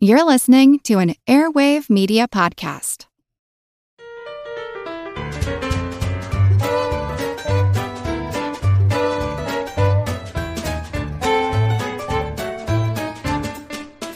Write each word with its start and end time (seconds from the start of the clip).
You're 0.00 0.24
listening 0.24 0.78
to 0.84 1.00
an 1.00 1.16
Airwave 1.26 1.90
Media 1.90 2.28
Podcast. 2.28 3.06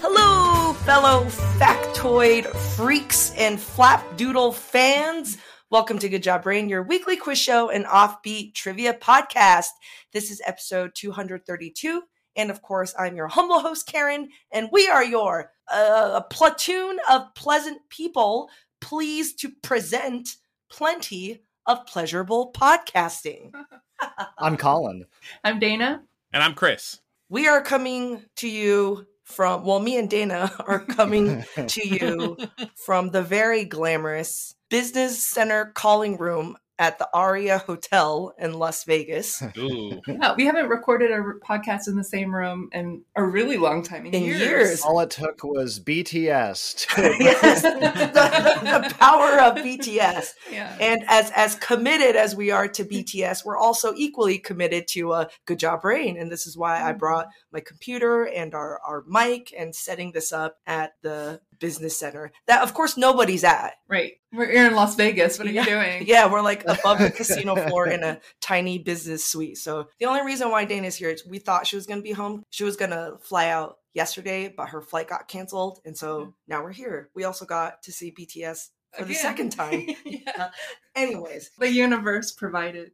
Hello, 0.00 0.72
fellow 0.74 1.24
factoid 1.58 2.46
freaks 2.76 3.35
and 3.37 3.58
flapdoodle 3.58 4.54
fans. 4.54 5.37
Welcome 5.69 5.99
to 5.99 6.08
Good 6.08 6.22
Job 6.22 6.44
Brain, 6.44 6.69
your 6.69 6.85
weekly 6.85 7.17
quiz 7.17 7.38
show 7.38 7.71
and 7.71 7.87
offbeat 7.87 8.54
trivia 8.54 8.94
podcast. 8.94 9.71
This 10.12 10.30
is 10.30 10.40
episode 10.46 10.92
232. 10.94 12.03
And 12.37 12.51
of 12.51 12.62
course, 12.62 12.94
I'm 12.99 13.17
your 13.17 13.28
humble 13.28 13.60
host, 13.60 13.87
Karen, 13.87 14.28
and 14.51 14.69
we 14.72 14.88
are 14.88 15.04
your 15.04 15.53
uh, 15.71 16.20
platoon 16.23 16.98
of 17.10 17.34
pleasant 17.34 17.88
people 17.88 18.48
pleased 18.80 19.38
to 19.41 19.51
present 19.62 20.37
plenty 20.71 21.43
of 21.66 21.87
pleasurable 21.87 22.52
podcasting. 22.52 23.52
I'm 24.38 24.57
Colin. 24.57 25.05
I'm 25.45 25.59
Dana. 25.59 26.02
And 26.33 26.43
I'm 26.43 26.55
Chris. 26.55 27.01
We 27.29 27.47
are 27.47 27.62
coming 27.62 28.24
to 28.37 28.49
you 28.49 29.07
from, 29.24 29.65
well, 29.65 29.80
me 29.80 29.96
and 29.96 30.10
Dana 30.10 30.52
are 30.66 30.80
coming 30.80 31.45
to 31.66 31.88
you 31.88 32.37
from 32.74 33.10
the 33.10 33.23
very 33.23 33.65
glamorous 33.65 34.55
Business 34.69 35.24
Center 35.24 35.66
calling 35.74 36.16
room 36.16 36.57
at 36.79 36.99
the 36.99 37.09
Aria 37.12 37.59
Hotel 37.59 38.35
in 38.39 38.55
Las 38.55 38.85
Vegas. 38.85 39.43
Ooh. 39.59 40.01
Yeah, 40.07 40.35
we 40.37 40.47
haven't 40.47 40.69
recorded 40.69 41.11
a 41.11 41.23
podcast 41.47 41.89
in 41.89 41.97
the 41.97 42.05
same 42.05 42.35
room 42.35 42.69
in 42.73 43.03
a 43.17 43.25
really 43.25 43.57
long 43.57 43.83
time. 43.83 44.07
In, 44.07 44.15
In 44.15 44.25
years. 44.25 44.41
years. 44.41 44.83
All 44.83 45.01
it 45.01 45.11
took 45.11 45.45
was 45.45 45.80
BTS. 45.80 46.87
yes, 47.21 47.63
the, 47.63 47.71
the- 47.79 48.63
the 48.63 48.95
power 48.95 49.41
of 49.41 49.57
BTS. 49.57 50.30
Yeah. 50.51 50.77
And 50.80 51.05
as 51.09 51.30
as 51.37 51.55
committed 51.57 52.16
as 52.16 52.35
we 52.35 52.51
are 52.51 52.69
to 52.69 52.85
BTS, 52.85 53.45
we're 53.45 53.57
also 53.59 53.93
equally 53.96 54.39
committed 54.39 54.89
to 54.89 55.13
a 55.13 55.29
Good 55.45 55.59
Job 55.59 55.83
Brain. 55.83 56.16
And 56.16 56.30
this 56.30 56.46
is 56.46 56.57
why 56.57 56.83
I 56.83 56.91
mm-hmm. 56.91 56.99
brought 56.99 57.29
my 57.52 57.61
computer 57.61 58.24
and 58.24 58.55
our, 58.55 58.80
our 58.87 59.05
mic 59.07 59.52
and 59.57 59.74
setting 59.74 60.13
this 60.13 60.33
up 60.33 60.57
at 60.66 60.93
the 61.02 61.41
business 61.59 61.99
center 61.99 62.33
that, 62.46 62.63
of 62.63 62.74
course, 62.74 62.96
nobody's 62.96 63.45
at. 63.45 63.74
right. 63.89 64.12
We're 64.33 64.50
here 64.50 64.66
in 64.66 64.75
Las 64.75 64.94
Vegas. 64.97 65.38
What 65.38 65.47
are 65.47 65.50
Yeah. 65.50 65.62
you 65.64 65.69
doing? 65.70 66.06
Yeah, 66.06 66.30
we're 66.30 66.41
like 66.42 66.64
above 66.66 66.98
the 66.98 67.11
casino 67.16 67.55
floor 67.55 67.86
in 67.88 68.02
a 68.02 68.20
tiny 68.41 68.78
business 68.78 69.24
suite. 69.27 69.58
So 69.58 69.89
the 69.98 70.06
only 70.06 70.22
reason 70.22 70.50
why 70.50 70.64
Dana's 70.64 70.97
here 70.97 71.11
is 71.11 71.27
we 71.27 71.39
thought 71.39 71.66
she 71.66 71.77
was 71.77 71.86
going 71.86 71.98
to 71.98 72.02
be 72.02 72.12
home. 72.12 72.44
She 72.50 72.64
was 72.64 72.77
going 72.77 72.92
to 72.92 73.19
fly 73.20 73.48
out 73.48 73.78
yesterday, 73.92 74.48
but 74.55 74.70
her 74.70 74.80
flight 74.80 75.08
got 75.08 75.28
canceled. 75.28 75.80
And 75.84 75.97
so 75.97 76.20
mm. 76.27 76.33
now 76.48 76.62
we're 76.62 76.72
here. 76.72 77.11
We 77.14 77.24
also 77.24 77.44
got 77.44 77.83
to 77.83 77.92
see 77.92 78.11
BTS 78.11 78.69
for 78.97 79.05
the 79.05 79.14
second 79.14 79.50
time. 79.52 79.86
yeah. 80.05 80.48
Anyways, 80.96 81.50
The 81.58 81.70
universe 81.70 82.33
provided. 82.33 82.92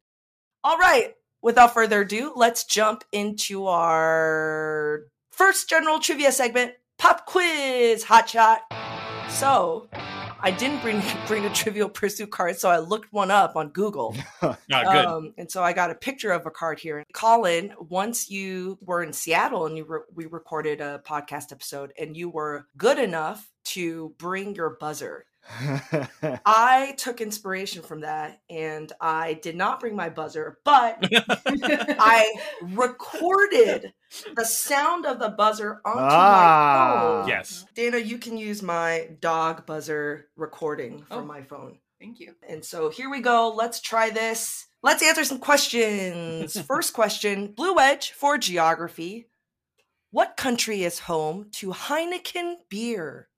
all 0.64 0.78
right. 0.78 1.14
Without 1.40 1.72
further 1.72 2.00
ado, 2.00 2.32
let's 2.34 2.64
jump 2.64 3.04
into 3.12 3.68
our 3.68 5.02
first 5.30 5.68
general 5.70 6.00
trivia 6.00 6.32
segment 6.32 6.72
pop 6.98 7.26
quiz 7.26 8.02
hot 8.02 8.28
shot. 8.28 8.62
So, 9.30 9.88
I 10.40 10.50
didn't 10.50 10.80
bring 10.80 11.02
bring 11.26 11.44
a 11.44 11.50
trivial 11.50 11.88
pursuit 11.88 12.30
card, 12.30 12.58
so 12.58 12.70
I 12.70 12.78
looked 12.78 13.12
one 13.12 13.30
up 13.30 13.56
on 13.56 13.68
Google. 13.70 14.16
Ah, 14.70 14.92
good. 14.92 15.04
Um, 15.06 15.34
and 15.38 15.50
so 15.50 15.62
I 15.62 15.72
got 15.72 15.90
a 15.90 15.94
picture 15.94 16.30
of 16.30 16.46
a 16.46 16.50
card 16.50 16.78
here. 16.78 17.02
Colin, 17.12 17.72
once 17.80 18.30
you 18.30 18.78
were 18.80 19.02
in 19.02 19.12
Seattle 19.12 19.66
and 19.66 19.76
you 19.76 19.84
re- 19.84 20.00
we 20.14 20.26
recorded 20.26 20.80
a 20.80 21.00
podcast 21.04 21.52
episode, 21.52 21.92
and 21.98 22.16
you 22.16 22.28
were 22.28 22.66
good 22.76 22.98
enough 22.98 23.50
to 23.64 24.14
bring 24.18 24.54
your 24.54 24.76
buzzer. 24.78 25.24
I 26.44 26.94
took 26.98 27.20
inspiration 27.20 27.82
from 27.82 28.00
that, 28.00 28.40
and 28.50 28.92
I 29.00 29.34
did 29.34 29.56
not 29.56 29.80
bring 29.80 29.96
my 29.96 30.08
buzzer, 30.08 30.58
but 30.64 30.98
I 31.46 32.32
recorded 32.62 33.92
the 34.36 34.44
sound 34.44 35.06
of 35.06 35.18
the 35.18 35.30
buzzer 35.30 35.80
onto 35.84 36.00
my 36.00 36.08
Ah. 36.10 37.20
phone. 37.20 37.28
yes. 37.28 37.64
Dana, 37.74 37.98
you 37.98 38.18
can 38.18 38.36
use 38.36 38.62
my 38.62 39.08
dog 39.20 39.66
buzzer 39.66 40.26
recording 40.36 41.02
from 41.04 41.24
Oh. 41.24 41.24
my 41.26 41.42
phone. 41.42 41.78
Thank 42.00 42.20
you. 42.20 42.34
And 42.48 42.64
so 42.64 42.90
here 42.90 43.10
we 43.10 43.20
go. 43.20 43.52
Let's 43.56 43.80
try 43.80 44.10
this. 44.10 44.66
Let's 44.82 45.02
answer 45.02 45.24
some 45.24 45.38
questions. 45.40 46.60
First 46.66 46.92
question 46.92 47.52
Blue 47.56 47.74
Wedge 47.74 48.12
for 48.12 48.38
geography. 48.38 49.26
What 50.10 50.36
country 50.36 50.84
is 50.84 51.00
home 51.00 51.48
to 51.54 51.70
Heineken 51.72 52.54
beer? 52.70 53.28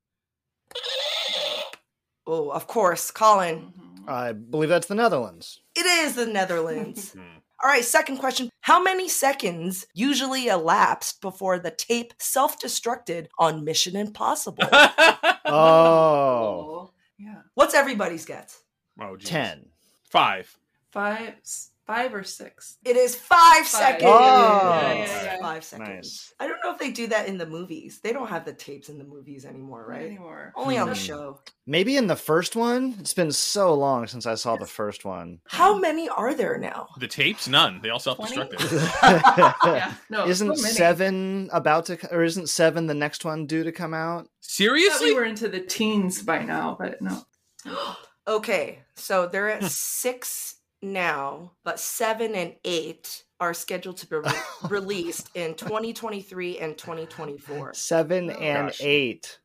Oh, 2.33 2.51
of 2.51 2.67
course, 2.69 3.11
Colin. 3.11 3.73
Mhm. 3.77 4.09
I 4.09 4.33
believe 4.33 4.69
that's 4.69 4.87
the 4.87 4.95
Netherlands. 4.95 5.61
It 5.75 5.85
is 5.87 6.15
the 6.15 6.27
Netherlands. 6.27 7.13
Hmm. 7.19 7.39
All 7.63 7.69
right, 7.69 7.85
second 7.85 8.17
question. 8.17 8.49
How 8.63 8.83
many 8.83 9.07
seconds 9.07 9.85
usually 9.93 10.47
elapsed 10.47 11.21
before 11.21 11.59
the 11.59 11.71
tape 11.71 12.15
self 12.19 12.59
destructed 12.59 13.27
on 13.39 13.65
Mission 13.65 13.97
Impossible? 13.97 14.65
Oh, 15.45 16.91
Yeah. 17.19 17.43
What's 17.55 17.75
everybody's 17.75 18.25
guess? 18.25 18.63
oh, 19.01 19.17
geez. 19.17 19.29
10. 19.29 19.67
Five. 20.05 20.57
Five, 20.91 21.35
s- 21.43 21.71
five 21.91 22.15
or 22.15 22.23
six. 22.23 22.77
It 22.85 22.97
is 22.97 23.17
five, 23.17 23.67
Five. 23.67 23.67
seconds. 23.67 24.05
Oh. 24.07 24.71
Yeah, 24.71 24.93
yeah, 24.93 25.23
yeah. 25.25 25.37
Five 25.41 25.65
seconds. 25.65 25.89
Nice. 25.89 26.35
I 26.39 26.47
don't 26.47 26.59
know 26.63 26.71
if 26.73 26.79
they 26.79 26.93
do 26.93 27.09
that 27.09 27.27
in 27.27 27.37
the 27.37 27.47
movies. 27.47 27.99
They 28.01 28.13
don't 28.13 28.29
have 28.29 28.45
the 28.45 28.53
tapes 28.53 28.89
in 28.89 28.97
the 28.99 29.03
movies 29.05 29.45
anymore, 29.45 29.85
right? 29.89 30.07
anymore. 30.07 30.53
Only 30.55 30.79
on 30.79 30.89
the 30.89 30.95
Hmm. 30.95 31.01
show. 31.01 31.41
Maybe 31.67 31.97
in 31.97 32.07
the 32.07 32.15
first 32.15 32.55
one? 32.55 32.97
It's 33.01 33.13
been 33.15 33.33
so 33.33 33.75
long 33.75 34.07
since 34.07 34.25
I 34.25 34.37
saw 34.37 34.55
the 34.57 34.67
first 34.67 35.05
one. 35.05 35.41
How 35.49 35.77
many 35.79 36.09
are 36.09 36.33
there 36.33 36.59
now? 36.59 36.87
The 37.01 37.09
tapes? 37.09 37.49
None. 37.49 37.81
They 37.83 37.91
all 37.91 37.99
self-destructed. 37.99 38.61
Yeah. 39.65 39.93
No. 40.11 40.27
isn't 40.29 40.57
so 40.59 40.69
seven 40.69 41.49
about 41.53 41.87
to, 41.87 41.99
or 42.15 42.23
isn't 42.23 42.49
seven 42.49 42.87
the 42.87 42.95
next 42.95 43.25
one 43.25 43.47
due 43.47 43.65
to 43.65 43.73
come 43.73 43.95
out? 43.95 44.27
I 44.27 44.29
Seriously? 44.41 45.11
we 45.11 45.15
were 45.17 45.25
into 45.25 45.49
the 45.49 45.61
teens 45.61 46.23
by 46.23 46.45
now, 46.45 46.77
but 46.79 47.03
no. 47.03 47.25
Okay, 48.29 48.79
so 48.95 49.27
they're 49.27 49.51
at 49.51 49.65
six 49.73 50.57
now, 50.83 51.53
but 51.65 51.79
seven 51.81 52.35
and 52.35 52.55
eight 52.65 53.25
are 53.39 53.55
scheduled 53.55 53.97
to 53.99 54.07
be 54.07 54.17
re- 54.17 54.33
released 54.69 55.31
in 55.35 55.55
2023 55.55 56.59
and 56.59 56.77
2024. 56.77 57.75
Seven 57.75 58.31
Oh, 58.31 58.35
and 58.35 58.69
gosh. 58.69 58.81
eight. 58.83 59.39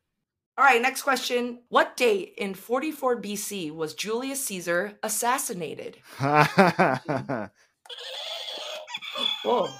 All 0.58 0.64
right, 0.64 0.80
next 0.80 1.02
question. 1.02 1.58
What 1.68 1.96
date 1.98 2.34
in 2.38 2.54
44 2.54 3.20
BC 3.20 3.74
was 3.74 3.94
Julius 3.94 4.42
Caesar 4.46 4.98
assassinated? 5.02 5.98
Oh, 9.18 9.30
Whoa. 9.44 9.62
Well, 9.62 9.70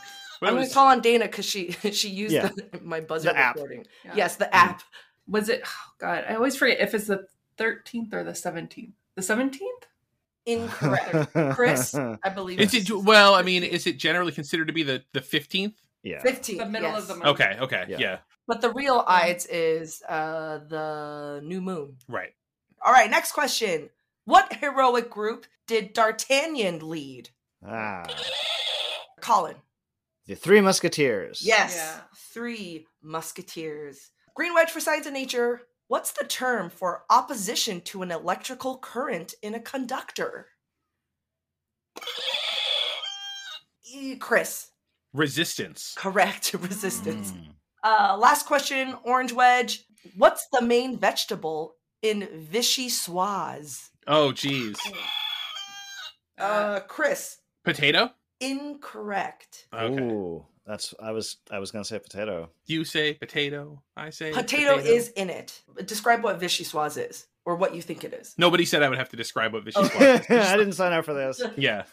I'm 0.42 0.48
it 0.48 0.56
going 0.60 0.68
to 0.68 0.74
call 0.74 0.86
on 0.86 1.00
Dana 1.00 1.24
because 1.26 1.44
she 1.44 1.72
she 1.92 2.08
used 2.08 2.32
Yeah. 2.34 2.48
the, 2.54 2.80
my 2.82 3.00
buzzer 3.00 3.30
The 3.30 3.36
app. 3.36 3.54
recording. 3.56 3.86
Yeah. 4.04 4.12
Yes, 4.16 4.36
the 4.36 4.44
mm-hmm. 4.46 4.54
app. 4.54 4.82
Was 5.28 5.48
it? 5.48 5.62
Oh 5.64 5.90
God, 5.98 6.24
I 6.28 6.34
always 6.36 6.56
forget 6.56 6.80
if 6.80 6.94
it's 6.94 7.06
the 7.06 7.26
thirteenth 7.56 8.14
or 8.14 8.22
the 8.24 8.34
seventeenth. 8.34 8.94
The 9.14 9.22
seventeenth? 9.22 9.85
Incorrect. 10.46 11.32
Chris, 11.54 11.94
I 11.94 12.28
believe 12.34 12.60
Is 12.60 12.72
it 12.72 12.90
well? 12.90 13.34
I 13.34 13.42
mean, 13.42 13.62
is 13.64 13.86
it 13.86 13.98
generally 13.98 14.32
considered 14.32 14.68
to 14.68 14.72
be 14.72 14.82
the 14.84 15.02
the 15.12 15.20
fifteenth? 15.20 15.74
yeah. 16.02 16.22
fifteenth, 16.22 16.60
The 16.60 16.66
middle 16.66 16.90
yes. 16.92 17.02
of 17.02 17.08
the 17.08 17.14
month. 17.16 17.26
Okay. 17.40 17.56
Okay. 17.60 17.84
Yeah. 17.88 17.96
Yeah. 17.98 18.18
But 18.46 18.60
the 18.60 18.70
real 18.72 19.04
Ides 19.08 19.46
is 19.46 20.02
uh, 20.08 20.58
the 20.68 21.40
new 21.42 21.60
moon. 21.60 21.96
Right. 22.08 22.32
All 22.84 22.92
right, 22.92 23.10
next 23.10 23.32
question. 23.32 23.90
What 24.24 24.52
heroic 24.54 25.10
group 25.10 25.46
did 25.66 25.92
D'Artagnan 25.92 26.88
lead? 26.88 27.30
Ah. 27.66 28.04
Colin. 29.20 29.56
The 30.26 30.36
Three 30.36 30.60
Musketeers. 30.60 31.42
Yes. 31.44 31.74
Yeah. 31.76 32.00
Three 32.32 32.86
musketeers. 33.02 34.10
Green 34.34 34.54
Wedge 34.54 34.70
for 34.70 34.80
Science 34.80 35.06
and 35.06 35.14
Nature. 35.14 35.62
What's 35.88 36.12
the 36.12 36.24
term 36.24 36.68
for 36.68 37.04
opposition 37.08 37.80
to 37.82 38.02
an 38.02 38.10
electrical 38.10 38.78
current 38.78 39.34
in 39.42 39.54
a 39.54 39.60
conductor? 39.60 40.48
E- 43.84 44.16
Chris. 44.16 44.70
Resistance. 45.12 45.94
Correct. 45.96 46.52
Resistance. 46.60 47.32
Mm. 47.32 47.48
Uh, 47.84 48.16
last 48.18 48.46
question, 48.46 48.96
Orange 49.04 49.32
Wedge. 49.32 49.84
What's 50.16 50.46
the 50.52 50.60
main 50.60 50.98
vegetable 50.98 51.76
in 52.02 52.28
Vichy 52.32 52.88
vichyssoise? 52.88 53.90
Oh, 54.08 54.32
geez. 54.32 54.76
Uh, 56.38 56.80
Chris. 56.80 57.38
Potato. 57.64 58.10
Incorrect. 58.40 59.68
Okay. 59.72 60.02
Ooh, 60.02 60.44
that's 60.66 60.94
I 61.00 61.12
was 61.12 61.36
I 61.50 61.58
was 61.58 61.70
gonna 61.70 61.84
say 61.84 61.98
potato. 61.98 62.50
You 62.66 62.84
say 62.84 63.14
potato. 63.14 63.82
I 63.96 64.10
say 64.10 64.32
Potato, 64.32 64.76
is 64.78 65.08
in 65.10 65.30
it. 65.30 65.62
Describe 65.84 66.22
what 66.24 66.40
vichyssoise 66.40 67.08
is, 67.10 67.26
or 67.44 67.56
what 67.56 67.74
you 67.74 67.82
think 67.82 68.04
it 68.04 68.12
is. 68.12 68.34
Nobody 68.36 68.64
said 68.64 68.82
I 68.82 68.88
would 68.88 68.98
have 68.98 69.08
to 69.10 69.16
describe 69.16 69.52
what 69.52 69.64
vichyssoise. 69.64 69.86
Okay. 69.86 70.12
was. 70.36 70.46
I 70.48 70.56
didn't 70.56 70.72
sign 70.74 70.92
up 70.92 71.04
for 71.04 71.14
this. 71.14 71.40
Yeah. 71.56 71.84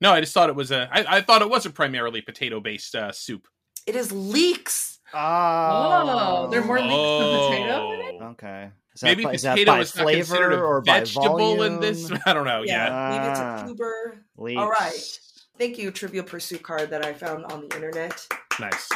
No, 0.00 0.12
I 0.12 0.20
just 0.20 0.32
thought 0.32 0.48
it 0.48 0.54
was 0.54 0.70
a. 0.70 0.88
I, 0.92 1.16
I 1.16 1.20
thought 1.22 1.42
it 1.42 1.50
was 1.50 1.66
a 1.66 1.70
primarily 1.70 2.20
potato-based 2.20 2.94
uh, 2.94 3.10
soup. 3.10 3.48
It 3.84 3.96
is 3.96 4.12
leeks. 4.12 5.00
Oh, 5.12 5.18
Oh, 5.18 6.48
they're 6.50 6.62
more 6.64 6.78
linked 6.78 6.92
than 6.94 7.50
potato 7.50 7.92
in 7.94 8.00
it? 8.00 8.14
Oh. 8.20 8.26
Okay. 8.32 8.70
Is 8.94 9.00
that 9.00 9.06
Maybe 9.06 9.24
by- 9.24 9.32
is 9.32 9.42
that 9.42 9.52
potato 9.54 9.72
by 9.72 9.80
is 9.80 9.96
not 9.96 10.06
considered 10.06 10.26
flavor 10.50 10.62
a 10.62 10.66
or 10.68 10.80
by 10.82 11.00
vegetable 11.00 11.62
in 11.62 11.80
this. 11.80 12.10
I 12.26 12.32
don't 12.32 12.44
know. 12.44 12.62
Yeah, 12.62 12.86
Yeah. 12.86 13.10
maybe 13.18 13.30
it's 13.30 13.40
Ah. 13.40 13.64
a 13.64 13.68
tuber. 13.68 14.24
Leeks. 14.36 14.60
All 14.60 14.68
right. 14.70 15.18
Thank 15.58 15.78
you, 15.78 15.90
Trivial 15.90 16.24
Pursuit 16.24 16.62
card 16.62 16.90
that 16.90 17.04
I 17.04 17.12
found 17.12 17.44
on 17.46 17.68
the 17.68 17.74
internet. 17.74 18.26
Nice. 18.60 18.88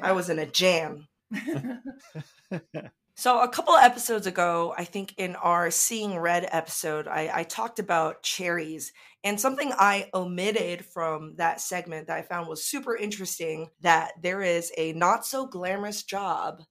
I 0.00 0.12
was 0.12 0.30
in 0.30 0.38
a 0.38 0.46
jam. 0.46 1.08
So, 3.16 3.40
a 3.40 3.48
couple 3.48 3.74
of 3.74 3.84
episodes 3.84 4.26
ago, 4.26 4.74
I 4.76 4.84
think 4.84 5.14
in 5.18 5.36
our 5.36 5.70
Seeing 5.70 6.18
Red 6.18 6.48
episode, 6.50 7.06
I, 7.06 7.30
I 7.32 7.42
talked 7.44 7.78
about 7.78 8.24
cherries. 8.24 8.92
And 9.22 9.40
something 9.40 9.72
I 9.78 10.10
omitted 10.12 10.84
from 10.84 11.36
that 11.36 11.60
segment 11.60 12.08
that 12.08 12.18
I 12.18 12.22
found 12.22 12.48
was 12.48 12.64
super 12.64 12.96
interesting 12.96 13.68
that 13.82 14.12
there 14.20 14.42
is 14.42 14.72
a 14.76 14.94
not 14.94 15.24
so 15.24 15.46
glamorous 15.46 16.02
job 16.02 16.62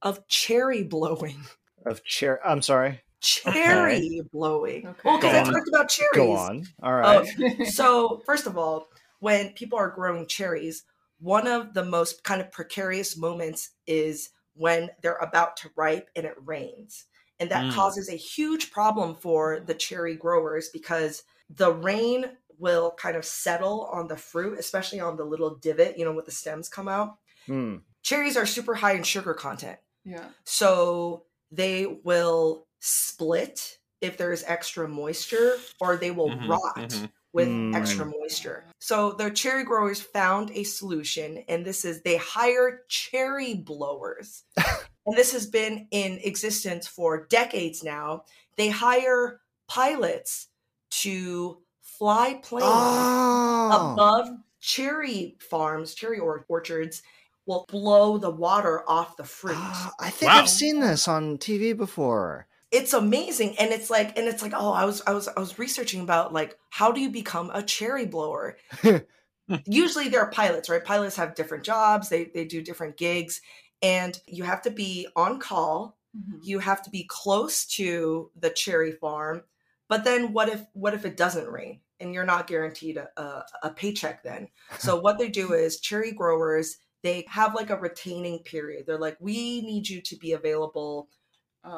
of 0.00 0.26
cherry 0.28 0.84
blowing. 0.84 1.36
Of 1.84 2.00
cher- 2.04 2.46
I'm 2.46 2.62
sorry. 2.62 3.00
Cherry 3.20 4.20
blowing. 4.32 4.86
Okay. 4.86 5.00
Well, 5.04 5.18
because 5.18 5.34
I 5.34 5.42
talked 5.42 5.68
about 5.68 5.88
cherries. 5.88 6.14
Go 6.14 6.32
on. 6.36 6.68
All 6.82 6.94
right. 6.94 7.26
Oh, 7.50 7.64
so 7.64 8.22
first 8.26 8.46
of 8.46 8.56
all, 8.56 8.88
when 9.20 9.52
people 9.54 9.78
are 9.78 9.90
growing 9.90 10.26
cherries, 10.26 10.84
one 11.18 11.46
of 11.46 11.74
the 11.74 11.84
most 11.84 12.22
kind 12.22 12.40
of 12.40 12.52
precarious 12.52 13.16
moments 13.16 13.70
is 13.86 14.30
when 14.54 14.90
they're 15.02 15.16
about 15.16 15.56
to 15.58 15.70
ripe 15.76 16.10
and 16.14 16.24
it 16.26 16.34
rains. 16.44 17.06
And 17.40 17.50
that 17.50 17.66
Mm. 17.66 17.72
causes 17.72 18.08
a 18.08 18.16
huge 18.16 18.70
problem 18.70 19.14
for 19.16 19.60
the 19.60 19.74
cherry 19.74 20.16
growers 20.16 20.68
because 20.68 21.22
the 21.50 21.72
rain 21.72 22.36
will 22.58 22.92
kind 22.92 23.16
of 23.16 23.24
settle 23.24 23.84
on 23.92 24.08
the 24.08 24.16
fruit, 24.16 24.58
especially 24.58 25.00
on 25.00 25.16
the 25.16 25.24
little 25.24 25.54
divot, 25.56 25.96
you 25.98 26.04
know, 26.04 26.12
with 26.12 26.26
the 26.26 26.32
stems 26.32 26.68
come 26.68 26.88
out. 26.88 27.18
Hmm. 27.46 27.76
Cherries 28.02 28.36
are 28.36 28.46
super 28.46 28.74
high 28.76 28.94
in 28.94 29.02
sugar 29.02 29.34
content. 29.34 29.78
yeah. 30.04 30.30
So 30.44 31.26
they 31.50 31.86
will 31.86 32.67
split 32.80 33.78
if 34.00 34.16
there's 34.16 34.44
extra 34.44 34.88
moisture 34.88 35.56
or 35.80 35.96
they 35.96 36.10
will 36.10 36.30
Mhm, 36.30 36.48
rot 36.48 36.76
mhm. 36.76 37.10
with 37.32 37.48
Mm. 37.48 37.74
extra 37.74 38.06
moisture. 38.06 38.64
So 38.78 39.12
the 39.12 39.30
cherry 39.30 39.64
growers 39.64 40.00
found 40.00 40.50
a 40.52 40.62
solution, 40.64 41.38
and 41.48 41.64
this 41.64 41.84
is 41.84 42.02
they 42.02 42.16
hire 42.16 42.84
cherry 42.88 43.54
blowers. 43.54 44.44
and 45.06 45.16
this 45.16 45.32
has 45.32 45.46
been 45.46 45.88
in 45.90 46.18
existence 46.22 46.86
for 46.86 47.26
decades 47.26 47.82
now. 47.82 48.24
They 48.56 48.68
hire 48.68 49.40
pilots 49.68 50.48
to 50.90 51.62
fly 51.82 52.40
planes 52.42 52.64
Oh. 52.70 53.92
above 53.92 54.28
cherry 54.60 55.36
farms, 55.40 55.94
cherry 55.94 56.18
or- 56.18 56.44
orchards, 56.48 57.02
will 57.46 57.64
blow 57.68 58.18
the 58.18 58.30
water 58.30 58.88
off 58.88 59.16
the 59.16 59.24
fruit. 59.24 59.56
Ah, 59.56 59.92
I 60.00 60.10
think 60.10 60.30
Wow. 60.32 60.38
I've 60.40 60.50
seen 60.50 60.80
this 60.80 61.08
on 61.08 61.38
TV 61.38 61.72
before. 61.76 62.46
It's 62.70 62.92
amazing 62.92 63.56
and 63.58 63.70
it's 63.72 63.90
like 63.90 64.16
and 64.18 64.28
it's 64.28 64.42
like 64.42 64.52
oh 64.54 64.72
i 64.72 64.84
was 64.84 65.02
i 65.06 65.12
was 65.12 65.28
i 65.28 65.40
was 65.40 65.58
researching 65.58 66.00
about 66.02 66.32
like 66.32 66.58
how 66.70 66.92
do 66.92 67.00
you 67.00 67.10
become 67.10 67.50
a 67.54 67.62
cherry 67.62 68.06
blower? 68.06 68.56
Usually 69.66 70.08
they're 70.08 70.30
pilots 70.30 70.68
right? 70.68 70.84
Pilots 70.84 71.16
have 71.16 71.34
different 71.34 71.64
jobs 71.64 72.08
they 72.08 72.24
they 72.34 72.44
do 72.44 72.62
different 72.62 72.96
gigs 72.96 73.40
and 73.82 74.20
you 74.26 74.44
have 74.44 74.62
to 74.62 74.70
be 74.70 75.08
on 75.16 75.38
call 75.38 75.96
Mhm. 76.16 76.40
you 76.42 76.58
have 76.58 76.82
to 76.84 76.90
be 76.90 77.04
close 77.06 77.66
to 77.76 78.30
the 78.34 78.48
cherry 78.48 78.92
farm 78.92 79.42
but 79.88 80.04
then 80.04 80.32
what 80.32 80.48
if 80.48 80.62
what 80.72 80.94
if 80.94 81.04
it 81.04 81.16
doesn't 81.16 81.48
rain 81.48 81.80
and 82.00 82.14
you're 82.14 82.24
not 82.24 82.46
guaranteed 82.46 82.96
a, 82.96 83.08
a, 83.20 83.44
a 83.64 83.70
paycheck 83.70 84.22
then? 84.22 84.48
So 84.78 85.00
what 85.00 85.18
they 85.18 85.28
do 85.28 85.52
is 85.54 85.80
cherry 85.80 86.12
growers 86.12 86.78
they 87.02 87.24
have 87.28 87.54
like 87.54 87.70
a 87.70 87.78
retaining 87.78 88.40
period. 88.40 88.84
They're 88.86 88.98
like 88.98 89.16
we 89.20 89.62
need 89.62 89.88
you 89.88 90.00
to 90.02 90.16
be 90.16 90.32
available 90.32 91.08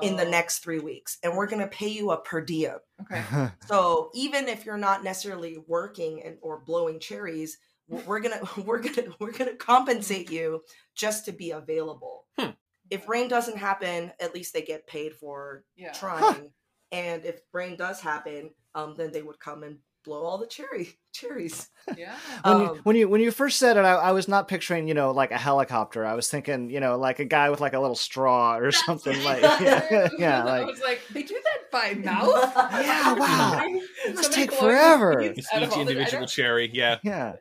in 0.02 0.16
the 0.16 0.26
Oh, 0.26 0.31
next 0.31 0.58
three 0.60 0.78
weeks 0.81 1.19
and 1.22 1.37
we're 1.37 1.46
going 1.46 1.60
to 1.62 1.69
pay 1.69 1.88
you 1.88 2.10
a 2.10 2.20
per 2.20 2.40
diem 2.40 2.78
Okay. 3.02 3.22
so 3.66 4.10
even 4.14 4.48
if 4.48 4.64
you're 4.66 4.76
not 4.78 5.04
necessarily 5.04 5.58
working 5.66 6.22
and 6.25 6.37
or 6.42 6.60
blowing 6.60 6.98
cherries 7.00 7.58
we're 7.88 8.20
gonna 8.20 8.40
we're 8.64 8.78
gonna 8.81 9.08
we're 9.19 9.32
gonna 9.32 9.56
compensate 9.56 10.31
you 10.31 10.62
just 10.94 11.25
to 11.26 11.32
be 11.32 11.50
available 11.50 12.26
Hmm. 12.38 12.50
if 12.90 13.08
rain 13.08 13.28
doesn't 13.28 13.56
happen 13.58 14.12
at 14.20 14.34
least 14.34 14.52
they 14.54 14.62
get 14.62 14.87
paid 14.87 15.14
for 15.14 15.64
Yeah. 15.76 15.93
trying 16.02 16.52
and 16.93 17.25
if 17.25 17.40
rain 17.52 17.76
does 17.76 18.00
happen 18.00 18.50
um 18.75 18.94
then 18.96 19.10
they 19.12 19.22
would 19.22 19.40
come 19.40 19.62
and 19.64 19.78
blow 20.05 20.23
all 20.25 20.38
the 20.38 20.47
cherry 20.47 20.99
cherries 21.12 21.69
Yeah. 21.99 22.14
when 22.44 22.58
you 22.61 22.69
Um, 22.69 22.79
when 22.85 22.97
you 22.97 23.08
when 23.08 23.20
you 23.20 23.31
first 23.31 23.58
said 23.58 23.76
it, 23.76 23.81
I, 23.81 23.94
I 23.94 24.12
was 24.12 24.29
not 24.29 24.47
picturing 24.49 24.87
you 24.88 24.94
know 24.94 25.11
like 25.11 25.31
a 25.32 25.38
helicopter. 25.38 26.06
I 26.06 26.14
was 26.14 26.29
thinking 26.31 26.70
you 26.70 26.81
know 26.81 26.97
like 26.99 27.19
a 27.19 27.25
guy 27.25 27.50
with 27.50 27.61
like 27.61 27.73
a 27.73 27.81
little 27.81 27.97
straw 27.97 28.56
or 28.56 28.70
something 28.73 29.23
like 29.25 29.43
yeah, 29.61 30.08
yeah 30.19 30.41
I 30.43 30.44
like 30.44 30.67
was 30.67 30.81
like, 30.81 31.00
they 31.12 31.23
do 31.23 31.35
that 31.43 31.70
by 31.73 31.94
mouth. 31.94 32.52
Yeah, 32.73 33.12
wow. 33.14 33.61
It 34.06 34.14
must 34.14 34.32
take 34.32 34.52
forever. 34.52 35.20
It's 35.20 35.49
each 35.55 35.76
individual 35.76 36.26
cherry. 36.26 36.70
Yeah. 36.73 36.99
yeah 37.03 37.35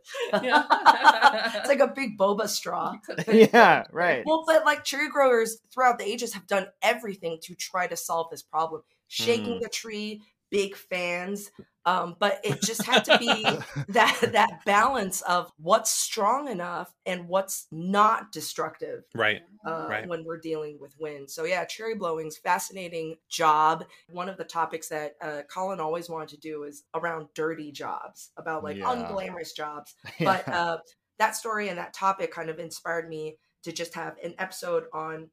it's 1.56 1.68
like 1.68 1.80
a 1.80 1.88
big 1.88 2.18
boba 2.18 2.48
straw 2.48 2.96
yeah 3.32 3.84
right. 3.92 4.24
Well, 4.26 4.44
but 4.48 4.66
like 4.66 4.84
cherry 4.84 5.10
growers 5.10 5.60
throughout 5.74 6.00
the 6.00 6.06
ages 6.06 6.34
have 6.34 6.48
done 6.48 6.68
everything 6.82 7.38
to 7.44 7.56
try 7.56 7.88
to 7.88 7.96
solve 7.96 8.30
this 8.32 8.42
problem. 8.42 8.82
Shaking 9.08 9.56
Mm. 9.56 9.62
the 9.62 9.70
tree, 9.70 10.22
big 10.50 10.75
fans, 10.75 11.51
um, 11.86 12.16
but 12.19 12.40
it 12.44 12.62
just 12.62 12.86
had 12.86 13.04
to 13.06 13.13
be 13.13 13.62
that 13.90 14.19
that 14.34 14.66
balance 14.66 15.22
of 15.22 15.51
what's 15.57 15.92
strong 15.92 16.48
enough 16.48 16.94
and 17.06 17.28
what's 17.28 17.68
not 17.72 18.31
destructive 18.31 19.04
Right. 19.16 19.42
uh, 19.66 19.88
Right. 19.90 20.07
when 20.07 20.24
we're 20.25 20.38
dealing 20.40 20.78
with 20.80 20.96
wind. 21.00 21.30
So 21.30 21.44
yeah, 21.46 21.66
cherry 21.66 21.96
blowing's 21.96 22.38
fascinating 22.38 23.16
job. 23.30 23.86
One 24.12 24.30
of 24.30 24.38
the 24.38 24.44
topics 24.44 24.88
that 24.90 25.16
uh, 25.22 25.42
Colin 25.51 25.80
always 25.80 26.10
wanted 26.10 26.30
to 26.30 26.38
do 26.38 26.63
is 26.63 26.84
around 26.94 27.28
dirty 27.34 27.72
jobs, 27.72 28.31
about 28.38 28.63
like 28.63 28.78
Yeah. 28.78 28.90
unglamorous 28.90 29.56
jobs 29.56 29.95
but 30.24 30.45
uh, 30.52 30.78
that 31.18 31.36
story 31.36 31.69
and 31.69 31.78
that 31.78 31.94
topic 31.94 32.31
kind 32.31 32.50
of 32.50 32.60
inspired 32.60 33.10
me 33.10 33.38
to 33.63 33.72
just 33.72 33.94
have 33.94 34.16
an 34.24 34.34
episode 34.40 34.86
on 34.94 35.30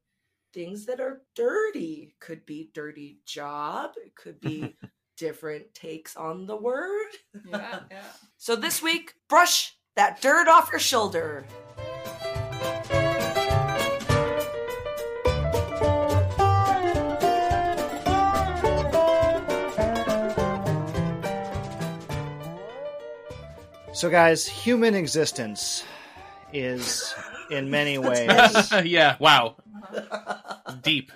things 0.53 0.87
that 0.87 1.01
are 1.01 1.23
dirty 1.35 2.15
could 2.21 2.45
be 2.47 2.71
dirty 2.73 3.19
job 3.27 3.93
it 4.05 4.15
could 4.17 4.41
be 4.41 4.77
different 5.17 5.73
takes 5.75 6.17
on 6.17 6.47
the 6.47 6.57
word 6.57 7.09
Yeah, 7.49 7.81
yeah. 7.91 8.03
so 8.37 8.57
this 8.57 8.83
week 8.83 9.15
brush 9.29 9.75
that 9.97 10.21
dirt 10.21 10.49
off 10.49 10.69
your 10.71 10.81
shoulder 10.81 11.47
So 23.93 24.11
guys, 24.11 24.47
human 24.47 24.95
existence 24.95 25.83
is 26.53 27.15
in 27.51 27.71
many 27.71 27.97
ways 28.09 28.29
yeah. 28.85 29.17
Wow. 29.19 29.57
Deep. 30.83 31.13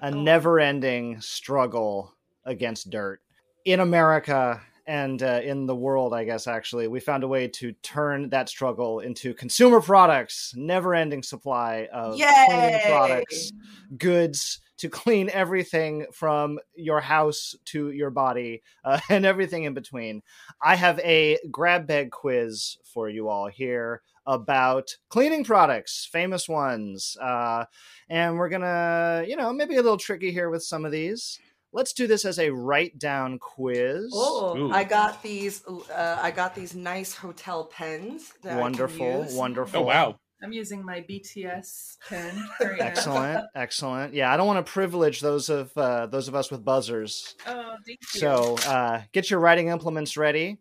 a 0.00 0.10
never-ending 0.10 1.20
struggle 1.20 2.14
against 2.44 2.88
dirt 2.90 3.20
in 3.64 3.80
America 3.80 4.60
and 4.86 5.22
uh, 5.22 5.40
in 5.42 5.66
the 5.66 5.76
world. 5.76 6.12
I 6.14 6.24
guess 6.24 6.46
actually, 6.46 6.88
we 6.88 7.00
found 7.00 7.24
a 7.24 7.28
way 7.28 7.48
to 7.48 7.72
turn 7.82 8.28
that 8.30 8.48
struggle 8.48 9.00
into 9.00 9.34
consumer 9.34 9.80
products. 9.80 10.52
Never-ending 10.56 11.22
supply 11.22 11.88
of 11.92 12.16
cleaning 12.48 12.80
products, 12.86 13.52
goods 13.96 14.60
to 14.78 14.88
clean 14.88 15.30
everything 15.30 16.06
from 16.12 16.58
your 16.74 17.00
house 17.00 17.54
to 17.66 17.92
your 17.92 18.10
body 18.10 18.62
uh, 18.84 18.98
and 19.08 19.24
everything 19.24 19.64
in 19.64 19.74
between. 19.74 20.22
I 20.60 20.74
have 20.74 20.98
a 21.00 21.38
grab 21.50 21.86
bag 21.86 22.10
quiz 22.10 22.78
for 22.84 23.08
you 23.08 23.28
all 23.28 23.46
here 23.46 24.02
about 24.26 24.96
cleaning 25.08 25.44
products, 25.44 26.08
famous 26.10 26.48
ones. 26.48 27.16
Uh, 27.20 27.64
and 28.08 28.36
we're 28.36 28.48
gonna, 28.48 29.24
you 29.26 29.36
know, 29.36 29.52
maybe 29.52 29.76
a 29.76 29.82
little 29.82 29.96
tricky 29.96 30.32
here 30.32 30.50
with 30.50 30.64
some 30.64 30.84
of 30.84 30.92
these. 30.92 31.38
Let's 31.72 31.92
do 31.92 32.06
this 32.06 32.24
as 32.24 32.38
a 32.38 32.50
write 32.50 32.98
down 32.98 33.38
quiz. 33.38 34.10
oh 34.14 34.56
Ooh. 34.56 34.72
i 34.72 34.84
got 34.84 35.22
these 35.22 35.64
uh, 35.66 36.18
i 36.20 36.30
got 36.30 36.54
these 36.54 36.74
nice 36.74 37.14
hotel 37.14 37.64
pens 37.64 38.32
that 38.42 38.50
I 38.50 38.52
can 38.54 38.60
wonderful, 38.60 39.22
use. 39.24 39.34
wonderful. 39.34 39.80
Oh 39.80 39.84
wow. 39.84 40.16
I'm 40.44 40.52
using 40.52 40.84
my 40.84 41.00
BTS 41.02 41.98
pen. 42.08 42.34
Excellent, 42.80 43.44
excellent. 43.54 44.12
Yeah, 44.12 44.32
I 44.32 44.36
don't 44.36 44.48
want 44.48 44.64
to 44.64 44.72
privilege 44.72 45.20
those 45.20 45.48
of 45.48 45.70
uh, 45.76 46.06
those 46.06 46.26
of 46.26 46.34
us 46.34 46.50
with 46.50 46.64
buzzers. 46.64 47.36
Oh, 47.46 47.76
thank 47.86 48.00
you. 48.14 48.20
So 48.20 48.56
uh, 48.66 49.02
get 49.12 49.30
your 49.30 49.38
writing 49.38 49.68
implements 49.68 50.16
ready. 50.16 50.58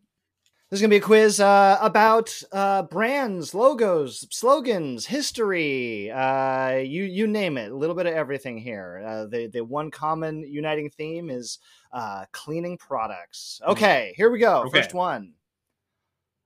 This 0.72 0.78
is 0.78 0.84
going 0.84 0.92
to 0.92 0.94
be 0.94 1.04
a 1.04 1.06
quiz 1.06 1.42
uh, 1.42 1.78
about 1.82 2.42
uh, 2.54 2.84
brands, 2.84 3.54
logos, 3.54 4.26
slogans, 4.32 5.06
history. 5.06 6.10
Uh, 6.10 6.76
you 6.76 7.04
you 7.04 7.28
name 7.28 7.58
it. 7.58 7.74
A 7.74 7.76
little 7.76 7.94
bit 7.94 8.06
of 8.06 8.14
everything 8.14 8.58
here. 8.58 9.04
Uh, 9.06 9.26
the 9.26 9.48
the 9.48 9.66
one 9.66 9.92
common 9.92 10.50
uniting 10.50 10.90
theme 10.90 11.30
is 11.30 11.60
uh, 11.92 12.24
cleaning 12.32 12.78
products. 12.78 13.60
Okay, 13.68 14.14
here 14.16 14.32
we 14.32 14.40
go. 14.40 14.62
Okay. 14.62 14.80
First 14.80 14.94
one. 14.94 15.34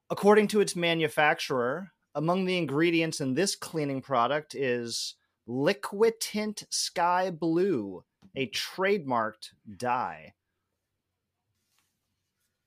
According 0.10 0.48
to 0.48 0.60
its 0.60 0.75
manufacturer, 0.75 1.91
among 2.15 2.46
the 2.46 2.58
ingredients 2.58 3.22
in 3.22 3.36
this 3.36 3.55
cleaning 3.55 4.01
product 4.01 4.55
is 4.55 5.13
Liquitint 5.48 6.65
Sky 6.72 7.29
Blue, 7.29 8.03
a 8.36 8.50
trademarked 8.50 9.51
dye. 9.77 10.34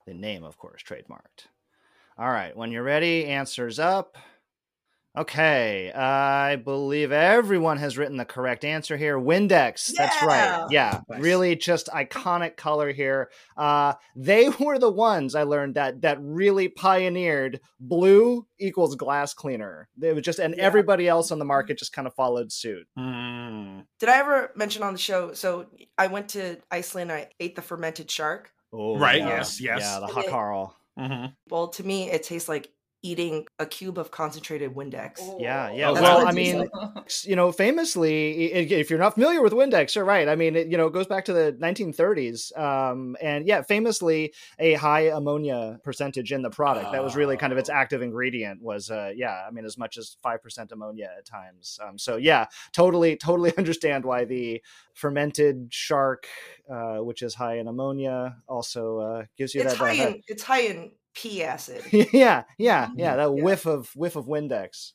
The 0.08 0.14
name, 0.14 0.42
of 0.42 0.56
course, 0.56 0.82
trademarked. 0.82 1.48
All 2.16 2.30
right, 2.30 2.56
when 2.56 2.72
you're 2.72 2.82
ready, 2.82 3.26
answers 3.26 3.78
up. 3.78 4.16
Okay, 5.16 5.92
I 5.92 6.56
believe 6.56 7.12
everyone 7.12 7.76
has 7.76 7.98
written 7.98 8.16
the 8.16 8.24
correct 8.24 8.64
answer 8.64 8.96
here. 8.96 9.18
Windex, 9.18 9.92
that's 9.94 10.22
right. 10.22 10.66
Yeah, 10.70 11.00
Nice. 11.10 11.20
really 11.20 11.56
just 11.56 11.88
iconic 11.88 12.56
color 12.56 12.90
here. 12.90 13.28
Uh, 13.54 13.94
they 14.16 14.48
were 14.60 14.78
the 14.78 14.90
ones 14.90 15.34
I 15.34 15.42
learned 15.42 15.74
that 15.74 16.00
that 16.00 16.16
really 16.22 16.68
pioneered 16.68 17.60
blue 17.78 18.46
equals 18.58 18.96
glass 18.96 19.34
cleaner. 19.34 19.88
It 20.00 20.14
was 20.14 20.22
just, 20.24 20.38
and 20.38 20.54
Yeah. 20.56 20.62
everybody 20.62 21.06
else 21.06 21.30
on 21.32 21.38
the 21.38 21.44
market 21.44 21.78
just 21.78 21.92
kind 21.92 22.06
of 22.08 22.14
followed 22.14 22.50
suit. 22.50 22.86
Mm. 22.98 23.84
Did 24.00 24.08
I 24.08 24.18
ever 24.20 24.52
mention 24.56 24.82
on 24.82 24.94
the 24.94 24.98
show? 24.98 25.34
So 25.34 25.66
I 25.98 26.06
went 26.06 26.30
to 26.30 26.56
Iceland. 26.70 27.12
I 27.12 27.28
ate 27.40 27.56
the 27.56 27.62
fermented 27.62 28.10
shark. 28.10 28.52
Oh, 28.72 28.98
Right, 28.98 29.18
yeah. 29.20 29.28
yes, 29.28 29.60
yes. 29.60 29.80
yeah, 29.80 30.00
the 30.00 30.06
And 30.06 30.18
it- 30.18 30.30
hakarl. 30.30 30.72
hmm 30.98 31.26
Well, 31.48 31.68
to 31.68 31.84
me, 31.84 32.10
it 32.10 32.22
tastes 32.22 32.48
like 32.48 32.70
eating 33.02 33.46
a 33.58 33.66
cube 33.66 33.96
of 33.98 34.10
concentrated 34.10 34.74
Windex. 34.74 35.20
Yeah, 35.38 35.70
yeah. 35.72 35.90
Oh, 35.90 35.94
well. 35.94 36.26
I 36.26 36.32
mean, 36.32 36.68
you 37.22 37.36
know, 37.36 37.52
famously, 37.52 38.52
if 38.52 38.90
you're 38.90 38.98
not 38.98 39.14
familiar 39.14 39.40
with 39.42 39.52
Windex, 39.52 39.94
you're 39.94 40.04
right. 40.04 40.28
I 40.28 40.34
mean, 40.34 40.56
it, 40.56 40.66
you 40.68 40.76
know, 40.76 40.86
it 40.86 40.92
goes 40.92 41.06
back 41.06 41.24
to 41.26 41.32
the 41.32 41.56
1930s, 41.60 42.56
um, 42.58 43.16
and 43.22 43.46
yeah, 43.46 43.62
famously, 43.62 44.34
a 44.58 44.74
high 44.74 45.02
ammonia 45.10 45.78
percentage 45.84 46.32
in 46.32 46.42
the 46.42 46.50
product. 46.50 46.92
That 46.92 47.04
was 47.04 47.14
really 47.16 47.36
kind 47.36 47.52
of 47.52 47.58
its 47.58 47.70
Oh. 47.70 47.74
active 47.74 48.02
ingredient. 48.02 48.62
Was 48.62 48.90
uh, 48.90 49.12
yeah, 49.14 49.44
I 49.46 49.50
mean, 49.52 49.64
as 49.64 49.78
much 49.78 49.96
as 49.96 50.16
five 50.22 50.42
percent 50.42 50.72
ammonia 50.72 51.10
at 51.16 51.24
times. 51.24 51.78
Um, 51.86 51.98
so 51.98 52.16
yeah, 52.16 52.46
totally, 52.72 53.16
totally 53.16 53.52
understand 53.58 54.04
why 54.04 54.24
the 54.24 54.62
fermented 54.94 55.68
shark, 55.70 56.26
uh, 56.68 56.96
which 56.98 57.22
is 57.22 57.34
high 57.34 57.58
in 57.58 57.68
ammonia, 57.68 58.36
also 58.48 58.98
uh, 58.98 59.24
gives 59.36 59.54
you 59.54 59.60
it's 59.62 59.72
that. 59.72 59.78
high 59.78 59.92
in 59.92 60.22
it's 60.26 60.42
high 60.42 60.62
in 60.62 60.90
pea 61.22 61.42
acid. 61.44 61.82
yeah, 62.12 62.44
yeah, 62.58 62.88
yeah. 62.96 63.16
That 63.16 63.34
Yeah. 63.36 63.42
whiff 63.42 63.66
of 63.66 63.90
whiff 63.94 64.16
of 64.16 64.26
Windex. 64.26 64.92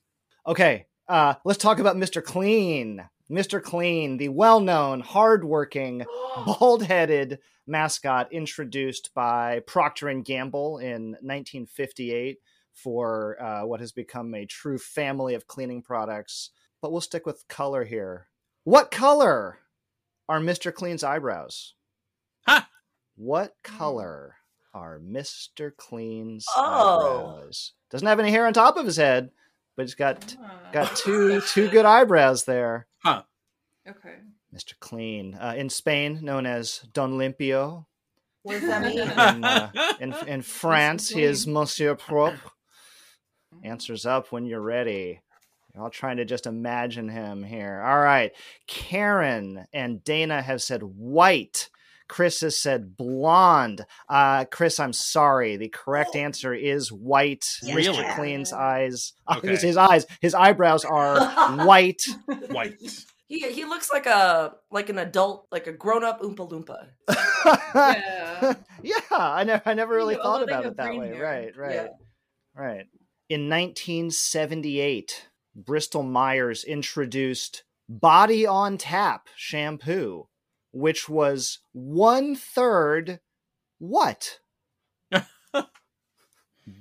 Okay, 0.48 0.88
uh, 1.08 1.36
let's 1.46 1.60
talk 1.62 1.80
about 1.80 1.96
Mr. 1.98 2.24
Clean. 2.24 3.04
Mr. 3.32 3.64
Clean, 3.64 4.18
the 4.18 4.28
well-known, 4.30 5.00
hardworking, 5.00 6.06
bald-headed 6.46 7.40
mascot 7.66 8.32
introduced 8.34 9.12
by 9.16 9.62
Procter 9.66 10.10
and 10.10 10.26
Gamble 10.26 10.78
in 10.80 11.12
1958 11.22 12.38
for 12.74 13.42
uh, 13.42 13.66
what 13.66 13.80
has 13.80 13.92
become 13.94 14.34
a 14.36 14.46
true 14.46 14.78
family 14.78 15.36
of 15.36 15.48
cleaning 15.48 15.82
products. 15.82 16.50
But 16.82 16.92
we'll 16.92 17.02
stick 17.02 17.26
with 17.26 17.48
color 17.48 17.86
here. 17.86 18.28
What 18.66 18.92
color 18.92 19.60
are 20.28 20.40
Mr. 20.40 20.74
Clean's 20.74 21.04
eyebrows? 21.04 21.76
Ha! 22.48 22.68
What 23.16 23.54
color 23.64 24.36
are 24.74 25.00
Mr. 25.00 25.76
Clean's 25.76 26.46
Oh. 26.56 27.36
eyebrows? 27.38 27.74
Doesn't 27.90 28.08
have 28.08 28.20
any 28.20 28.32
hair 28.32 28.46
on 28.48 28.54
top 28.54 28.78
of 28.78 28.86
his 28.86 28.98
head, 28.98 29.32
but 29.76 29.84
he's 29.84 29.96
got 29.96 30.36
Ah. 30.42 30.70
got 30.72 30.96
two 30.96 31.42
two 31.42 31.70
good 31.70 31.86
eyebrows 31.86 32.46
there. 32.46 32.88
Huh. 33.04 33.24
Okay. 33.88 34.16
Mr. 34.54 34.74
Clean, 34.80 35.34
uh, 35.36 35.54
in 35.58 35.70
Spain 35.70 36.20
known 36.22 36.46
as 36.46 36.80
Don 36.94 37.18
Limpio. 37.18 37.86
What 38.44 38.54
does 38.60 38.70
that 38.70 38.82
mean? 38.84 39.00
In, 39.00 39.10
uh, 39.44 39.72
in, 40.00 40.14
in 40.28 40.42
France, 40.42 41.10
he 41.10 41.24
is 41.24 41.48
Monsieur 41.48 41.96
Propre. 41.96 42.40
Answers 43.64 44.06
up 44.06 44.32
when 44.32 44.46
you're 44.46 44.62
ready. 44.62 45.22
You're 45.74 45.84
all 45.84 45.90
trying 45.90 46.18
to 46.18 46.26
just 46.26 46.46
imagine 46.46 47.10
him 47.10 47.42
here. 47.44 47.82
All 47.82 48.00
right. 48.00 48.32
Karen 48.68 49.66
and 49.74 50.04
Dana 50.04 50.42
have 50.42 50.62
said 50.62 50.84
white. 50.84 51.70
Chris 52.08 52.42
has 52.42 52.58
said 52.58 52.96
blonde. 52.98 53.86
Uh, 54.10 54.46
Chris, 54.46 54.80
I'm 54.80 54.94
sorry. 54.94 55.58
The 55.58 55.70
correct 55.70 56.12
Oh. 56.16 56.20
answer 56.20 56.54
is 56.54 56.92
white. 56.92 57.46
Really? 57.64 57.84
Mr. 57.98 58.16
Clean's 58.16 58.54
eyes. 58.54 59.14
Okay. 59.38 59.50
His, 59.50 59.62
his 59.62 59.78
eyes. 59.78 60.06
His 60.22 60.34
eyebrows 60.36 60.84
are 60.86 61.20
white. 61.66 62.02
White. 62.50 62.76
he 63.28 63.40
he 63.52 63.64
looks 63.66 63.90
like 63.92 64.06
a 64.06 64.54
like 64.70 64.90
an 64.90 65.00
adult, 65.00 65.48
like 65.52 65.66
a 65.68 65.72
grown 65.72 66.04
up 66.04 66.22
Oompa 66.22 66.50
Loompa. 66.52 66.88
Yeah. 67.76 68.54
yeah, 68.84 68.96
I 69.12 69.44
never, 69.44 69.62
I 69.66 69.74
never 69.74 69.96
really 69.96 70.16
Yeah, 70.16 70.24
thought 70.24 70.44
about 70.44 70.66
it 70.66 70.78
that 70.78 70.96
way. 70.96 71.08
hair. 71.10 71.22
Right, 71.24 71.58
right, 71.58 71.74
Yeah. 71.76 71.88
right. 72.56 72.86
In 73.30 73.50
1978, 73.50 75.28
Bristol 75.56 76.04
Myers 76.04 76.64
introduced 76.64 77.64
Body 77.90 78.46
on 78.46 78.78
Tap 78.78 79.28
shampoo, 79.36 80.28
which 80.74 81.08
was 81.08 81.60
one 81.72 82.36
third 82.36 83.20
what? 83.80 84.40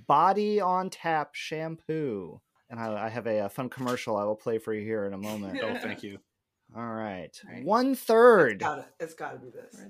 Body 0.06 0.60
on 0.60 0.90
Tap 0.90 1.34
shampoo. 1.34 2.40
And 2.70 2.80
I, 2.80 3.06
I 3.06 3.08
have 3.08 3.26
a, 3.26 3.40
uh 3.40 3.48
fun 3.48 3.68
commercial 3.68 4.16
I 4.16 4.24
will 4.24 4.34
play 4.36 4.58
for 4.58 4.72
you 4.72 4.82
here 4.82 5.06
in 5.06 5.12
a 5.12 5.18
moment. 5.18 5.60
Oh, 5.62 5.76
thank 5.78 6.02
you. 6.02 6.18
All 6.74 6.82
right. 6.82 7.38
Right. 7.46 7.64
One 7.64 7.94
third. 7.94 8.60
Got 8.60 8.78
it. 8.80 8.86
It's 8.98 9.14
got 9.14 9.32
to 9.32 9.38
be 9.38 9.50
this. 9.50 9.82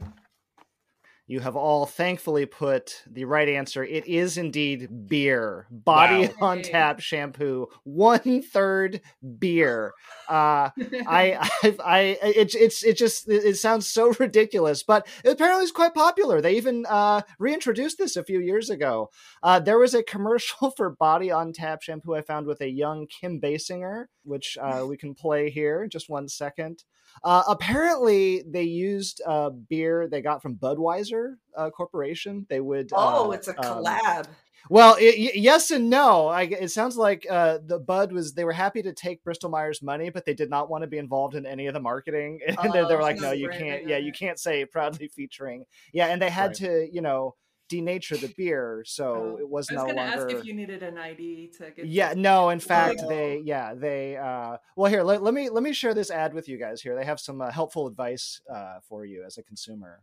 You 1.32 1.40
have 1.40 1.56
all 1.56 1.86
thankfully 1.86 2.44
put 2.44 3.02
the 3.10 3.24
right 3.24 3.48
answer. 3.48 3.82
It 3.82 4.06
is 4.06 4.36
indeed 4.36 5.08
beer. 5.08 5.66
Body 5.70 6.28
Wow. 6.38 6.48
on 6.48 6.60
tap 6.60 7.00
shampoo. 7.00 7.68
One 7.84 8.42
third 8.42 9.00
beer. 9.38 9.94
Uh, 10.28 10.68
I, 11.06 11.38
I, 11.62 11.76
I, 11.82 12.00
it, 12.22 12.54
it's, 12.54 12.84
it 12.84 12.98
just, 12.98 13.30
it, 13.30 13.44
it 13.46 13.56
sounds 13.56 13.88
so 13.88 14.12
ridiculous, 14.20 14.82
but 14.82 15.06
apparently 15.24 15.62
it's 15.62 15.72
quite 15.72 15.94
popular. 15.94 16.42
They 16.42 16.52
even 16.58 16.84
uh, 16.86 17.22
reintroduced 17.38 17.96
this 17.96 18.16
a 18.16 18.24
few 18.24 18.38
years 18.40 18.68
ago. 18.68 19.08
Uh, 19.42 19.58
there 19.58 19.78
was 19.78 19.94
a 19.94 20.02
commercial 20.02 20.70
for 20.76 20.90
Body 20.90 21.30
on 21.30 21.54
Tap 21.54 21.80
shampoo 21.80 22.14
I 22.14 22.20
found 22.20 22.46
with 22.46 22.60
a 22.60 22.68
young 22.68 23.06
Kim 23.06 23.40
Basinger, 23.40 24.04
which 24.24 24.58
uh, 24.60 24.84
we 24.86 24.98
can 24.98 25.14
play 25.14 25.48
here. 25.48 25.86
Just 25.90 26.10
one 26.10 26.28
second. 26.28 26.84
Uh, 27.24 27.42
apparently, 27.48 28.42
they 28.46 28.62
used 28.64 29.20
uh, 29.26 29.50
beer 29.50 30.08
they 30.08 30.20
got 30.22 30.42
from 30.42 30.56
Budweiser 30.56 31.34
uh, 31.56 31.70
Corporation. 31.70 32.46
They 32.48 32.60
would. 32.60 32.90
Oh, 32.94 33.28
uh, 33.28 33.30
it's 33.32 33.48
a 33.48 33.58
um, 33.58 33.84
collab. 33.84 34.26
well, 34.70 34.96
it, 34.98 35.14
y- 35.18 35.32
yes 35.34 35.70
and 35.70 35.90
no. 35.90 36.28
I, 36.28 36.42
it 36.42 36.70
sounds 36.70 36.96
like 36.96 37.26
uh, 37.30 37.58
the 37.66 37.78
Bud 37.78 38.12
was 38.12 38.34
they 38.34 38.44
were 38.44 38.52
happy 38.52 38.82
to 38.82 38.92
take 38.92 39.22
Bristol 39.24 39.50
Myers 39.50 39.82
money, 39.82 40.10
but 40.10 40.24
they 40.24 40.34
did 40.34 40.50
not 40.50 40.70
want 40.70 40.82
to 40.82 40.88
be 40.88 40.98
involved 40.98 41.34
in 41.34 41.46
any 41.46 41.66
of 41.66 41.74
the 41.74 41.80
marketing. 41.80 42.40
And 42.62 42.72
they, 42.72 42.78
they 42.84 42.94
were 42.94 43.00
Oh, 43.00 43.02
like, 43.02 43.20
"No, 43.20 43.32
you 43.32 43.48
can't. 43.48 43.86
Yeah, 43.88 43.98
you 43.98 44.12
can't 44.12 44.38
say 44.38 44.64
proudly 44.64 45.08
featuring." 45.08 45.64
Yeah, 45.92 46.06
and 46.06 46.20
they 46.22 46.30
had 46.30 46.48
Right. 46.48 46.56
to, 46.56 46.88
you 46.92 47.00
know, 47.02 47.34
denature 47.76 48.20
the 48.20 48.32
beer, 48.36 48.82
so 48.86 49.04
Oh, 49.14 49.36
it 49.40 49.48
was, 49.48 49.70
I 49.70 49.74
was 49.74 49.82
no 49.82 49.86
gonna 49.88 50.08
longer. 50.08 50.28
ask 50.28 50.36
if 50.36 50.44
you 50.44 50.52
needed 50.54 50.82
an 50.82 50.98
ID 50.98 51.52
to 51.58 51.70
get. 51.70 51.86
Yeah, 51.86 52.14
no, 52.16 52.50
in 52.50 52.60
fact, 52.60 53.00
Oh. 53.04 53.08
they 53.08 53.42
yeah, 53.44 53.74
they 53.74 54.16
uh 54.16 54.56
well 54.76 54.90
here, 54.90 55.02
let, 55.02 55.22
let 55.22 55.34
me 55.34 55.48
let 55.48 55.62
me 55.62 55.72
share 55.72 55.94
this 55.94 56.10
ad 56.10 56.34
with 56.34 56.48
you 56.48 56.58
guys 56.58 56.82
here. 56.82 56.94
They 56.96 57.04
have 57.04 57.20
some 57.20 57.40
uh, 57.40 57.50
helpful 57.50 57.86
advice 57.86 58.40
uh 58.52 58.78
for 58.88 59.04
you 59.04 59.24
as 59.24 59.38
a 59.38 59.42
consumer. 59.42 60.02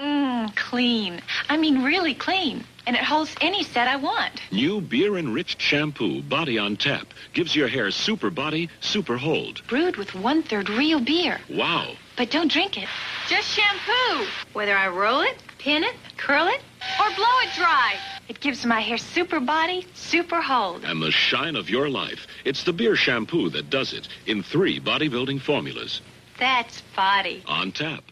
Mmm, 0.00 0.56
clean. 0.56 1.20
I 1.50 1.58
mean, 1.58 1.82
really 1.84 2.14
clean. 2.14 2.64
And 2.86 2.96
it 2.96 3.02
holds 3.02 3.34
any 3.42 3.62
set 3.62 3.88
I 3.88 3.96
want. 3.96 4.40
New 4.50 4.80
beer 4.80 5.18
enriched 5.18 5.60
shampoo, 5.60 6.22
Body 6.22 6.56
on 6.58 6.76
Tap, 6.76 7.06
gives 7.34 7.54
your 7.54 7.68
hair 7.68 7.90
super 7.90 8.30
body, 8.30 8.70
super 8.80 9.18
hold. 9.18 9.62
Brewed 9.68 9.96
with 9.96 10.14
one 10.14 10.42
third 10.42 10.70
real 10.70 10.98
beer. 10.98 11.38
Wow. 11.50 11.92
But 12.16 12.30
don't 12.30 12.50
drink 12.50 12.78
it. 12.78 12.88
Just 13.28 13.48
shampoo. 13.48 14.26
Whether 14.54 14.74
I 14.76 14.88
roll 14.88 15.20
it, 15.20 15.36
pin 15.62 15.84
it, 15.84 15.94
curl 16.16 16.48
it, 16.48 16.60
or 16.98 17.14
blow 17.14 17.38
it 17.44 17.50
dry. 17.54 17.94
It 18.28 18.40
gives 18.40 18.66
my 18.66 18.80
hair 18.80 18.98
super 18.98 19.38
body, 19.38 19.86
super 19.94 20.40
hold. 20.40 20.84
And 20.84 21.00
the 21.00 21.12
shine 21.12 21.54
of 21.54 21.70
your 21.70 21.88
life. 21.88 22.26
It's 22.44 22.64
the 22.64 22.72
beer 22.72 22.96
shampoo 22.96 23.48
that 23.50 23.70
does 23.70 23.92
it 23.92 24.08
in 24.26 24.42
three 24.42 24.80
bodybuilding 24.80 25.40
formulas. 25.40 26.00
That's 26.38 26.82
body. 26.96 27.44
On 27.46 27.70
tap. 27.70 28.02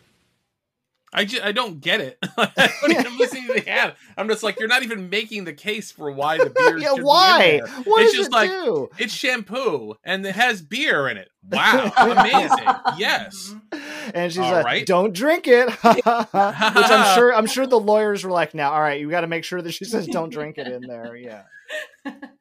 I, 1.13 1.25
ju- 1.25 1.41
I 1.43 1.53
don't 1.53 1.81
get 1.81 2.01
it. 2.01 2.19
I 2.39 2.73
don't 2.83 2.91
even- 2.93 3.07
I'm 3.07 3.19
listening 3.19 3.47
to 3.49 3.55
the 3.55 3.69
ad. 3.69 3.95
I'm 4.17 4.29
just 4.29 4.43
like, 4.43 4.59
you're 4.61 4.69
not 4.69 4.83
even 4.83 5.11
making 5.11 5.45
the 5.45 5.53
case 5.53 5.91
for 5.91 6.11
why 6.13 6.39
the 6.39 6.51
beer. 6.51 6.79
yeah, 6.79 6.89
should 6.91 6.95
be 6.97 7.01
in 7.01 7.05
why? 7.07 7.39
there. 7.39 7.67
What 7.85 8.03
it's 8.03 8.13
does 8.13 8.19
just 8.19 8.31
it 8.31 8.33
like 8.33 8.51
do? 8.51 8.89
it's 8.99 9.13
shampoo 9.13 9.95
and 10.05 10.25
it 10.25 10.35
has 10.37 10.63
beer 10.63 11.09
in 11.09 11.17
it. 11.17 11.29
Wow, 11.51 11.91
amazing. 11.97 12.69
Yes. 12.99 13.55
And 14.15 14.31
she's 14.31 14.39
All 14.41 14.53
like, 14.53 14.65
right. 14.65 14.87
"Don't 14.87 15.15
drink 15.15 15.49
it," 15.49 15.71
which 15.71 16.03
I'm 16.07 17.15
sure 17.17 17.35
I'm 17.35 17.47
sure 17.47 17.67
the 17.67 17.81
lawyers 17.81 18.25
were 18.25 18.31
like, 18.31 18.55
"Now, 18.55 18.73
all 18.73 18.81
right, 18.81 19.01
you 19.01 19.09
got 19.11 19.23
to 19.23 19.27
make 19.27 19.45
sure 19.45 19.61
that 19.63 19.73
she 19.73 19.85
says 19.87 20.07
don't 20.07 20.31
drink 20.31 20.59
it 20.59 20.67
in 20.67 20.83
there." 20.83 21.17
Yeah, 21.17 21.45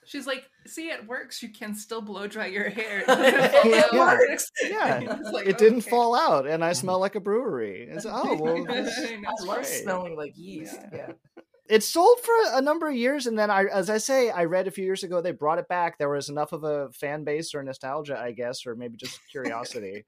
She's 0.05 0.27
like, 0.27 0.43
see, 0.69 0.89
it 0.89 1.07
works. 1.07 1.41
You 1.43 1.49
can 1.49 1.73
still 1.75 2.01
blow 2.01 2.27
dry 2.27 2.47
your 2.47 2.69
hair. 2.69 3.03
it 3.07 3.65
Yeah. 3.93 4.17
works. 4.17 4.49
yeah, 4.63 5.17
like, 5.31 5.47
it 5.47 5.57
didn't 5.57 5.79
okay. 5.79 5.89
fall 5.89 6.15
out, 6.15 6.47
and 6.47 6.63
I 6.63 6.73
smell 6.73 6.99
like 6.99 7.15
a 7.15 7.19
brewery. 7.19 7.88
It's 7.91 8.05
oh 8.07 8.38
well, 8.41 8.63
that's, 8.65 8.97
I 8.99 9.15
know. 9.17 9.29
I 9.29 9.43
love 9.45 9.55
great. 9.57 9.65
smelling 9.67 10.15
like 10.15 10.33
yeast. 10.38 10.77
Yeah. 10.93 11.07
Yeah. 11.38 11.41
it 11.69 11.83
sold 11.83 12.19
for 12.21 12.33
a 12.53 12.61
number 12.61 12.88
of 12.89 12.95
years, 12.95 13.27
and 13.27 13.38
then 13.38 13.49
I, 13.51 13.65
as 13.65 13.89
I 13.89 13.97
say, 13.97 14.29
I 14.29 14.45
read 14.45 14.67
a 14.67 14.71
few 14.71 14.85
years 14.85 15.03
ago 15.03 15.21
they 15.21 15.31
brought 15.31 15.59
it 15.59 15.67
back. 15.67 15.97
There 15.97 16.09
was 16.09 16.29
enough 16.29 16.51
of 16.53 16.63
a 16.63 16.89
fan 16.93 17.23
base 17.23 17.53
or 17.53 17.61
nostalgia, 17.63 18.17
I 18.19 18.31
guess, 18.31 18.65
or 18.65 18.75
maybe 18.75 18.97
just 18.97 19.19
curiosity. 19.31 20.05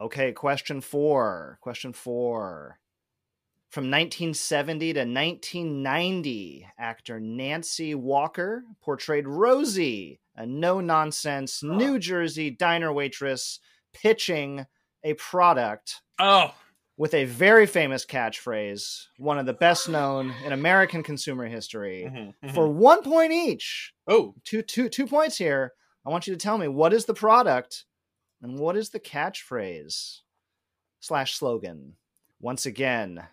okay, 0.00 0.32
question 0.32 0.80
four. 0.80 1.58
Question 1.60 1.92
four. 1.92 2.78
From 3.76 3.90
1970 3.90 4.94
to 4.94 5.00
1990, 5.00 6.66
actor 6.78 7.20
Nancy 7.20 7.94
Walker 7.94 8.64
portrayed 8.80 9.28
Rosie, 9.28 10.18
a 10.34 10.46
no 10.46 10.80
nonsense 10.80 11.62
New 11.62 11.98
Jersey 11.98 12.50
diner 12.50 12.90
waitress 12.90 13.60
pitching 13.92 14.64
a 15.04 15.12
product 15.12 16.00
Oh, 16.18 16.54
with 16.96 17.12
a 17.12 17.26
very 17.26 17.66
famous 17.66 18.06
catchphrase, 18.06 19.08
one 19.18 19.38
of 19.38 19.44
the 19.44 19.52
best 19.52 19.90
known 19.90 20.32
in 20.46 20.54
American 20.54 21.02
consumer 21.02 21.46
history. 21.46 22.10
mhm, 22.10 22.32
mhm. 22.42 22.54
For 22.54 22.66
one 22.66 23.02
point 23.02 23.32
each, 23.34 23.92
oh, 24.06 24.36
two, 24.42 24.62
two, 24.62 24.88
two 24.88 25.06
points 25.06 25.36
here. 25.36 25.74
I 26.06 26.08
want 26.08 26.26
you 26.26 26.32
to 26.32 26.40
tell 26.40 26.56
me 26.56 26.66
what 26.66 26.94
is 26.94 27.04
the 27.04 27.12
product 27.12 27.84
and 28.40 28.58
what 28.58 28.74
is 28.74 28.88
the 28.88 29.00
catchphrase 29.00 30.20
slash 30.98 31.34
slogan. 31.34 31.96
Once 32.40 32.64
again, 32.64 33.26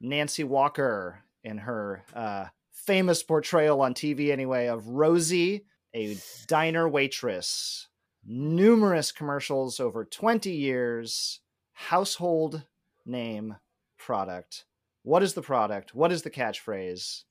Nancy 0.00 0.44
Walker 0.44 1.22
in 1.44 1.58
her 1.58 2.04
uh, 2.14 2.46
famous 2.72 3.22
portrayal 3.22 3.80
on 3.80 3.94
TV, 3.94 4.30
anyway, 4.30 4.66
of 4.66 4.88
Rosie, 4.88 5.64
a 5.94 6.16
diner 6.46 6.88
waitress. 6.88 7.88
Numerous 8.24 9.12
commercials 9.12 9.80
over 9.80 10.04
20 10.04 10.50
years. 10.50 11.40
Household 11.72 12.64
name 13.06 13.56
product. 13.98 14.64
What 15.02 15.22
is 15.22 15.34
the 15.34 15.42
product? 15.42 15.94
What 15.94 16.12
is 16.12 16.22
the 16.22 16.30
catchphrase? 16.30 17.22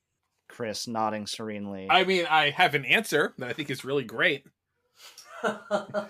Chris 0.48 0.88
nodding 0.88 1.28
serenely. 1.28 1.88
I 1.90 2.04
mean, 2.04 2.26
I 2.30 2.50
have 2.50 2.74
an 2.74 2.86
answer 2.86 3.34
that 3.38 3.50
I 3.50 3.54
think 3.54 3.70
is 3.70 3.86
really 3.86 4.04
great. 4.04 4.46
I'm 5.44 6.08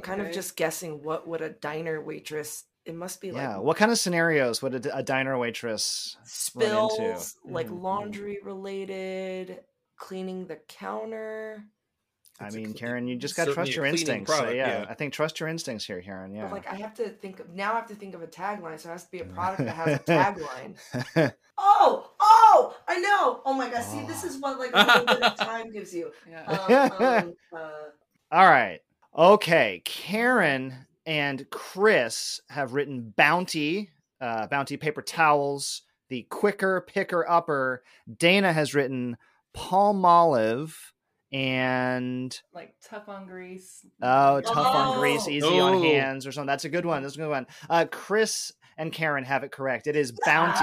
kind 0.00 0.22
of 0.22 0.32
just 0.32 0.56
guessing 0.56 1.02
what 1.02 1.28
would 1.28 1.42
a 1.42 1.50
diner 1.50 2.00
waitress. 2.00 2.64
It 2.84 2.94
must 2.94 3.20
be 3.20 3.28
yeah. 3.28 3.56
like 3.56 3.64
What 3.64 3.76
kind 3.76 3.90
of 3.90 3.98
scenarios 3.98 4.60
would 4.62 4.86
a 4.86 5.02
diner 5.02 5.38
waitress 5.38 6.16
run 6.54 6.66
into? 6.66 6.94
spills, 6.94 7.36
like 7.44 7.68
Mhm. 7.68 7.82
laundry 7.82 8.38
related, 8.42 9.60
cleaning 9.96 10.46
the 10.46 10.56
counter. 10.68 11.64
I 12.40 12.46
It's 12.46 12.54
a 12.56 12.58
mean, 12.58 12.66
cle- 12.72 12.74
Karen, 12.80 13.06
you 13.06 13.16
just 13.16 13.36
got 13.36 13.44
to 13.46 13.54
trust 13.54 13.74
your 13.76 13.84
cleaning 13.84 14.00
instincts. 14.00 14.36
So, 14.36 14.50
yeah, 14.50 14.80
yeah. 14.82 14.86
I 14.88 14.94
think 14.94 15.12
trust 15.14 15.38
your 15.38 15.48
instincts 15.48 15.86
here, 15.86 16.02
Karen. 16.02 16.32
But 16.32 16.36
Yeah. 16.36 16.50
like 16.50 16.66
I 16.66 16.74
have 16.74 16.92
to 16.94 17.08
think 17.10 17.38
of 17.40 17.48
now. 17.50 17.72
I 17.72 17.76
have 17.76 17.86
to 17.88 17.94
think 17.94 18.14
of 18.14 18.22
a 18.22 18.26
tagline, 18.26 18.78
so 18.80 18.88
it 18.88 18.92
has 18.92 19.04
to 19.04 19.10
be 19.12 19.20
a 19.20 19.24
product 19.24 19.64
that 19.64 19.74
has 19.76 19.94
a 19.94 19.98
tagline. 20.00 21.32
Oh, 21.56 22.10
oh, 22.18 22.76
I 22.88 22.98
know. 22.98 23.40
Oh 23.44 23.52
my 23.54 23.70
god, 23.70 23.82
see, 23.84 24.04
this 24.06 24.24
Oh. 24.24 24.26
is 24.26 24.38
what 24.38 24.58
like 24.58 24.72
a 24.74 24.84
little 24.84 25.04
bit 25.06 25.22
of 25.22 25.36
time 25.38 25.70
gives 25.70 25.94
you. 25.94 26.10
Yeah. 26.28 26.42
Um, 26.44 27.02
um, 27.06 27.34
uh, 27.56 27.70
All 28.32 28.44
right. 28.50 28.80
Okay. 29.16 29.80
Karen 29.84 30.74
and 31.06 31.46
Chris 31.50 32.40
have 32.48 32.74
written 32.74 33.12
Bounty, 33.16 33.90
uh, 34.20 34.46
Bounty 34.46 34.76
paper 34.76 35.02
towels, 35.02 35.82
the 36.08 36.22
quicker 36.30 36.80
picker 36.86 37.28
upper. 37.28 37.82
Dana 38.18 38.52
has 38.52 38.74
written 38.74 39.16
Palmolive 39.56 40.74
and 41.32 42.40
like 42.52 42.74
tough 42.88 43.08
on 43.08 43.26
grease. 43.26 43.84
oh, 44.02 44.40
tough 44.40 44.56
on 44.74 44.96
Oh. 44.96 45.00
grease, 45.00 45.26
easy 45.28 45.46
on 45.46 45.74
Oh. 45.74 45.82
hands, 45.82 46.26
or 46.26 46.32
something. 46.32 46.46
That's 46.46 46.64
a 46.64 46.68
good 46.68 46.86
one. 46.86 47.02
That's 47.02 47.14
a 47.14 47.18
good 47.18 47.30
one. 47.30 47.46
Uh, 47.68 47.86
Chris 47.90 48.52
and 48.76 48.92
Karen 48.92 49.24
have 49.24 49.42
it 49.44 49.50
correct. 49.52 49.86
It 49.86 49.96
is 49.96 50.12
Bounty. 50.24 50.60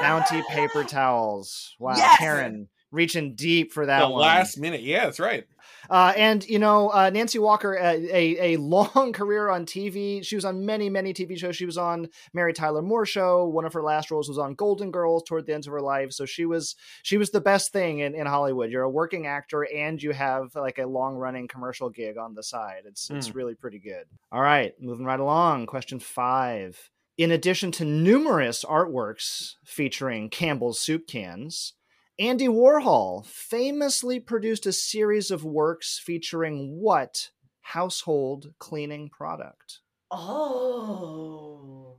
Bounty 0.00 0.42
paper 0.50 0.84
towels. 0.84 1.74
Wow, 1.78 1.94
Yes! 1.96 2.18
Karen 2.18 2.68
reaching 2.92 3.34
deep 3.34 3.72
for 3.72 3.86
that 3.86 4.00
the 4.00 4.10
one. 4.10 4.20
last 4.20 4.58
minute. 4.58 4.82
Yeah, 4.82 5.06
that's 5.06 5.18
right. 5.18 5.44
Uh, 5.90 6.12
and 6.16 6.46
you 6.48 6.58
know, 6.58 6.90
uh, 6.90 7.10
Nancy 7.10 7.38
Walker, 7.38 7.78
uh, 7.78 7.94
a 7.94 8.54
a 8.54 8.56
long 8.58 9.12
career 9.14 9.48
on 9.48 9.66
TV. 9.66 10.24
She 10.24 10.36
was 10.36 10.44
on 10.44 10.64
many 10.64 10.88
many 10.88 11.12
TV 11.12 11.36
shows. 11.36 11.56
She 11.56 11.66
was 11.66 11.78
on 11.78 12.08
Mary 12.32 12.52
Tyler 12.52 12.82
Moore 12.82 13.06
Show. 13.06 13.46
One 13.46 13.64
of 13.64 13.72
her 13.72 13.82
last 13.82 14.10
roles 14.10 14.28
was 14.28 14.38
on 14.38 14.54
Golden 14.54 14.90
Girls 14.90 15.24
toward 15.24 15.46
the 15.46 15.54
end 15.54 15.66
of 15.66 15.72
her 15.72 15.80
life. 15.80 16.12
So 16.12 16.24
she 16.24 16.46
was 16.46 16.76
she 17.02 17.16
was 17.16 17.30
the 17.30 17.40
best 17.40 17.72
thing 17.72 18.00
in, 18.00 18.14
in 18.14 18.26
Hollywood. 18.26 18.70
You're 18.70 18.82
a 18.82 18.90
working 18.90 19.26
actor 19.26 19.66
and 19.74 20.00
you 20.02 20.12
have 20.12 20.54
like 20.54 20.78
a 20.78 20.86
long 20.86 21.16
running 21.16 21.48
commercial 21.48 21.90
gig 21.90 22.16
on 22.16 22.34
the 22.34 22.42
side. 22.42 22.82
It's 22.86 23.10
it's 23.10 23.34
really 23.34 23.54
pretty 23.54 23.78
good. 23.78 24.04
All 24.30 24.42
right, 24.42 24.74
moving 24.80 25.06
right 25.06 25.20
along. 25.20 25.66
Question 25.66 25.98
five. 25.98 26.90
In 27.18 27.30
addition 27.30 27.70
to 27.72 27.84
numerous 27.84 28.64
artworks 28.64 29.56
featuring 29.64 30.30
Campbell's 30.30 30.80
soup 30.80 31.06
cans, 31.06 31.74
Andy 32.18 32.46
Warhol 32.48 33.24
famously 33.26 34.20
produced 34.20 34.66
a 34.66 34.72
series 34.72 35.30
of 35.30 35.44
works 35.44 35.98
featuring 36.02 36.78
what 36.80 37.30
household 37.62 38.52
cleaning 38.58 39.08
product? 39.08 39.80
Oh. 40.10 41.96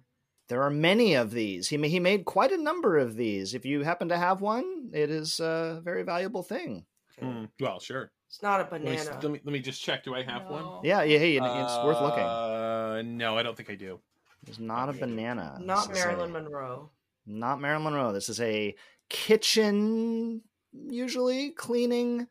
There 0.50 0.62
are 0.62 0.70
many 0.70 1.16
of 1.16 1.32
these. 1.32 1.70
He, 1.70 1.78
he 1.88 2.00
made 2.00 2.26
quite 2.26 2.52
a 2.52 2.62
number 2.62 2.98
of 2.98 3.16
these. 3.16 3.54
If 3.54 3.66
you 3.66 3.82
happen 3.82 4.10
to 4.10 4.18
have 4.18 4.42
one, 4.42 4.92
it 4.94 5.10
is 5.10 5.40
a 5.40 5.82
very 5.84 6.04
valuable 6.04 6.44
thing. 6.44 6.86
Mm, 7.22 7.50
well, 7.60 7.80
sure. 7.80 8.12
It's 8.28 8.42
not 8.42 8.60
a 8.60 8.68
Let 8.72 8.84
me, 8.84 8.92
banana. 8.98 9.20
let 9.22 9.32
me 9.32 9.40
let 9.44 9.54
me 9.54 9.60
just 9.60 9.82
check. 9.84 10.04
Do 10.04 10.16
I 10.16 10.24
have 10.24 10.48
one? 10.50 10.80
Yeah, 10.84 11.04
yeah, 11.04 11.20
hey, 11.20 11.36
it's 11.38 11.78
worth 11.86 12.02
looking. 12.02 12.24
Uh, 12.24 13.04
no, 13.06 13.38
I 13.38 13.44
don't 13.44 13.56
think 13.56 13.70
I 13.70 13.76
do. 13.76 14.00
It's 14.48 14.58
not 14.60 14.90
a 14.90 14.94
banana. 14.94 15.60
Not 15.62 15.90
This 15.90 16.00
is 16.00 16.04
a- 16.04 16.08
Marilyn 16.08 16.32
Monroe. 16.34 16.90
not 17.28 17.62
Marilyn 17.62 17.84
Monroe. 17.84 18.12
This 18.12 18.30
is 18.30 18.42
a 18.42 18.76
kitchen, 19.10 20.42
usually 20.72 21.52
cleaning 21.52 22.28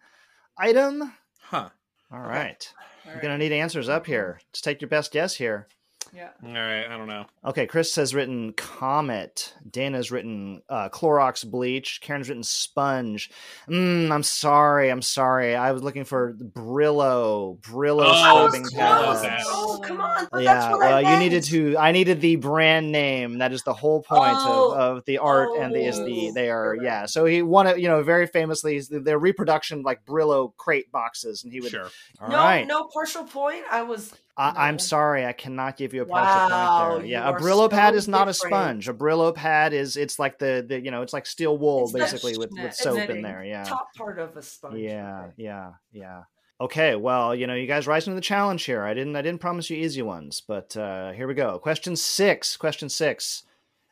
item. 0.59 1.13
Huh. 1.41 1.71
All 2.11 2.21
Okay. 2.21 2.29
right. 2.29 2.75
All 3.07 3.13
You're 3.13 3.23
going 3.23 3.39
to 3.39 3.39
need 3.39 3.53
answers 3.53 3.89
up 3.89 4.07
here. 4.07 4.41
Just 4.53 4.65
take 4.65 4.81
your 4.81 4.89
best 4.89 5.13
guess 5.13 5.37
here. 5.37 5.69
Yeah. 6.15 6.29
All 6.45 6.53
right. 6.53 6.85
I 6.87 6.97
don't 6.99 7.07
know. 7.07 7.25
Okay, 7.43 7.67
Chris 7.67 7.97
has 7.97 8.15
written 8.15 8.53
Comet. 8.53 9.55
Dana's 9.69 10.11
written 10.11 10.61
uh, 10.69 10.91
Clorox 10.91 11.49
bleach. 11.51 12.01
Karen's 12.03 12.29
written 12.29 12.43
Sponge. 12.43 13.31
Mm, 13.67 14.11
I'm 14.11 14.23
sorry. 14.23 14.91
I'm 14.91 15.01
sorry. 15.01 15.57
I 15.57 15.73
was 15.73 15.83
looking 15.83 16.05
for 16.05 16.35
Brillo. 16.35 17.59
Brillo 17.61 18.05
Oh, 18.07 18.49
scrubbing 18.51 18.69
pads. 18.69 19.43
Oh, 19.47 19.81
come 19.83 20.01
on. 20.03 20.29
But 20.31 20.43
yeah, 20.43 20.55
that's 20.55 20.73
what 20.77 20.87
I 20.87 21.03
well, 21.03 21.13
you 21.15 21.19
needed 21.19 21.45
to. 21.45 21.79
I 21.79 21.93
needed 21.93 22.21
the 22.21 22.37
brand 22.37 22.93
name. 22.93 23.39
That 23.39 23.53
is 23.55 23.63
the 23.63 23.73
whole 23.75 24.03
point 24.03 24.35
Oh. 24.35 24.73
of, 24.75 24.97
of 24.99 25.05
the 25.07 25.17
art 25.19 25.49
and 25.59 25.75
the 25.75 25.87
is 25.87 25.97
the 25.97 26.29
Oh. 26.29 26.33
they 26.35 26.51
are 26.51 26.77
yeah. 26.81 27.07
So 27.07 27.25
he 27.25 27.41
wanted 27.41 27.79
you 27.79 27.89
know 27.89 28.03
very 28.03 28.27
famously 28.27 28.81
their 28.91 29.19
reproduction 29.19 29.83
like 29.83 30.05
Brillo 30.05 30.55
crate 30.59 30.93
boxes, 30.93 31.43
and 31.43 31.53
he 31.53 31.61
would. 31.61 31.71
Sure. 31.71 31.89
All 32.21 32.29
no, 32.29 32.37
right. 32.37 32.67
no 32.67 32.85
partial 32.93 33.25
point. 33.25 33.63
I 33.71 33.83
was. 33.83 34.13
I, 34.37 34.69
I'm 34.69 34.79
sorry, 34.79 35.27
I 35.27 35.33
cannot 35.33 35.77
give 35.77 35.93
you 35.93 36.03
a 36.03 36.07
partial 36.07 36.41
Wow, 36.49 36.89
point 36.89 37.03
there. 37.03 37.11
Yeah, 37.11 37.29
a 37.29 37.35
Brillo 37.35 37.69
pad 37.71 37.93
so 37.93 37.99
is 37.99 38.09
not 38.09 38.29
a 38.29 38.35
sponge. 38.35 38.89
A 38.89 38.95
Brillo 38.95 39.35
pad 39.35 39.73
is 39.75 39.97
it's 39.99 40.19
like 40.19 40.39
the, 40.39 40.65
the 40.67 40.81
you 40.81 40.91
know 40.91 41.03
it's 41.03 41.13
like 41.13 41.27
steel 41.27 41.59
wool 41.59 41.83
It's 41.85 41.93
basically 41.93 42.39
with, 42.39 42.51
with 42.51 42.75
soap 42.75 43.11
in 43.11 43.21
there. 43.23 43.45
Yeah, 43.45 43.65
Top 43.65 43.95
part 43.95 44.19
of 44.19 44.35
a 44.37 44.43
sponge. 44.43 44.79
yeah, 44.79 45.21
Okay. 45.25 45.33
yeah, 45.37 45.73
yeah. 45.93 46.23
Okay, 46.61 46.95
well 46.97 47.35
you 47.35 47.47
know 47.47 47.55
you 47.55 47.67
guys 47.67 47.87
rising 47.87 48.13
to 48.13 48.15
the 48.15 48.21
challenge 48.23 48.65
here. 48.65 48.83
I 48.85 48.95
didn't 48.95 49.17
I 49.17 49.23
didn't 49.23 49.41
promise 49.41 49.69
you 49.69 49.77
easy 49.77 50.01
ones, 50.03 50.41
but 50.47 50.75
uh, 50.77 51.13
here 51.13 51.27
we 51.29 51.35
go. 51.35 51.59
Question 51.59 51.95
six. 51.95 52.57
Question 52.57 52.89
six. 52.89 53.43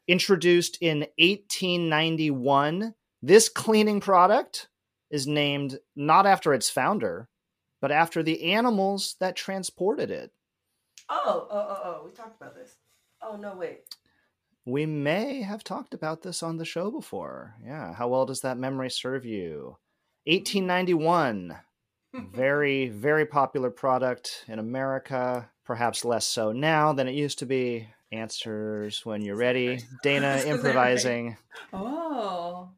Introduced 0.09 0.79
in 0.81 1.07
1891, 1.18 2.94
this 3.22 3.48
cleaning 3.48 4.00
product 4.00 4.68
is 5.11 5.26
named 5.26 5.79
not 5.96 6.26
after 6.26 6.53
its 6.55 6.70
founder, 6.70 7.29
but 7.80 7.90
after 7.92 8.22
the 8.22 8.52
animals 8.52 9.16
that 9.20 9.36
transported 9.36 10.10
it. 10.10 10.32
Oh, 11.08 11.48
oh, 11.50 11.66
oh, 11.68 11.80
oh. 11.84 12.02
We 12.04 12.12
talked 12.12 12.40
about 12.40 12.54
this. 12.54 12.76
Oh 13.22 13.36
no, 13.36 13.54
wait. 13.56 13.80
We 14.64 14.86
may 14.86 15.42
have 15.42 15.64
talked 15.64 15.94
about 15.94 16.22
this 16.22 16.42
on 16.42 16.58
the 16.58 16.64
show 16.64 16.90
before. 16.90 17.54
Yeah. 17.64 17.94
How 17.94 18.08
well 18.08 18.26
does 18.26 18.42
that 18.42 18.58
memory 18.58 18.90
serve 18.90 19.24
you? 19.24 19.78
1891. 20.26 21.56
Very, 22.34 22.88
very 22.88 23.24
popular 23.24 23.70
product 23.70 24.44
in 24.48 24.58
America. 24.58 25.48
Perhaps 25.64 26.04
less 26.04 26.26
so 26.26 26.50
now 26.50 26.92
than 26.92 27.06
it 27.06 27.14
used 27.14 27.38
to 27.38 27.46
be. 27.46 27.86
Answers 28.10 29.06
when 29.06 29.22
you're 29.22 29.36
ready. 29.36 29.78
Dana 30.02 30.34
Is 30.34 30.42
that 30.42 30.50
right? 30.50 30.56
improvising. 30.56 31.36
Oh. 31.72 32.70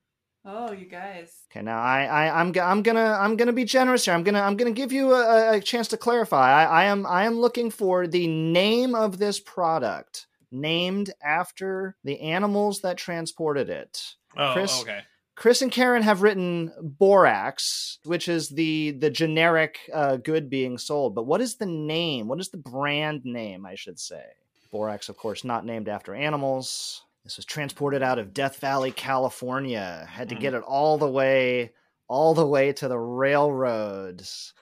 Oh, 0.44 0.72
you 0.72 0.86
guys. 0.86 1.44
Okay, 1.50 1.62
now 1.62 1.80
I, 1.80 2.04
I 2.04 2.40
I'm 2.40 2.52
I'm 2.58 2.82
gonna 2.82 3.16
I'm 3.20 3.36
gonna 3.36 3.52
be 3.52 3.64
generous 3.64 4.04
here. 4.04 4.14
I'm 4.14 4.24
gonna 4.24 4.40
I'm 4.40 4.56
gonna 4.56 4.72
give 4.72 4.92
you 4.92 5.12
a, 5.12 5.56
a 5.56 5.60
chance 5.60 5.88
to 5.88 5.96
clarify. 5.96 6.64
I, 6.64 6.82
I 6.82 6.84
am 6.84 7.06
I 7.06 7.24
am 7.24 7.38
looking 7.38 7.70
for 7.70 8.08
the 8.08 8.26
name 8.26 8.94
of 8.94 9.18
this 9.18 9.38
product, 9.38 10.26
named 10.50 11.12
after 11.22 11.96
the 12.02 12.20
animals 12.20 12.80
that 12.80 12.96
transported 12.96 13.70
it. 13.70 14.14
Oh, 14.36 14.52
Chris? 14.54 14.80
okay. 14.82 15.00
Chris 15.34 15.62
and 15.62 15.72
Karen 15.72 16.02
have 16.02 16.22
written 16.22 16.72
borax, 16.80 17.98
which 18.04 18.28
is 18.28 18.48
the 18.48 18.90
the 18.92 19.10
generic 19.10 19.78
uh, 19.92 20.16
good 20.16 20.50
being 20.50 20.76
sold. 20.76 21.14
But 21.14 21.26
what 21.26 21.40
is 21.40 21.56
the 21.56 21.66
name? 21.66 22.26
What 22.26 22.40
is 22.40 22.48
the 22.48 22.58
brand 22.58 23.24
name? 23.24 23.64
I 23.64 23.76
should 23.76 24.00
say. 24.00 24.24
Borax, 24.72 25.08
of 25.08 25.16
course, 25.16 25.44
not 25.44 25.64
named 25.64 25.88
after 25.88 26.14
animals. 26.14 27.02
This 27.24 27.36
was 27.36 27.46
transported 27.46 28.02
out 28.02 28.18
of 28.18 28.34
Death 28.34 28.56
Valley, 28.58 28.90
California. 28.90 30.06
Had 30.10 30.30
to 30.30 30.34
get 30.34 30.54
it 30.54 30.62
all 30.62 30.98
the 30.98 31.08
way, 31.08 31.72
all 32.08 32.34
the 32.34 32.46
way 32.46 32.72
to 32.72 32.88
the 32.88 32.98
railroads. 32.98 34.54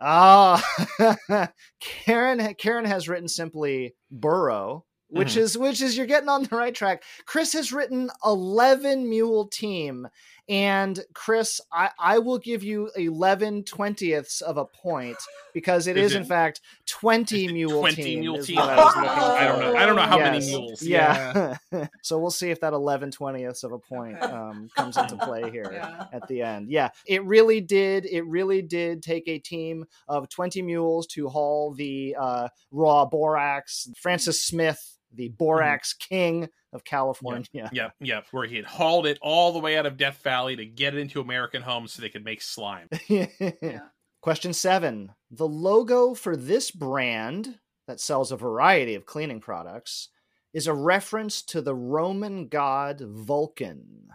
Ah, 0.00 0.60
Karen. 1.80 2.54
Karen 2.54 2.84
has 2.84 3.08
written 3.08 3.28
simply 3.28 3.94
burro, 4.10 4.84
which 5.08 5.34
Mhm. 5.34 5.36
is 5.36 5.58
which 5.58 5.80
is 5.82 5.96
you're 5.96 6.06
getting 6.06 6.28
on 6.28 6.42
the 6.44 6.56
right 6.56 6.74
track. 6.74 7.02
Chris 7.26 7.52
has 7.52 7.72
written 7.72 8.10
eleven 8.24 9.08
mule 9.08 9.46
team, 9.46 10.08
and 10.50 10.98
Chris, 11.14 11.60
I 11.72 11.90
I 11.98 12.18
will 12.18 12.38
give 12.38 12.62
you 12.62 12.90
eleven 12.96 13.62
twentieths 13.62 14.42
of 14.42 14.56
a 14.58 14.64
point 14.66 15.16
because 15.54 15.86
it 15.86 15.96
Is 15.96 16.06
is, 16.10 16.16
it- 16.16 16.18
in 16.18 16.24
fact 16.24 16.60
twenty 16.86 17.44
Is 17.44 17.50
it 17.50 17.54
mule 17.54 17.80
20 17.80 17.94
team. 18.02 18.20
mule 18.20 18.42
team? 18.42 18.58
I 18.58 18.76
was 18.76 18.94
looking 18.96 19.08
I 19.10 19.44
don't 19.46 19.60
know. 19.60 19.76
I 19.76 19.86
don't 19.86 19.96
know 19.96 20.02
how 20.02 20.18
many 20.18 20.40
mules. 20.44 20.82
Yeah. 20.82 21.56
so 22.02 22.18
we'll 22.18 22.30
see 22.32 22.50
if 22.50 22.60
that 22.60 22.72
11 22.72 23.12
twentieths 23.12 23.62
of 23.64 23.72
a 23.72 23.78
point 23.78 24.20
um, 24.22 24.68
comes 24.76 24.96
into 24.96 25.16
play 25.16 25.50
here 25.52 25.70
Yeah. 25.72 26.06
at 26.12 26.26
the 26.28 26.42
end. 26.42 26.68
Yeah, 26.70 26.90
it 27.06 27.24
really 27.24 27.60
did. 27.60 28.04
It 28.06 28.22
really 28.26 28.60
did 28.60 29.02
take 29.02 29.28
a 29.28 29.38
team 29.38 29.84
of 30.08 30.28
20 30.28 30.62
mules 30.62 31.06
to 31.08 31.28
haul 31.28 31.72
the 31.74 32.16
uh, 32.18 32.48
raw 32.72 33.04
borax. 33.04 33.88
Francis 33.96 34.42
Smith, 34.42 34.96
the 35.12 35.28
borax 35.28 35.92
king 35.92 36.48
of 36.72 36.84
California. 36.84 37.68
Yep, 37.72 37.94
yep. 38.00 38.26
Where 38.30 38.46
he 38.46 38.56
had 38.56 38.64
hauled 38.64 39.06
it 39.06 39.18
all 39.20 39.52
the 39.52 39.58
way 39.58 39.76
out 39.76 39.86
of 39.86 39.96
Death 39.96 40.20
Valley 40.22 40.54
to 40.56 40.64
get 40.66 40.94
it 40.94 41.00
into 41.00 41.20
American 41.20 41.62
homes 41.62 41.92
so 41.92 42.00
they 42.02 42.08
could 42.08 42.24
make 42.24 42.42
slime. 42.42 42.88
Question 44.22 44.52
seven. 44.52 45.12
The 45.30 45.48
logo 45.48 46.14
for 46.14 46.36
this 46.36 46.70
brand 46.70 47.58
that 47.86 48.00
sells 48.00 48.30
a 48.32 48.36
variety 48.36 48.94
of 48.94 49.06
cleaning 49.06 49.40
products 49.40 50.10
is 50.52 50.66
a 50.66 50.74
reference 50.74 51.42
to 51.42 51.60
the 51.62 51.74
Roman 51.74 52.48
god 52.48 53.00
Vulcan. 53.00 54.08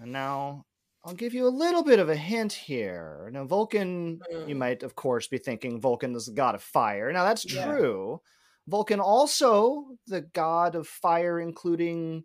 And 0.00 0.10
now 0.12 0.64
I'll 1.04 1.14
give 1.14 1.34
you 1.34 1.46
a 1.46 1.50
little 1.50 1.82
bit 1.84 1.98
of 1.98 2.08
a 2.08 2.16
hint 2.16 2.52
here. 2.52 3.28
Now, 3.32 3.44
Vulcan, 3.44 4.20
you 4.46 4.54
Mm. 4.54 4.58
might, 4.58 4.82
of 4.82 4.94
course, 4.94 5.28
be 5.28 5.38
thinking 5.38 5.80
Vulcan 5.80 6.14
is 6.14 6.26
the 6.26 6.32
god 6.32 6.54
of 6.54 6.62
fire. 6.62 7.12
Now, 7.12 7.24
that's 7.24 7.44
Yeah. 7.44 7.64
true. 7.66 8.20
Vulcan 8.68 9.00
also 9.00 9.96
the 10.06 10.20
god 10.22 10.74
of 10.74 10.86
fire, 10.86 11.40
including 11.40 12.24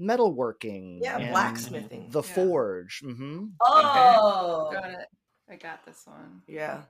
metalworking. 0.00 1.00
Yeah, 1.02 1.18
and 1.18 1.30
blacksmithing. 1.30 2.10
The 2.10 2.22
Yeah. 2.22 2.34
forge. 2.34 3.00
hmm 3.02 3.46
Oh, 3.60 4.68
Got 4.72 4.90
it. 4.90 5.08
I 5.50 5.56
got 5.56 5.84
this 5.84 6.06
one. 6.06 6.42
yeah. 6.46 6.82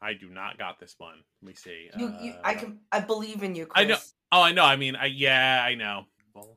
I 0.00 0.14
do 0.14 0.28
not 0.28 0.58
got 0.58 0.78
this 0.78 0.94
one. 0.98 1.24
Let 1.42 1.48
me 1.48 1.54
see. 1.54 1.90
You, 1.96 2.14
you, 2.20 2.34
I 2.44 2.54
Uh, 2.54 2.58
can. 2.58 2.80
I 2.92 3.00
believe 3.00 3.42
in 3.42 3.56
you, 3.56 3.66
Chris. 3.66 3.84
I 3.84 3.88
know. 3.88 3.96
Oh, 4.30 4.42
I 4.42 4.52
know. 4.52 4.64
I 4.64 4.76
mean, 4.76 4.94
I 4.94 5.06
yeah, 5.06 5.64
I 5.64 5.74
know. 5.74 6.04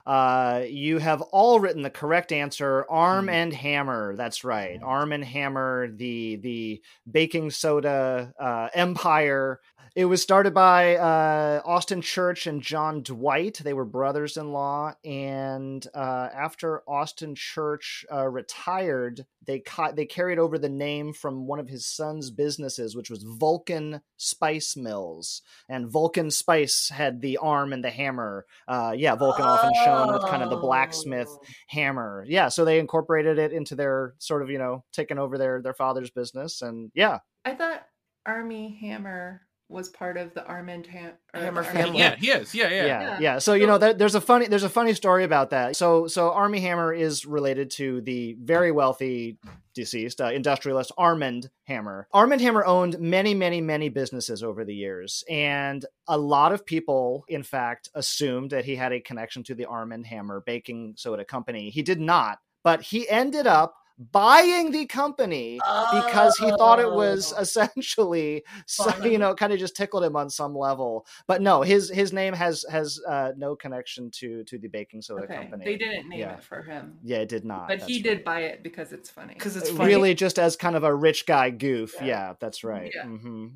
Uh, 0.06 0.64
you 0.68 1.00
have 1.00 1.22
all 1.24 1.60
written 1.60 1.82
the 1.82 1.90
correct 1.90 2.32
answer. 2.32 2.86
Arm 2.88 3.26
Hmm. 3.26 3.30
and 3.30 3.54
Hammer. 3.54 4.16
That's 4.16 4.44
right. 4.44 4.80
Arm 4.84 5.12
and 5.12 5.26
Hammer, 5.26 5.90
the 5.92 6.36
the 6.36 6.84
baking 7.10 7.50
soda 7.50 8.32
uh, 8.40 8.70
empire. 8.76 9.60
It 9.94 10.06
was 10.06 10.22
started 10.22 10.54
by 10.54 10.96
uh, 10.96 11.62
Austin 11.66 12.02
Church 12.02 12.48
and 12.48 12.62
John 12.62 13.04
Dwight. 13.04 13.60
They 13.62 13.74
were 13.74 13.84
brothers-in-law, 13.84 14.94
and 15.04 15.86
uh, 15.94 16.30
after 16.34 16.82
Austin 16.90 17.36
Church 17.36 18.06
uh, 18.10 18.26
retired, 18.30 19.26
they 19.46 19.60
ca- 19.60 19.92
they 19.92 20.06
carried 20.06 20.40
over 20.40 20.58
the 20.58 20.70
name 20.70 21.12
from 21.12 21.46
one 21.46 21.60
of 21.60 21.68
his 21.68 21.86
son's 21.86 22.32
businesses, 22.32 22.96
which 22.96 23.10
was 23.10 23.24
Vulcan 23.24 24.00
Spice 24.16 24.78
Mills. 24.78 25.42
And 25.68 25.90
Vulcan 25.92 26.32
Spice 26.32 26.88
had 26.88 27.20
the 27.20 27.36
arm 27.36 27.74
and 27.74 27.84
the 27.84 27.90
hammer. 27.90 28.46
Uh, 28.70 28.94
yeah, 28.96 29.16
Vulcan 29.16 29.44
often 29.44 29.74
shown 29.84 30.14
with 30.14 30.24
kind 30.24 30.42
of 30.42 30.50
the 30.50 30.56
blacksmith 30.58 31.28
Oh. 31.30 31.40
hammer. 31.68 32.24
Yeah, 32.30 32.48
so 32.48 32.64
they 32.64 32.80
incorporated 32.80 33.38
it 33.40 33.52
into 33.52 33.76
their 33.76 34.14
sort 34.20 34.42
of 34.42 34.50
you 34.50 34.58
know 34.58 34.86
taking 34.94 35.18
over 35.20 35.38
their 35.38 35.62
their 35.62 35.74
father's 35.74 36.12
business, 36.12 36.62
and 36.62 36.92
yeah, 36.96 37.20
I 37.44 37.56
thought 37.56 37.86
Armie 38.26 38.78
Hammer 38.80 39.42
was 39.72 39.90
part 39.90 40.18
of 40.18 40.34
the 40.34 40.46
Armand 40.46 40.86
Ham- 40.88 41.14
Hammer 41.34 41.64
Army- 41.64 41.80
family. 41.82 42.00
Yeah, 42.00 42.16
he 42.18 42.30
is. 42.30 42.54
Yeah, 42.54 42.70
yeah. 42.70 42.86
yeah, 42.86 43.02
yeah. 43.02 43.20
Yeah. 43.20 43.38
So 43.40 43.54
you 43.54 43.66
know, 43.68 43.76
So- 43.76 43.80
there, 43.80 43.94
there's 43.94 44.16
a 44.16 44.22
funny 44.22 44.48
there's 44.48 44.64
a 44.64 44.70
funny 44.70 44.94
story 44.94 45.24
about 45.24 45.50
that. 45.52 45.76
So 45.76 46.08
so 46.08 46.32
Armie 46.32 46.60
Hammer 46.60 46.94
is 46.94 47.26
related 47.26 47.72
to 47.72 48.02
the 48.02 48.36
very 48.42 48.72
wealthy 48.72 49.38
deceased 49.74 50.20
uh, 50.20 50.26
industrialist 50.32 50.92
Armand 50.98 51.50
Hammer. 51.64 52.08
Armand 52.12 52.42
Hammer 52.42 52.66
owned 52.66 53.00
many 53.00 53.34
many 53.34 53.62
many 53.62 53.90
businesses 53.90 54.44
over 54.44 54.66
the 54.66 54.76
years, 54.76 55.24
and 55.30 55.86
a 56.08 56.18
lot 56.18 56.52
of 56.52 56.66
people, 56.66 57.24
in 57.30 57.42
fact, 57.44 57.90
assumed 57.96 58.52
that 58.52 58.66
he 58.66 58.76
had 58.76 58.92
a 58.92 59.00
connection 59.00 59.44
to 59.44 59.56
the 59.56 59.66
Arm 59.66 59.92
and 59.94 60.06
Hammer 60.06 60.44
baking 60.46 60.96
soda 60.98 61.24
company. 61.24 61.70
He 61.70 61.82
did 61.82 62.02
not, 62.02 62.40
but 62.64 62.82
he 62.82 63.08
ended 63.10 63.48
up 63.48 63.76
buying 64.12 64.72
the 64.72 64.86
company 64.88 65.60
because 65.92 66.36
he 66.38 66.50
thought 66.58 66.80
it 66.80 66.92
was 66.92 67.34
Oh. 67.36 67.42
essentially 67.42 68.44
so, 68.66 68.92
you 69.04 69.18
know 69.20 69.36
kind 69.36 69.54
of 69.54 69.60
just 69.60 69.76
tickled 69.76 70.04
him 70.04 70.16
on 70.16 70.30
some 70.30 70.56
level 70.56 71.06
but 71.28 71.42
no 71.42 71.62
his 71.62 71.90
his 71.90 72.12
name 72.14 72.34
has 72.34 72.66
has 72.72 73.00
uh, 73.08 73.32
no 73.38 73.56
connection 73.56 74.10
to 74.12 74.44
to 74.46 74.58
the 74.58 74.68
baking 74.68 75.02
soda 75.02 75.24
Okay, 75.24 75.36
company 75.36 75.66
they 75.66 75.78
didn't 75.78 76.10
name 76.10 76.20
Yeah. 76.22 76.34
it 76.38 76.44
for 76.44 76.64
him, 76.64 76.98
yeah 77.04 77.18
it 77.20 77.30
did 77.30 77.46
not 77.46 77.68
but 77.68 77.80
he 77.80 77.94
that's 77.94 78.04
did 78.04 78.18
right. 78.18 78.26
buy 78.26 78.40
it 78.42 78.64
because 78.64 78.92
it's 78.92 79.10
funny. 79.10 79.34
because 79.34 79.56
it's 79.56 79.70
Uh, 79.70 79.74
funny. 79.76 79.94
really 79.94 80.16
just 80.16 80.40
as 80.40 80.56
kind 80.56 80.76
of 80.76 80.84
a 80.84 80.94
rich 80.96 81.26
guy 81.26 81.50
goof 81.52 81.94
yeah, 82.00 82.06
Yeah. 82.06 82.34
that's 82.40 82.64
right 82.64 82.92
Yeah. 82.96 83.04
hmm 83.06 83.48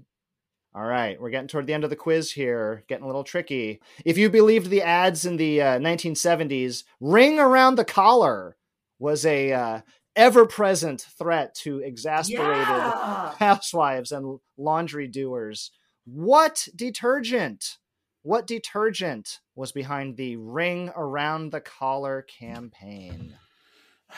all 0.75 0.83
right 0.83 1.19
we're 1.21 1.29
getting 1.29 1.47
toward 1.47 1.65
the 1.67 1.73
end 1.73 1.83
of 1.85 1.89
the 1.89 1.95
quiz 1.95 2.31
here 2.31 2.83
getting 2.87 3.03
a 3.03 3.07
little 3.07 3.23
tricky 3.23 3.79
if 4.03 4.17
you 4.17 4.29
believed 4.29 4.69
the 4.69 4.81
ads 4.81 5.25
in 5.25 5.37
the 5.37 5.61
uh, 5.61 5.79
1970s 5.79 6.83
ring 6.99 7.39
around 7.39 7.75
the 7.75 7.85
collar 7.85 8.57
was 8.99 9.25
a 9.25 9.51
uh, 9.53 9.81
ever-present 10.15 11.01
threat 11.17 11.55
to 11.55 11.79
exasperated 11.79 12.67
Yeah. 12.67 13.33
housewives 13.39 14.11
and 14.11 14.39
laundry 14.57 15.07
doers. 15.07 15.71
What 16.05 16.67
detergent? 16.75 17.77
What 18.23 18.47
detergent 18.47 19.39
was 19.55 19.71
behind 19.71 20.17
the 20.17 20.35
Ring 20.37 20.91
Around 20.95 21.51
the 21.51 21.61
Collar 21.61 22.23
campaign? 22.23 23.37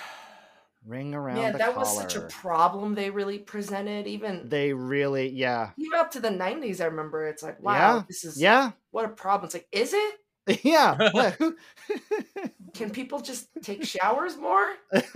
Ring 0.85 1.13
around 1.13 1.51
the 1.51 1.57
that 1.57 1.73
collar. 1.73 1.79
was 1.79 1.97
such 1.97 2.15
a 2.15 2.21
problem 2.21 2.95
they 2.95 3.09
really 3.09 3.39
presented. 3.39 4.07
Even 4.07 4.47
they 4.47 4.71
really, 4.71 5.27
yeah, 5.27 5.71
even 5.77 5.99
up 5.99 6.11
to 6.11 6.21
the 6.21 6.29
'90s, 6.29 6.79
I 6.79 6.85
remember 6.85 7.27
it's 7.27 7.43
like, 7.43 7.61
wow, 7.61 7.73
Yeah. 7.97 8.03
this 8.07 8.23
is 8.23 8.39
yeah, 8.41 8.71
what 8.91 9.03
a 9.03 9.09
problem. 9.09 9.47
It's 9.47 9.53
like, 9.55 9.67
is 9.73 9.91
it? 9.93 10.13
yeah. 10.63 11.09
Can 12.73 12.89
people 12.91 13.19
just 13.19 13.47
take 13.61 13.83
showers 13.83 14.37
more? 14.37 14.75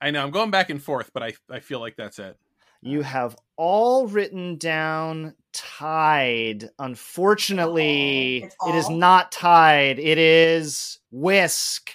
I 0.00 0.10
know. 0.10 0.22
I'm 0.22 0.30
going 0.30 0.50
back 0.50 0.70
and 0.70 0.82
forth, 0.82 1.10
but 1.12 1.22
I 1.22 1.32
I 1.50 1.60
feel 1.60 1.80
like 1.80 1.96
that's 1.96 2.18
it. 2.18 2.36
you 2.82 3.02
have 3.02 3.36
all 3.56 4.06
written 4.06 4.56
down 4.56 5.34
Tide. 5.52 6.70
Unfortunately, 6.78 8.42
Oh, 8.42 8.46
it's 8.46 8.56
it 8.68 8.74
is 8.78 8.84
all? 8.86 8.96
not 8.96 9.32
Tide. 9.32 9.98
It 9.98 10.18
is 10.18 10.98
whisk. 11.10 11.92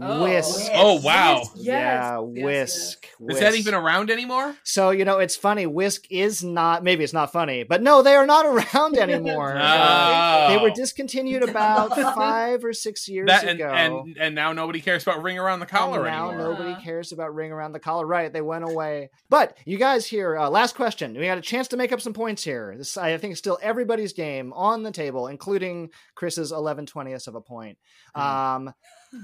Oh. 0.00 0.22
Whisk. 0.22 0.70
Oh, 0.72 0.98
wow. 1.02 1.40
Yes, 1.40 1.50
yes. 1.56 1.64
yeah, 1.66 2.20
yes, 2.32 2.44
whisk. 2.44 3.08
Is 3.28 3.40
that 3.40 3.54
even 3.54 3.74
around 3.74 4.10
anymore? 4.10 4.54
So 4.64 4.88
you 4.90 5.04
know, 5.04 5.18
it's 5.18 5.36
funny. 5.36 5.66
Whisk 5.66 6.04
is 6.10 6.42
not. 6.42 6.82
Maybe 6.82 7.04
it's 7.04 7.12
not 7.12 7.32
funny, 7.32 7.64
but 7.64 7.82
no, 7.82 8.00
they 8.00 8.14
are 8.14 8.24
not 8.26 8.46
around 8.74 8.96
anymore. 8.96 9.54
Uh, 9.64 10.48
they, 10.48 10.56
they 10.56 10.62
were 10.62 10.70
discontinued 10.70 11.42
about 11.42 11.94
five 12.14 12.64
or 12.64 12.72
six 12.72 13.08
years 13.08 13.26
That 13.26 13.44
and, 13.44 13.60
ago. 13.60 13.70
and 13.70 14.16
and 14.18 14.34
now 14.34 14.52
nobody 14.54 14.80
cares 14.80 15.02
about 15.02 15.22
ring 15.22 15.38
around 15.38 15.60
the 15.60 15.66
collar 15.66 15.98
And 16.06 16.06
now 16.16 16.28
anymore. 16.30 16.50
nobody 16.52 16.70
Yeah. 16.70 16.80
cares 16.80 17.12
about 17.12 17.34
ring 17.34 17.52
around 17.52 17.72
the 17.72 17.78
collar. 17.80 18.06
Right? 18.06 18.32
They 18.32 18.40
went 18.40 18.64
away. 18.64 19.10
But 19.28 19.56
you 19.66 19.76
guys 19.76 20.06
here. 20.06 20.36
Uh, 20.38 20.48
last 20.48 20.74
question. 20.76 21.14
We 21.18 21.26
got 21.26 21.36
a 21.38 21.42
chance 21.42 21.68
to 21.68 21.76
make 21.76 21.92
up 21.92 22.00
some 22.00 22.14
points 22.14 22.42
here. 22.42 22.74
This 22.78 22.96
I 22.96 23.18
think 23.18 23.32
is 23.34 23.38
still 23.38 23.58
everybody's 23.60 24.14
game 24.14 24.52
on 24.54 24.82
the 24.82 24.90
table, 24.92 25.26
including 25.26 25.90
Chris's 26.14 26.52
eleven 26.52 26.86
twentieths 26.86 27.26
of 27.26 27.34
a 27.34 27.40
point. 27.42 27.76
Um, 28.14 28.72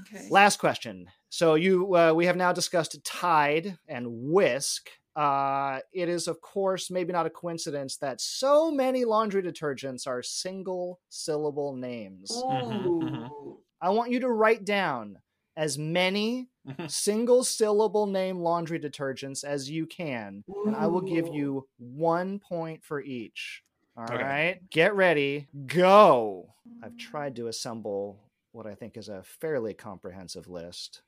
okay. 0.00 0.28
Last 0.30 0.58
question. 0.58 1.08
So 1.28 1.54
you, 1.54 1.94
uh, 1.96 2.12
we 2.12 2.26
have 2.26 2.36
now 2.36 2.52
discussed 2.52 3.02
Tide 3.04 3.78
and 3.88 4.06
Whisk. 4.10 4.90
Uh, 5.16 5.80
it 5.92 6.08
is, 6.08 6.28
of 6.28 6.40
course, 6.40 6.90
maybe 6.90 7.12
not 7.12 7.26
a 7.26 7.30
coincidence 7.30 7.96
that 7.98 8.20
so 8.20 8.70
many 8.70 9.04
laundry 9.04 9.42
detergents 9.42 10.06
are 10.06 10.22
single 10.22 11.00
syllable 11.08 11.74
names. 11.74 12.44
Mhm, 12.48 12.86
Ooh. 12.86 13.58
I 13.80 13.90
want 13.90 14.10
you 14.10 14.20
to 14.20 14.28
write 14.30 14.64
down 14.64 15.18
as 15.56 15.78
many 15.78 16.48
Mhm. 16.66 16.90
single 16.90 17.44
syllable 17.44 18.06
name 18.06 18.38
laundry 18.38 18.78
detergents 18.78 19.44
as 19.44 19.70
you 19.70 19.86
can, 19.86 20.44
and 20.66 20.76
I 20.76 20.86
will 20.86 21.00
give 21.00 21.28
you 21.28 21.68
one 21.78 22.38
point 22.38 22.84
for 22.84 23.00
each. 23.00 23.62
All 23.96 24.04
right, 24.04 24.56
Okay. 24.56 24.60
get 24.70 24.94
ready, 24.94 25.48
go. 25.66 26.54
I've 26.82 26.96
tried 26.96 27.36
to 27.36 27.48
assemble 27.48 28.29
what 28.52 28.66
I 28.66 28.74
think 28.74 28.96
is 28.96 29.08
a 29.08 29.22
fairly 29.22 29.74
comprehensive 29.74 30.48
list. 30.48 31.02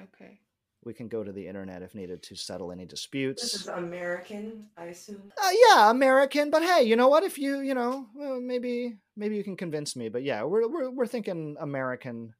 Okay. 0.00 0.38
we 0.84 0.94
can 0.94 1.08
go 1.08 1.24
to 1.24 1.32
the 1.32 1.46
internet 1.48 1.82
if 1.82 1.92
needed 1.94 2.22
to 2.22 2.36
settle 2.36 2.70
any 2.70 2.86
disputes. 2.86 3.42
This 3.42 3.54
is 3.62 3.66
American, 3.66 4.66
I 4.76 4.84
assume. 4.86 5.32
Uh, 5.36 5.50
yeah, 5.68 5.90
American, 5.90 6.50
but 6.50 6.62
hey, 6.62 6.84
you 6.84 6.94
know 6.94 7.08
what? 7.08 7.24
If 7.24 7.36
you, 7.36 7.60
you 7.60 7.74
know, 7.74 8.06
well, 8.14 8.40
maybe 8.40 8.96
maybe 9.16 9.36
you 9.36 9.42
can 9.44 9.56
convince 9.56 9.96
me. 9.96 10.08
But 10.08 10.22
yeah, 10.22 10.44
we're 10.44 10.68
we're 10.68 10.90
we're 10.90 11.06
thinking 11.06 11.56
American, 11.60 12.34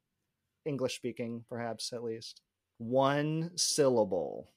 English 0.64 0.94
speaking, 0.96 1.44
perhaps 1.48 1.92
at 1.92 2.04
least 2.04 2.40
one 2.78 3.50
syllable. 3.56 4.48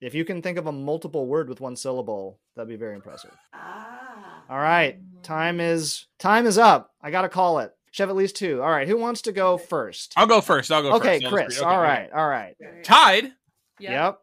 If 0.00 0.14
you 0.14 0.24
can 0.24 0.40
think 0.42 0.56
of 0.58 0.66
a 0.66 0.72
multiple 0.72 1.26
word 1.26 1.48
with 1.50 1.60
one 1.60 1.76
syllable, 1.76 2.40
that'd 2.56 2.68
be 2.68 2.76
very 2.76 2.94
impressive. 2.96 3.36
Ah. 3.52 4.42
All 4.48 4.58
right, 4.58 4.98
time 5.22 5.60
is 5.60 6.06
time 6.18 6.46
is 6.46 6.56
up. 6.56 6.92
I 7.02 7.10
gotta 7.10 7.28
call 7.28 7.58
it. 7.58 7.72
Should 7.92 8.02
have 8.04 8.10
at 8.10 8.16
least 8.16 8.36
two. 8.36 8.60
All 8.62 8.70
right, 8.70 8.88
who 8.88 8.96
wants 8.98 9.22
to 9.22 9.32
go 9.32 9.56
first? 9.58 10.12
I'll 10.16 10.26
go 10.26 10.40
first. 10.40 10.72
I'll 10.72 10.82
go 10.82 10.94
Okay, 10.94 11.20
first. 11.20 11.24
I'll 11.24 11.30
Chris. 11.30 11.48
read- 11.48 11.58
okay, 11.58 11.64
all 11.74 11.80
okay. 11.80 11.88
right, 11.88 12.10
all 12.12 12.28
right. 12.28 12.56
Tide, 12.84 13.32
Yeah. 13.78 14.04
Yep, 14.06 14.18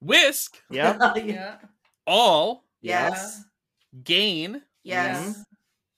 whisk, 0.00 0.62
yep, 0.70 0.98
Yeah. 1.24 1.56
all, 2.06 2.64
Yes. 2.80 3.44
gain, 4.02 4.62
Yes. 4.82 5.44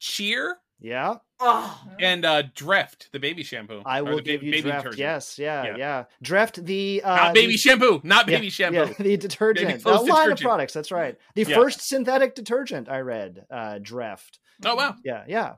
cheer, 0.00 0.56
Yeah. 0.80 1.16
Oh. 1.44 1.80
and 2.00 2.24
uh 2.24 2.44
Dreft, 2.54 3.10
the 3.12 3.18
baby 3.18 3.42
shampoo. 3.42 3.82
I 3.84 4.02
will 4.02 4.16
the 4.16 4.22
give 4.22 4.40
ba- 4.40 4.46
you 4.46 4.52
baby 4.52 4.62
draft. 4.68 4.78
detergent. 4.84 4.98
Yes, 5.00 5.38
yeah, 5.40 5.64
yeah, 5.64 5.76
Yeah. 5.76 6.04
Draft 6.22 6.64
the 6.64 7.02
uh, 7.04 7.16
Not 7.16 7.34
baby 7.34 7.52
the- 7.54 7.58
shampoo. 7.58 8.00
Not 8.04 8.28
yeah, 8.28 8.36
baby 8.36 8.50
shampoo. 8.50 8.76
Yeah, 8.78 8.92
the 8.98 9.16
detergent. 9.16 9.74
A 9.74 9.78
clothes 9.82 10.08
line 10.08 10.30
of 10.32 10.38
products. 10.40 10.72
That's 10.72 10.92
right. 10.92 11.16
The 11.34 11.42
Yeah. 11.42 11.54
first 11.56 11.80
synthetic 11.80 12.34
detergent 12.36 12.88
I 12.88 13.00
read. 13.00 13.44
Uh, 13.50 13.78
Dreft. 13.80 14.38
Oh 14.64 14.74
wow. 14.76 14.94
Yeah, 15.04 15.24
yeah. 15.26 15.54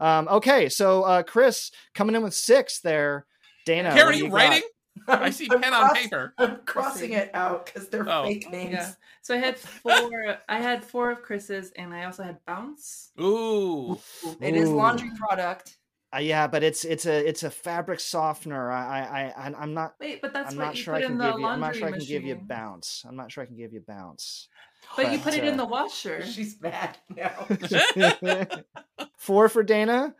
Um, 0.00 0.28
okay, 0.28 0.68
so 0.68 1.02
uh, 1.02 1.22
Chris 1.22 1.70
coming 1.94 2.14
in 2.16 2.22
with 2.22 2.34
six 2.34 2.80
there. 2.80 3.26
Dana, 3.66 3.92
Karen, 3.92 4.08
are 4.08 4.12
do 4.12 4.18
you 4.18 4.24
got? 4.30 4.32
writing? 4.34 4.62
I 5.06 5.30
see 5.30 5.48
I'm 5.50 5.60
pen 5.60 5.72
on 5.74 5.94
paper. 5.94 6.34
I'm 6.38 6.58
crossing 6.64 7.12
it 7.12 7.30
out 7.34 7.66
because 7.66 7.88
they're 7.88 8.08
Oh. 8.08 8.24
fake 8.24 8.50
names. 8.50 8.72
Yeah. 8.72 8.90
So 9.22 9.34
I 9.34 9.38
had 9.38 9.58
four. 9.58 10.38
I 10.48 10.58
had 10.58 10.84
four 10.84 11.10
of 11.10 11.22
Chris's, 11.22 11.70
and 11.76 11.92
I 11.94 12.04
also 12.04 12.22
had 12.22 12.38
bounce. 12.46 13.10
Ooh. 13.20 13.98
It 14.40 14.56
is 14.56 14.68
Ooh. 14.70 14.76
laundry 14.76 15.10
product. 15.16 15.76
Uh, 16.14 16.18
yeah, 16.18 16.46
but 16.48 16.64
it's 16.64 16.84
it's 16.84 17.06
a 17.06 17.28
it's 17.28 17.44
a 17.44 17.50
fabric 17.50 18.00
softener. 18.00 18.70
I 18.72 19.32
I 19.36 19.48
I 19.48 19.54
I'm 19.58 19.74
not 19.74 19.94
Wait, 20.00 20.20
but 20.20 20.32
that's 20.32 20.52
I'm 20.52 20.58
what 20.58 20.64
not 20.64 20.76
you 20.76 20.82
sure 20.82 20.94
put 20.94 21.04
I 21.04 21.06
can 21.06 21.12
in 21.12 21.18
the 21.18 21.30
give 21.30 21.40
you. 21.40 21.46
I'm 21.46 21.60
not 21.60 21.76
sure 21.76 21.86
I 21.86 21.90
can 21.90 21.98
machine. 21.98 22.08
give 22.20 22.24
you 22.24 22.34
bounce. 22.34 23.04
I'm 23.08 23.16
not 23.16 23.30
sure 23.30 23.44
I 23.44 23.46
can 23.46 23.56
give 23.56 23.72
you 23.72 23.80
bounce. 23.86 24.48
But 24.96 25.12
you 25.12 25.18
put 25.18 25.34
it 25.34 25.44
in 25.44 25.54
uh, 25.54 25.58
the 25.58 25.66
washer. 25.66 26.26
She's 26.26 26.60
mad 26.60 26.98
now. 27.14 27.46
Four 29.16 29.48
for 29.48 29.62
Dana. 29.62 30.14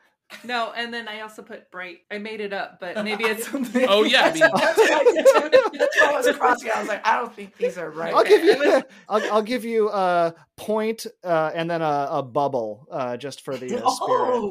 No, 0.45 0.73
and 0.77 0.93
then 0.95 1.09
I 1.09 1.21
also 1.21 1.43
put 1.43 1.71
bright. 1.71 1.99
I 2.11 2.19
made 2.19 2.40
it 2.40 2.53
up, 2.53 2.79
but 2.81 3.05
maybe 3.05 3.25
it's 3.25 3.49
something. 3.51 3.87
Oh 3.88 4.05
yeah, 4.05 4.23
I 4.25 4.33
mean 4.33 4.40
That's 4.55 4.79
what 4.79 4.90
I. 4.93 5.51
That's 5.79 6.01
why 6.01 6.12
I 6.12 6.16
was 6.16 6.37
crossing. 6.37 6.71
I 6.75 6.79
was 6.81 6.88
like, 6.88 7.07
I 7.07 7.16
don't 7.16 7.35
think 7.35 7.57
these 7.57 7.77
are 7.79 7.90
right. 7.90 8.14
I'll 8.14 8.25
give 8.25 8.45
you. 8.45 8.83
I'll, 9.09 9.33
I'll 9.33 9.43
give 9.43 9.64
you 9.64 9.90
a 9.90 10.35
point 10.57 11.07
uh, 11.25 11.51
and 11.55 11.71
then 11.71 11.83
a, 11.83 12.09
a 12.11 12.23
bubble 12.23 12.87
uh, 12.90 13.16
just 13.16 13.40
for 13.43 13.57
the 13.57 13.77
uh, 13.77 13.83
Oh. 13.85 13.95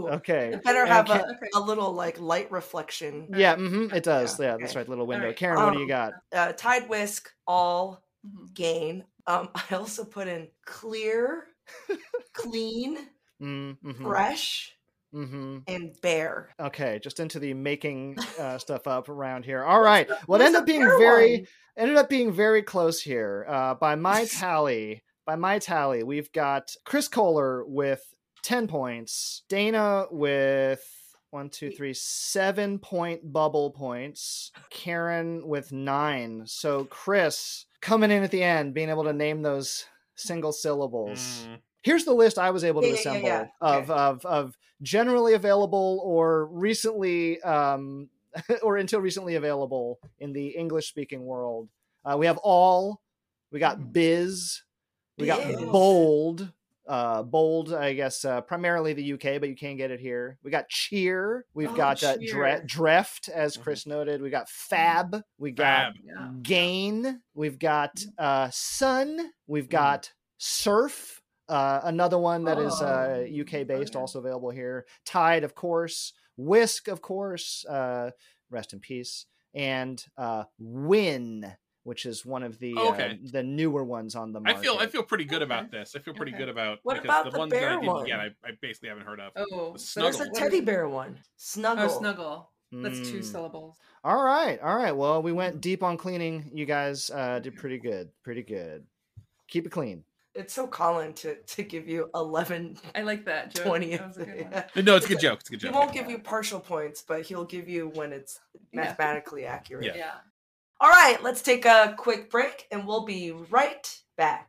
spirit. 0.10 0.16
Okay. 0.18 0.54
It 0.54 0.64
better 0.64 0.82
And 0.82 0.90
have 0.90 1.06
Ka- 1.08 1.14
a, 1.14 1.32
Okay. 1.36 1.50
a 1.56 1.60
little 1.60 1.94
like 1.94 2.20
light 2.20 2.52
reflection. 2.52 3.28
Yeah, 3.36 3.56
mm-hmm, 3.56 3.94
it 3.96 4.04
does. 4.04 4.40
Yeah, 4.40 4.46
Yeah, 4.54 4.58
that's 4.58 4.76
right. 4.76 4.88
Little 4.90 5.08
window. 5.08 5.28
right. 5.28 5.36
Karen, 5.36 5.64
what 5.64 5.74
do 5.74 5.78
you 5.80 5.86
Um, 5.86 5.90
got? 5.90 6.14
Uh, 6.34 6.52
Tide 6.54 6.90
whisk 6.90 7.32
all 7.48 8.04
Mhm. 8.28 8.54
gain. 8.54 9.04
Um, 9.28 9.50
I 9.56 9.76
also 9.76 10.04
put 10.04 10.28
in 10.28 10.50
clear, 10.66 11.46
clean, 12.34 12.98
Mm-hmm. 13.42 14.04
fresh, 14.04 14.76
Mm-hmm. 15.14 15.60
and 15.68 15.96
bear. 16.02 16.50
Okay, 16.60 17.00
just 17.02 17.20
into 17.20 17.40
the 17.40 17.54
making 17.54 18.18
uh, 18.40 18.58
stuff 18.58 18.88
up 18.88 19.10
around 19.10 19.46
here. 19.46 19.64
All 19.64 19.82
right. 19.92 20.10
Well, 20.28 20.40
it 20.40 20.46
ended 20.46 20.62
up 20.62 20.66
being 20.68 20.82
very 20.82 21.38
one? 21.38 21.48
ended 21.78 21.98
up 21.98 22.10
being 22.10 22.32
very 22.32 22.62
close 22.62 23.02
here. 23.02 23.46
Uh, 23.50 23.74
by 23.74 23.96
my 23.96 24.26
tally, 24.32 25.02
by 25.26 25.36
my 25.36 25.60
tally, 25.60 26.04
we've 26.04 26.32
got 26.32 26.76
Chris 26.86 27.08
Kohler 27.08 27.66
with 27.66 28.04
ten 28.44 28.68
points, 28.68 29.44
Dana 29.50 30.06
with 30.12 30.84
one, 31.32 31.50
two, 31.50 31.70
three, 31.72 31.94
seven 31.94 32.80
point 32.80 33.32
bubble 33.32 33.72
points, 33.72 34.52
Karen 34.70 35.48
with 35.48 35.72
nine. 35.72 36.44
So 36.46 36.86
Chris 36.86 37.66
coming 37.82 38.12
in 38.12 38.24
at 38.24 38.32
the 38.32 38.44
end, 38.44 38.74
being 38.74 38.90
able 38.90 39.04
to 39.06 39.14
name 39.14 39.42
those 39.42 39.86
single 40.16 40.52
syllables. 40.52 41.48
mm, 41.48 41.60
Here's 41.82 42.06
the 42.06 42.14
list 42.14 42.38
I 42.38 42.52
was 42.52 42.64
able 42.64 42.82
to 42.82 42.88
Yeah, 42.88 42.94
yeah, 42.94 42.96
yeah, 42.96 43.00
assemble 43.00 43.28
yeah. 43.30 43.48
of, 43.62 43.90
Okay. 43.90 44.00
of 44.02 44.26
of 44.26 44.58
generally 44.82 45.34
available 45.34 46.02
or 46.04 46.46
recently 46.48 47.42
um, 47.42 48.10
or 48.64 48.78
until 48.78 49.00
recently 49.02 49.36
available 49.36 50.00
in 50.20 50.34
the 50.34 50.48
English 50.50 50.88
speaking 50.88 51.24
world. 51.26 51.70
Uh, 52.06 52.16
we 52.18 52.26
have 52.26 52.38
all. 52.40 53.02
We 53.52 53.60
got 53.60 53.92
biz. 53.94 54.62
We 55.18 55.26
got 55.26 55.46
Biz. 55.46 55.58
bold. 55.58 56.52
Uh, 56.88 57.22
bold, 57.22 57.72
I 57.72 57.94
guess, 57.94 58.26
uh, 58.26 58.42
primarily 58.42 58.94
the 58.94 59.14
UK, 59.14 59.40
but 59.40 59.48
you 59.48 59.56
can 59.56 59.78
get 59.78 59.92
it 59.92 60.00
here. 60.00 60.40
We 60.42 60.50
got 60.50 60.70
cheer. 60.70 61.46
We've 61.54 61.70
Oh, 61.70 61.76
got 61.76 62.04
uh, 62.04 62.18
dre- 62.18 62.62
dreft, 62.66 63.30
as 63.30 63.58
Chris 63.58 63.86
noted. 63.86 64.24
We 64.24 64.32
got 64.32 64.50
fab. 64.50 65.22
We 65.38 65.52
got 65.52 65.94
Fab. 65.94 66.42
Gain 66.42 67.22
we've 67.36 67.60
got 67.60 68.04
uh 68.18 68.50
sun 68.52 69.20
we've 69.46 69.70
got 69.70 70.12
surf 70.40 71.19
uh 71.50 71.82
another 71.84 72.18
one 72.18 72.44
that 72.46 72.58
is 72.60 72.82
uh 72.82 73.26
Oh, 73.28 73.42
uk 73.42 73.52
based 73.68 73.96
okay. 73.96 74.00
also 74.00 74.20
available 74.20 74.50
here 74.52 74.86
tide 75.06 75.44
of 75.44 75.56
course 75.56 76.14
whisk 76.38 76.88
of 76.88 77.02
course 77.02 77.66
uh 77.66 78.12
rest 78.50 78.74
in 78.74 78.80
peace 78.80 79.26
and 79.54 80.06
uh 80.18 80.44
win 80.60 81.52
which 81.84 82.06
is 82.06 82.26
one 82.26 82.44
of 82.44 82.60
the 82.60 82.76
Oh, 82.78 82.90
okay. 82.90 83.12
uh, 83.12 83.16
the 83.32 83.42
newer 83.42 83.84
ones 83.84 84.16
on 84.16 84.32
the 84.32 84.40
market. 84.40 84.50
I 84.50 84.54
market 84.54 84.64
feel 84.64 84.78
I 84.80 84.88
feel 84.88 85.04
pretty 85.04 85.24
good 85.26 85.42
Okay. 85.42 85.46
about 85.46 85.72
this. 85.72 85.96
I 85.96 86.00
feel 86.00 86.14
pretty 86.14 86.34
Okay. 86.34 86.40
good 86.40 86.50
about 86.50 86.80
What 86.84 86.96
because 87.02 87.06
about 87.06 87.24
the, 87.26 87.32
the 87.32 87.38
ones 87.40 87.52
that 87.54 87.64
I 87.64 87.80
didn't 87.80 87.88
one? 87.88 88.06
get, 88.06 88.20
I, 88.20 88.26
I 88.44 88.52
basically 88.62 88.90
haven't 88.90 89.06
heard 89.06 89.20
of. 89.20 89.32
Oh, 89.38 89.74
The 89.74 90.02
There's 90.02 90.20
a 90.20 90.30
teddy 90.32 90.62
bear 90.62 90.88
one. 90.88 91.18
Snuggle. 91.38 91.86
oh, 91.86 92.00
snuggle. 92.00 92.52
That's 92.72 93.10
two 93.10 93.20
Mm. 93.20 93.24
syllables. 93.24 93.78
all 94.04 94.24
right 94.24 94.60
all 94.62 94.76
right 94.76 94.96
well 94.96 95.24
we 95.24 95.32
went 95.32 95.60
deep 95.62 95.82
on 95.82 95.98
cleaning 95.98 96.52
you 96.54 96.66
guys 96.66 97.10
uh 97.10 97.40
did 97.40 97.56
pretty 97.56 97.80
good 97.80 98.10
pretty 98.24 98.44
good 98.44 98.86
keep 99.48 99.66
it 99.66 99.72
clean 99.72 100.04
It's 100.36 100.54
so 100.54 100.68
Colin 100.68 101.14
to 101.14 101.36
to 101.36 101.64
give 101.64 101.88
you 101.88 102.10
eleven 102.14 102.78
I 102.96 103.02
like 103.02 103.26
that 103.26 103.54
joke. 103.54 103.66
twentieth. 103.66 104.00
That 104.00 104.08
was 104.08 104.18
a 104.18 104.26
good 104.26 104.44
one. 104.52 104.64
Yeah. 104.76 104.82
No, 104.84 104.96
it's 104.96 105.06
a 105.06 105.10
good 105.10 105.20
joke. 105.20 105.40
It's 105.40 105.50
a 105.50 105.52
good 105.54 105.60
joke. 105.62 105.72
He 105.74 105.78
won't 105.78 105.92
give 105.94 106.10
you 106.10 106.20
partial 106.20 106.60
points, 106.60 107.04
but 107.06 107.24
he'll 107.26 107.46
give 107.46 107.68
you 107.68 107.90
when 107.96 108.14
it's 108.14 108.40
Yeah. 108.72 108.82
mathematically 108.82 109.46
accurate. 109.46 109.86
Yeah. 109.86 109.96
Yeah. 109.98 110.12
All 110.82 110.90
right, 110.90 111.22
let's 111.22 111.42
take 111.42 111.66
a 111.66 111.94
quick 111.98 112.30
break 112.30 112.66
and 112.72 112.88
we'll 112.88 113.04
be 113.06 113.32
right 113.32 114.02
back. 114.18 114.49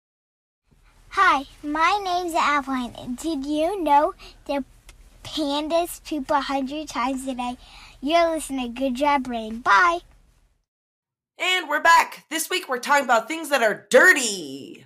Hi, 1.15 1.43
my 1.61 1.99
name's 2.01 2.33
Adeline. 2.33 3.15
Did 3.15 3.45
you 3.45 3.83
know 3.83 4.13
that 4.45 4.63
pandas 5.25 6.01
poop 6.05 6.31
a 6.31 6.39
hundred 6.39 6.87
times 6.87 7.27
a 7.27 7.35
day? 7.35 7.57
You're 7.99 8.29
listening 8.29 8.73
to 8.73 8.79
Good 8.79 8.95
Job 8.95 9.25
Brain. 9.25 9.59
Bye. 9.59 9.99
And 11.37 11.67
we're 11.67 11.81
back. 11.81 12.23
This 12.29 12.49
week 12.49 12.69
we're 12.69 12.79
talking 12.79 13.03
about 13.03 13.27
things 13.27 13.49
that 13.49 13.61
are 13.61 13.87
dirty. 13.89 14.85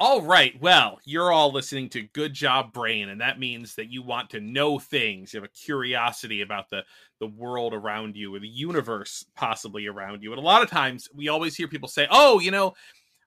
All 0.00 0.22
right. 0.22 0.60
Well, 0.60 0.98
you're 1.04 1.30
all 1.30 1.52
listening 1.52 1.88
to 1.90 2.02
Good 2.02 2.32
Job 2.34 2.72
Brain, 2.72 3.08
and 3.08 3.20
that 3.20 3.38
means 3.38 3.76
that 3.76 3.92
you 3.92 4.02
want 4.02 4.30
to 4.30 4.40
know 4.40 4.80
things. 4.80 5.32
You 5.32 5.40
have 5.40 5.48
a 5.48 5.52
curiosity 5.52 6.40
about 6.40 6.68
the 6.70 6.82
the 7.20 7.28
world 7.28 7.74
around 7.74 8.16
you 8.16 8.34
or 8.34 8.40
the 8.40 8.48
universe 8.48 9.24
possibly 9.36 9.86
around 9.86 10.24
you. 10.24 10.32
And 10.32 10.40
a 10.40 10.44
lot 10.44 10.62
of 10.62 10.70
times 10.70 11.08
we 11.14 11.28
always 11.28 11.54
hear 11.54 11.68
people 11.68 11.88
say, 11.88 12.08
"Oh, 12.10 12.40
you 12.40 12.50
know, 12.50 12.72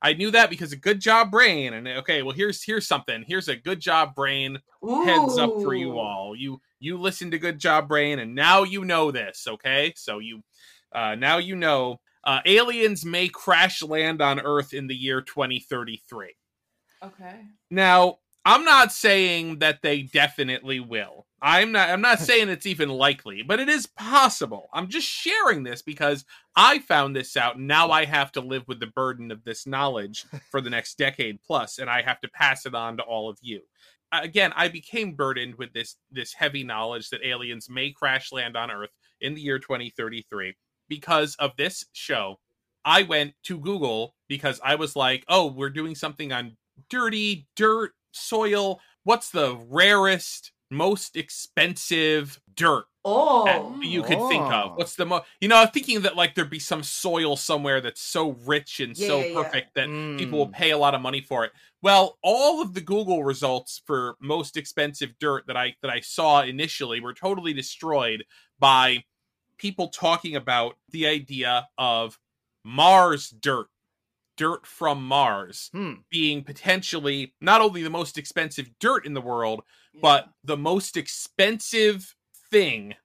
I 0.03 0.13
knew 0.13 0.29
that 0.31 0.49
because 0.49 0.73
a 0.73 0.77
Good 0.77 0.99
Job 0.99 1.31
Brain." 1.31 1.73
And 1.73 1.87
okay, 1.87 2.21
well, 2.21 2.35
here's 2.35 2.63
here's 2.63 2.87
something. 2.87 3.23
Here's 3.27 3.47
a 3.47 3.55
Good 3.55 3.79
Job 3.79 4.13
Brain 4.13 4.59
heads 5.05 5.37
up 5.37 5.61
for 5.61 5.73
you 5.73 5.97
all. 5.97 6.35
You 6.35 6.61
you 6.79 6.97
listen 6.97 7.31
to 7.31 7.39
Good 7.39 7.59
Job 7.59 7.87
Brain, 7.87 8.19
and 8.19 8.35
now 8.35 8.63
you 8.63 8.85
know 8.85 9.09
this. 9.11 9.47
Okay, 9.47 9.93
so 9.95 10.19
you 10.19 10.43
uh, 10.93 11.15
now 11.15 11.37
you 11.37 11.55
know 11.55 11.99
uh, 12.23 12.39
aliens 12.45 13.05
may 13.05 13.27
crash 13.27 13.81
land 13.81 14.21
on 14.21 14.39
Earth 14.39 14.73
in 14.73 14.87
the 14.87 14.95
year 14.95 15.21
2033. 15.21 16.35
Okay. 17.03 17.41
Now, 17.69 18.19
I'm 18.45 18.63
not 18.63 18.91
saying 18.91 19.59
that 19.59 19.81
they 19.81 20.03
definitely 20.03 20.79
will. 20.79 21.27
I'm 21.45 21.73
not 21.73 21.89
I'm 21.89 21.99
not 21.99 22.19
saying 22.19 22.47
it's 22.47 22.65
even 22.65 22.87
likely, 22.87 23.43
but 23.43 23.59
it 23.59 23.67
is 23.67 23.85
possible. 23.85 24.69
I'm 24.73 24.87
just 24.87 25.07
sharing 25.07 25.63
this 25.63 25.81
because 25.81 26.23
I 26.55 26.79
found 26.79 27.15
this 27.15 27.35
out 27.35 27.57
and 27.57 27.67
now 27.67 27.91
I 27.91 28.05
have 28.05 28.31
to 28.31 28.41
live 28.41 28.63
with 28.65 28.79
the 28.79 28.87
burden 28.87 29.29
of 29.29 29.43
this 29.43 29.67
knowledge 29.67 30.25
for 30.51 30.61
the 30.61 30.69
next 30.69 30.97
decade 30.97 31.41
plus 31.45 31.79
and 31.79 31.89
I 31.89 32.01
have 32.01 32.21
to 32.21 32.29
pass 32.29 32.65
it 32.65 32.73
on 32.73 32.95
to 32.97 33.03
all 33.03 33.29
of 33.29 33.37
you. 33.41 33.59
Again, 34.13 34.53
I 34.55 34.69
became 34.69 35.15
burdened 35.15 35.55
with 35.55 35.73
this 35.73 35.97
this 36.09 36.33
heavy 36.33 36.63
knowledge 36.63 37.09
that 37.09 37.27
aliens 37.27 37.69
may 37.69 37.91
crash 37.91 38.31
land 38.31 38.55
on 38.55 38.71
Earth 38.71 38.91
in 39.19 39.33
the 39.33 39.41
year 39.41 39.59
2033 39.59 40.55
because 40.87 41.35
of 41.39 41.51
this 41.57 41.83
show. 41.91 42.39
I 42.85 43.03
went 43.03 43.33
to 43.43 43.59
Google 43.59 44.15
because 44.29 44.61
I 44.63 44.75
was 44.75 44.95
like, 44.95 45.25
"Oh, 45.27 45.47
we're 45.47 45.69
doing 45.69 45.95
something 45.95 46.31
on 46.31 46.55
dirty 46.89 47.47
dirt 47.57 47.91
soil 48.13 48.79
what's 49.03 49.31
the 49.31 49.57
rarest 49.69 50.52
most 50.75 51.15
expensive 51.15 52.39
dirt 52.55 52.85
Oh, 53.05 53.43
that 53.45 53.65
you 53.83 54.01
could 54.01 54.21
think 54.21 54.49
Oh. 54.49 54.53
of 54.65 54.71
what's 54.75 54.95
the 54.95 55.05
most 55.05 55.25
you 55.41 55.49
know 55.49 55.57
i'm 55.57 55.67
thinking 55.69 56.01
that 56.01 56.15
like 56.15 56.33
there'd 56.35 56.49
be 56.49 56.59
some 56.59 56.81
soil 56.83 57.35
somewhere 57.35 57.81
that's 57.81 58.01
so 58.01 58.31
rich 58.45 58.79
and 58.79 58.95
Yeah, 58.95 59.07
so 59.07 59.19
yeah, 59.19 59.25
yeah. 59.27 59.33
perfect 59.33 59.75
that 59.75 59.89
Mm. 59.89 60.17
people 60.17 60.39
will 60.39 60.47
pay 60.47 60.71
a 60.71 60.77
lot 60.77 60.95
of 60.95 61.01
money 61.01 61.19
for 61.21 61.43
it 61.43 61.51
well 61.81 62.17
all 62.23 62.61
of 62.61 62.73
the 62.73 62.79
google 62.81 63.23
results 63.25 63.81
for 63.85 64.15
most 64.21 64.55
expensive 64.55 65.13
dirt 65.19 65.45
that 65.47 65.57
i 65.57 65.75
that 65.81 65.91
i 65.91 65.99
saw 65.99 66.41
initially 66.43 67.01
were 67.01 67.13
totally 67.13 67.53
destroyed 67.53 68.23
by 68.59 69.03
people 69.57 69.89
talking 69.89 70.35
about 70.35 70.77
the 70.89 71.07
idea 71.07 71.67
of 71.77 72.17
mars 72.63 73.29
dirt 73.29 73.67
dirt 74.37 74.65
from 74.65 75.05
mars 75.07 75.69
Hmm. 75.73 75.93
being 76.09 76.43
potentially 76.43 77.33
not 77.41 77.61
only 77.61 77.83
the 77.83 77.89
most 77.89 78.17
expensive 78.17 78.69
dirt 78.79 79.05
in 79.05 79.13
the 79.13 79.21
world, 79.21 79.61
but 80.01 80.29
the 80.43 80.57
most 80.57 80.97
expensive 80.97 82.15
thing 82.51 82.95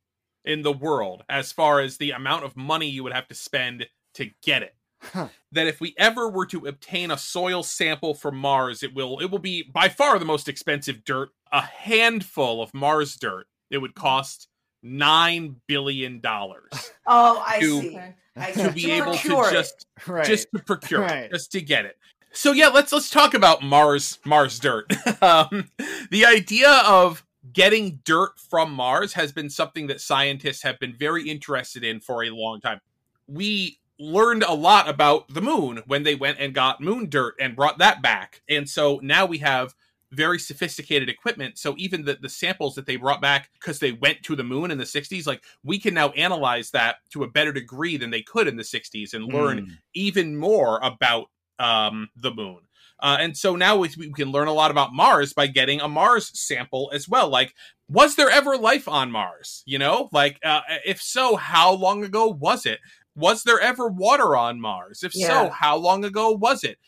in 0.44 0.62
the 0.62 0.72
world 0.72 1.24
as 1.28 1.52
far 1.52 1.80
as 1.80 1.96
the 1.96 2.12
amount 2.12 2.44
of 2.44 2.56
money 2.56 2.88
you 2.88 3.02
would 3.04 3.12
have 3.12 3.28
to 3.28 3.34
spend 3.34 3.86
to 4.14 4.30
get 4.42 4.62
it. 4.62 4.74
Huh. 5.00 5.28
That 5.52 5.66
if 5.68 5.80
we 5.80 5.94
ever 5.98 6.28
were 6.28 6.46
to 6.46 6.66
obtain 6.66 7.10
a 7.10 7.18
soil 7.18 7.62
sample 7.62 8.14
from 8.14 8.36
Mars, 8.36 8.82
it 8.82 8.94
will 8.94 9.20
it 9.20 9.26
will 9.30 9.38
be 9.38 9.62
by 9.62 9.88
far 9.88 10.18
the 10.18 10.24
most 10.24 10.48
expensive 10.48 11.04
dirt. 11.04 11.28
A 11.52 11.60
handful 11.62 12.60
of 12.62 12.74
Mars 12.74 13.14
dirt, 13.16 13.46
it 13.70 13.78
would 13.78 13.94
cost 13.94 14.48
nine 14.82 15.56
billion 15.66 16.20
dollars 16.20 16.70
oh, 17.06 17.42
I 17.46 17.60
to- 17.60 17.80
see. 17.80 17.98
Okay. 18.40 18.62
I 18.62 18.66
to 18.66 18.72
be 18.72 18.90
able 18.92 19.14
to 19.14 19.28
just 19.50 19.86
Right. 20.06 20.24
just 20.26 20.48
to 20.54 20.62
procure 20.62 21.00
Right. 21.00 21.24
it, 21.24 21.32
just 21.32 21.52
to 21.52 21.60
get 21.60 21.84
it. 21.84 21.96
So 22.32 22.52
yeah, 22.52 22.68
let's 22.68 22.92
let's 22.92 23.10
talk 23.10 23.34
about 23.34 23.62
Mars 23.62 24.18
Mars 24.24 24.58
dirt. 24.58 24.92
um, 25.22 25.70
the 26.10 26.24
idea 26.26 26.70
of 26.86 27.24
getting 27.52 28.00
dirt 28.04 28.38
from 28.38 28.72
Mars 28.72 29.14
has 29.14 29.32
been 29.32 29.48
something 29.50 29.86
that 29.86 30.00
scientists 30.00 30.62
have 30.62 30.78
been 30.78 30.94
very 30.94 31.28
interested 31.28 31.82
in 31.84 32.00
for 32.00 32.22
a 32.24 32.30
long 32.30 32.60
time. 32.60 32.80
We 33.26 33.78
learned 33.98 34.42
a 34.44 34.54
lot 34.54 34.88
about 34.88 35.28
the 35.32 35.40
moon 35.40 35.82
when 35.86 36.02
they 36.04 36.14
went 36.14 36.38
and 36.38 36.54
got 36.54 36.80
moon 36.80 37.08
dirt 37.08 37.34
and 37.40 37.56
brought 37.56 37.78
that 37.78 38.00
back. 38.02 38.42
And 38.48 38.68
so 38.68 39.00
now 39.02 39.26
we 39.26 39.38
have 39.38 39.74
very 40.12 40.38
sophisticated 40.38 41.08
equipment. 41.08 41.58
So 41.58 41.74
even 41.76 42.04
the, 42.04 42.18
the 42.20 42.28
samples 42.28 42.74
that 42.76 42.86
they 42.86 42.96
brought 42.96 43.20
back 43.20 43.50
because 43.54 43.78
they 43.78 43.92
went 43.92 44.22
to 44.22 44.34
the 44.36 44.44
moon 44.44 44.70
in 44.70 44.78
the 44.78 44.84
60s, 44.84 45.26
like 45.26 45.42
we 45.62 45.78
can 45.78 45.94
now 45.94 46.10
analyze 46.10 46.70
that 46.70 46.96
to 47.10 47.24
a 47.24 47.28
better 47.30 47.52
degree 47.52 47.96
than 47.96 48.10
they 48.10 48.22
could 48.22 48.48
in 48.48 48.56
the 48.56 48.62
60s 48.62 49.12
and 49.14 49.24
learn 49.32 49.58
Mm. 49.66 49.68
even 49.94 50.36
more 50.36 50.78
about 50.82 51.26
um, 51.58 52.08
the 52.16 52.32
moon. 52.32 52.60
Uh, 53.00 53.16
and 53.20 53.36
so 53.36 53.54
now 53.54 53.76
we, 53.76 53.90
we 53.96 54.10
can 54.12 54.32
learn 54.32 54.48
a 54.48 54.52
lot 54.52 54.70
about 54.70 54.92
Mars 54.92 55.32
by 55.32 55.46
getting 55.46 55.80
a 55.80 55.88
Mars 55.88 56.30
sample 56.38 56.90
as 56.92 57.08
well. 57.08 57.28
Like, 57.28 57.54
was 57.88 58.16
there 58.16 58.30
ever 58.30 58.56
life 58.56 58.88
on 58.88 59.12
Mars? 59.12 59.62
You 59.66 59.78
know, 59.78 60.08
like, 60.12 60.38
uh, 60.44 60.62
if 60.84 61.00
so, 61.00 61.36
how 61.36 61.72
long 61.72 62.02
ago 62.04 62.26
was 62.28 62.66
it? 62.66 62.80
Was 63.14 63.42
there 63.44 63.60
ever 63.60 63.88
water 63.88 64.36
on 64.36 64.60
Mars? 64.60 65.02
If 65.02 65.14
Yeah. 65.14 65.26
so, 65.26 65.50
how 65.50 65.76
long 65.76 66.04
ago 66.04 66.32
was 66.32 66.64
it? 66.64 66.78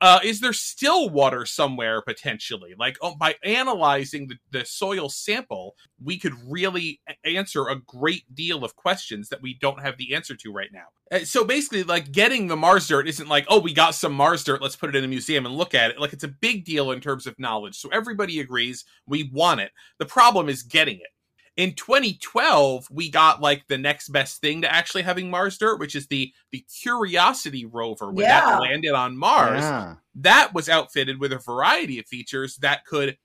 Uh, 0.00 0.20
is 0.22 0.40
there 0.40 0.52
still 0.52 1.08
water 1.08 1.46
somewhere 1.46 2.02
potentially? 2.02 2.74
Like, 2.78 2.98
oh, 3.00 3.14
by 3.14 3.36
analyzing 3.42 4.28
the, 4.28 4.36
the 4.50 4.64
soil 4.66 5.08
sample, 5.08 5.74
we 6.02 6.18
could 6.18 6.34
really 6.46 7.00
answer 7.24 7.68
a 7.68 7.80
great 7.80 8.34
deal 8.34 8.62
of 8.62 8.76
questions 8.76 9.30
that 9.30 9.40
we 9.40 9.54
don't 9.54 9.80
have 9.80 9.96
the 9.96 10.14
answer 10.14 10.36
to 10.36 10.52
right 10.52 10.70
now. 10.72 10.86
Uh, 11.10 11.24
So 11.24 11.44
basically, 11.44 11.82
like 11.82 12.12
getting 12.12 12.48
the 12.48 12.56
Mars 12.56 12.88
dirt 12.88 13.08
isn't 13.08 13.28
like, 13.28 13.46
oh, 13.48 13.58
we 13.58 13.72
got 13.72 13.94
some 13.94 14.12
Mars 14.12 14.44
dirt, 14.44 14.60
let's 14.60 14.76
put 14.76 14.90
it 14.90 14.96
in 14.96 15.04
a 15.04 15.08
museum 15.08 15.46
and 15.46 15.54
look 15.56 15.74
at 15.74 15.90
it. 15.90 15.98
Like 15.98 16.12
it's 16.12 16.24
a 16.24 16.28
big 16.28 16.64
deal 16.66 16.90
in 16.90 17.00
terms 17.00 17.26
of 17.26 17.38
knowledge. 17.38 17.76
So 17.76 17.88
everybody 17.90 18.40
agrees 18.40 18.84
we 19.06 19.30
want 19.32 19.60
it. 19.60 19.70
The 19.98 20.06
problem 20.06 20.50
is 20.50 20.62
getting 20.62 20.96
it. 20.96 21.08
In 21.56 21.72
2012, 21.74 22.88
we 22.90 23.10
got 23.10 23.40
like 23.40 23.66
the 23.66 23.78
next 23.78 24.08
best 24.08 24.40
thing 24.40 24.60
to 24.62 24.72
actually 24.72 25.02
having 25.02 25.30
Mars 25.30 25.56
dirt, 25.58 25.80
which 25.80 25.94
is 25.94 26.06
the 26.08 26.32
the 26.52 26.64
Curiosity 26.82 27.64
rover 27.64 28.10
when 28.12 28.26
Yeah. 28.26 28.40
that 28.44 28.60
landed 28.60 28.92
on 28.92 29.16
Mars 29.16 29.60
Yeah. 29.62 29.94
that 30.16 30.52
was 30.54 30.68
outfitted 30.68 31.18
with 31.18 31.32
a 31.32 31.38
variety 31.38 31.98
of 31.98 32.06
features 32.06 32.56
that 32.56 32.84
could 32.84 33.16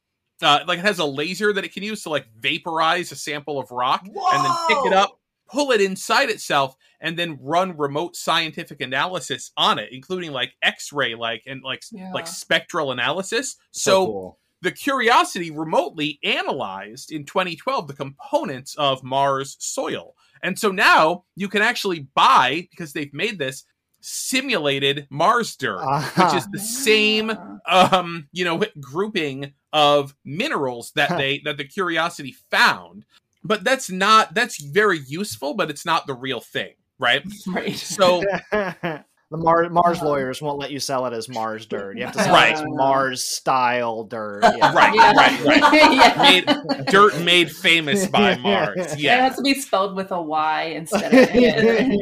uh, 0.41 0.63
like 0.67 0.79
it 0.79 0.85
has 0.85 0.97
a 0.97 1.05
laser 1.05 1.53
that 1.53 1.63
it 1.63 1.71
can 1.73 1.83
use 1.83 2.01
to 2.03 2.09
like 2.09 2.25
vaporize 2.35 3.11
a 3.11 3.15
sample 3.15 3.59
of 3.59 3.69
rock 3.69 4.03
and 4.05 4.43
then 4.43 4.51
pick 4.67 4.83
it 4.85 4.93
up 4.93 5.19
pull 5.47 5.69
it 5.71 5.81
inside 5.81 6.29
itself 6.31 6.75
and 6.99 7.19
then 7.19 7.37
run 7.41 7.77
remote 7.77 8.15
scientific 8.15 8.81
analysis 8.81 9.51
on 9.57 9.77
it 9.77 9.89
including 9.91 10.31
like 10.31 10.53
x-ray 10.63 11.13
like 11.13 11.43
and 11.45 11.61
like 11.61 11.83
Yeah. 11.91 12.11
like 12.13 12.25
spectral 12.25 12.91
analysis 12.91 13.55
So, 13.71 13.91
so 13.91 14.05
cool. 14.07 14.39
The 14.61 14.71
Curiosity 14.71 15.51
remotely 15.51 16.19
analyzed 16.23 17.11
in 17.11 17.25
2012 17.25 17.87
the 17.87 17.93
components 17.93 18.75
of 18.75 19.03
Mars 19.03 19.57
soil. 19.59 20.15
And 20.43 20.57
so 20.57 20.71
now 20.71 21.25
you 21.35 21.47
can 21.47 21.61
actually 21.61 22.07
buy, 22.15 22.67
because 22.71 22.93
they've 22.93 23.13
made 23.13 23.39
this, 23.39 23.63
simulated 24.01 25.07
Mars 25.09 25.55
dirt, 25.55 25.85
which 26.15 26.33
is 26.33 26.47
the 26.49 26.59
same 26.59 27.31
um, 27.67 28.27
you 28.31 28.43
know, 28.43 28.63
grouping 28.79 29.53
of 29.73 30.15
minerals 30.25 30.91
that 30.95 31.17
they 31.17 31.39
that 31.45 31.57
the 31.57 31.63
Curiosity 31.63 32.35
found. 32.49 33.05
But 33.43 33.63
that's 33.63 33.89
not 33.89 34.33
that's 34.33 34.61
very 34.61 34.99
useful, 35.07 35.53
but 35.53 35.69
it's 35.69 35.85
not 35.85 36.07
the 36.07 36.13
real 36.13 36.39
thing, 36.39 36.73
right? 36.99 37.23
Right. 37.47 37.75
So 37.75 38.23
the 39.31 39.37
Mars 39.37 39.69
Mars 39.71 40.01
lawyers 40.01 40.41
won't 40.41 40.59
let 40.59 40.71
you 40.71 40.79
sell 40.79 41.05
it 41.07 41.13
as 41.13 41.29
Mars 41.29 41.65
dirt. 41.65 41.97
You 41.97 42.03
have 42.03 42.13
to 42.13 42.21
sell 42.23 42.33
Right. 42.33 42.51
it 42.51 42.55
as 42.57 42.63
Mars 42.67 43.23
style 43.23 44.03
dirt. 44.03 44.43
Yeah. 44.43 44.73
Right, 44.75 44.93
Yeah. 44.93 45.13
right, 45.13 45.43
right. 45.45 45.93
yeah. 45.93 46.21
made 46.21 46.85
dirt 46.87 47.17
made 47.21 47.49
famous 47.51 48.07
by 48.07 48.35
Mars. 48.43 48.95
Yeah. 48.99 49.17
It 49.17 49.21
has 49.29 49.35
to 49.37 49.41
be 49.41 49.53
spelled 49.55 49.95
with 49.95 50.11
a 50.11 50.21
Y 50.21 50.63
instead 50.75 51.13
of 51.13 51.29
an 51.29 51.97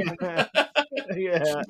yeah. 1.15 1.61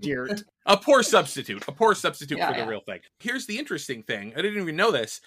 Dirt. 0.00 0.42
a 0.66 0.76
poor 0.76 1.02
substitute 1.02 1.64
a 1.68 1.72
poor 1.72 1.94
substitute 1.94 2.38
Yeah, 2.38 2.48
for 2.48 2.52
the 2.54 2.58
yeah. 2.60 2.68
real 2.68 2.80
thing 2.80 3.00
here's 3.20 3.46
the 3.46 3.58
interesting 3.58 4.02
thing 4.02 4.32
i 4.36 4.42
didn't 4.42 4.60
even 4.62 4.76
know 4.76 4.90
this 4.90 5.20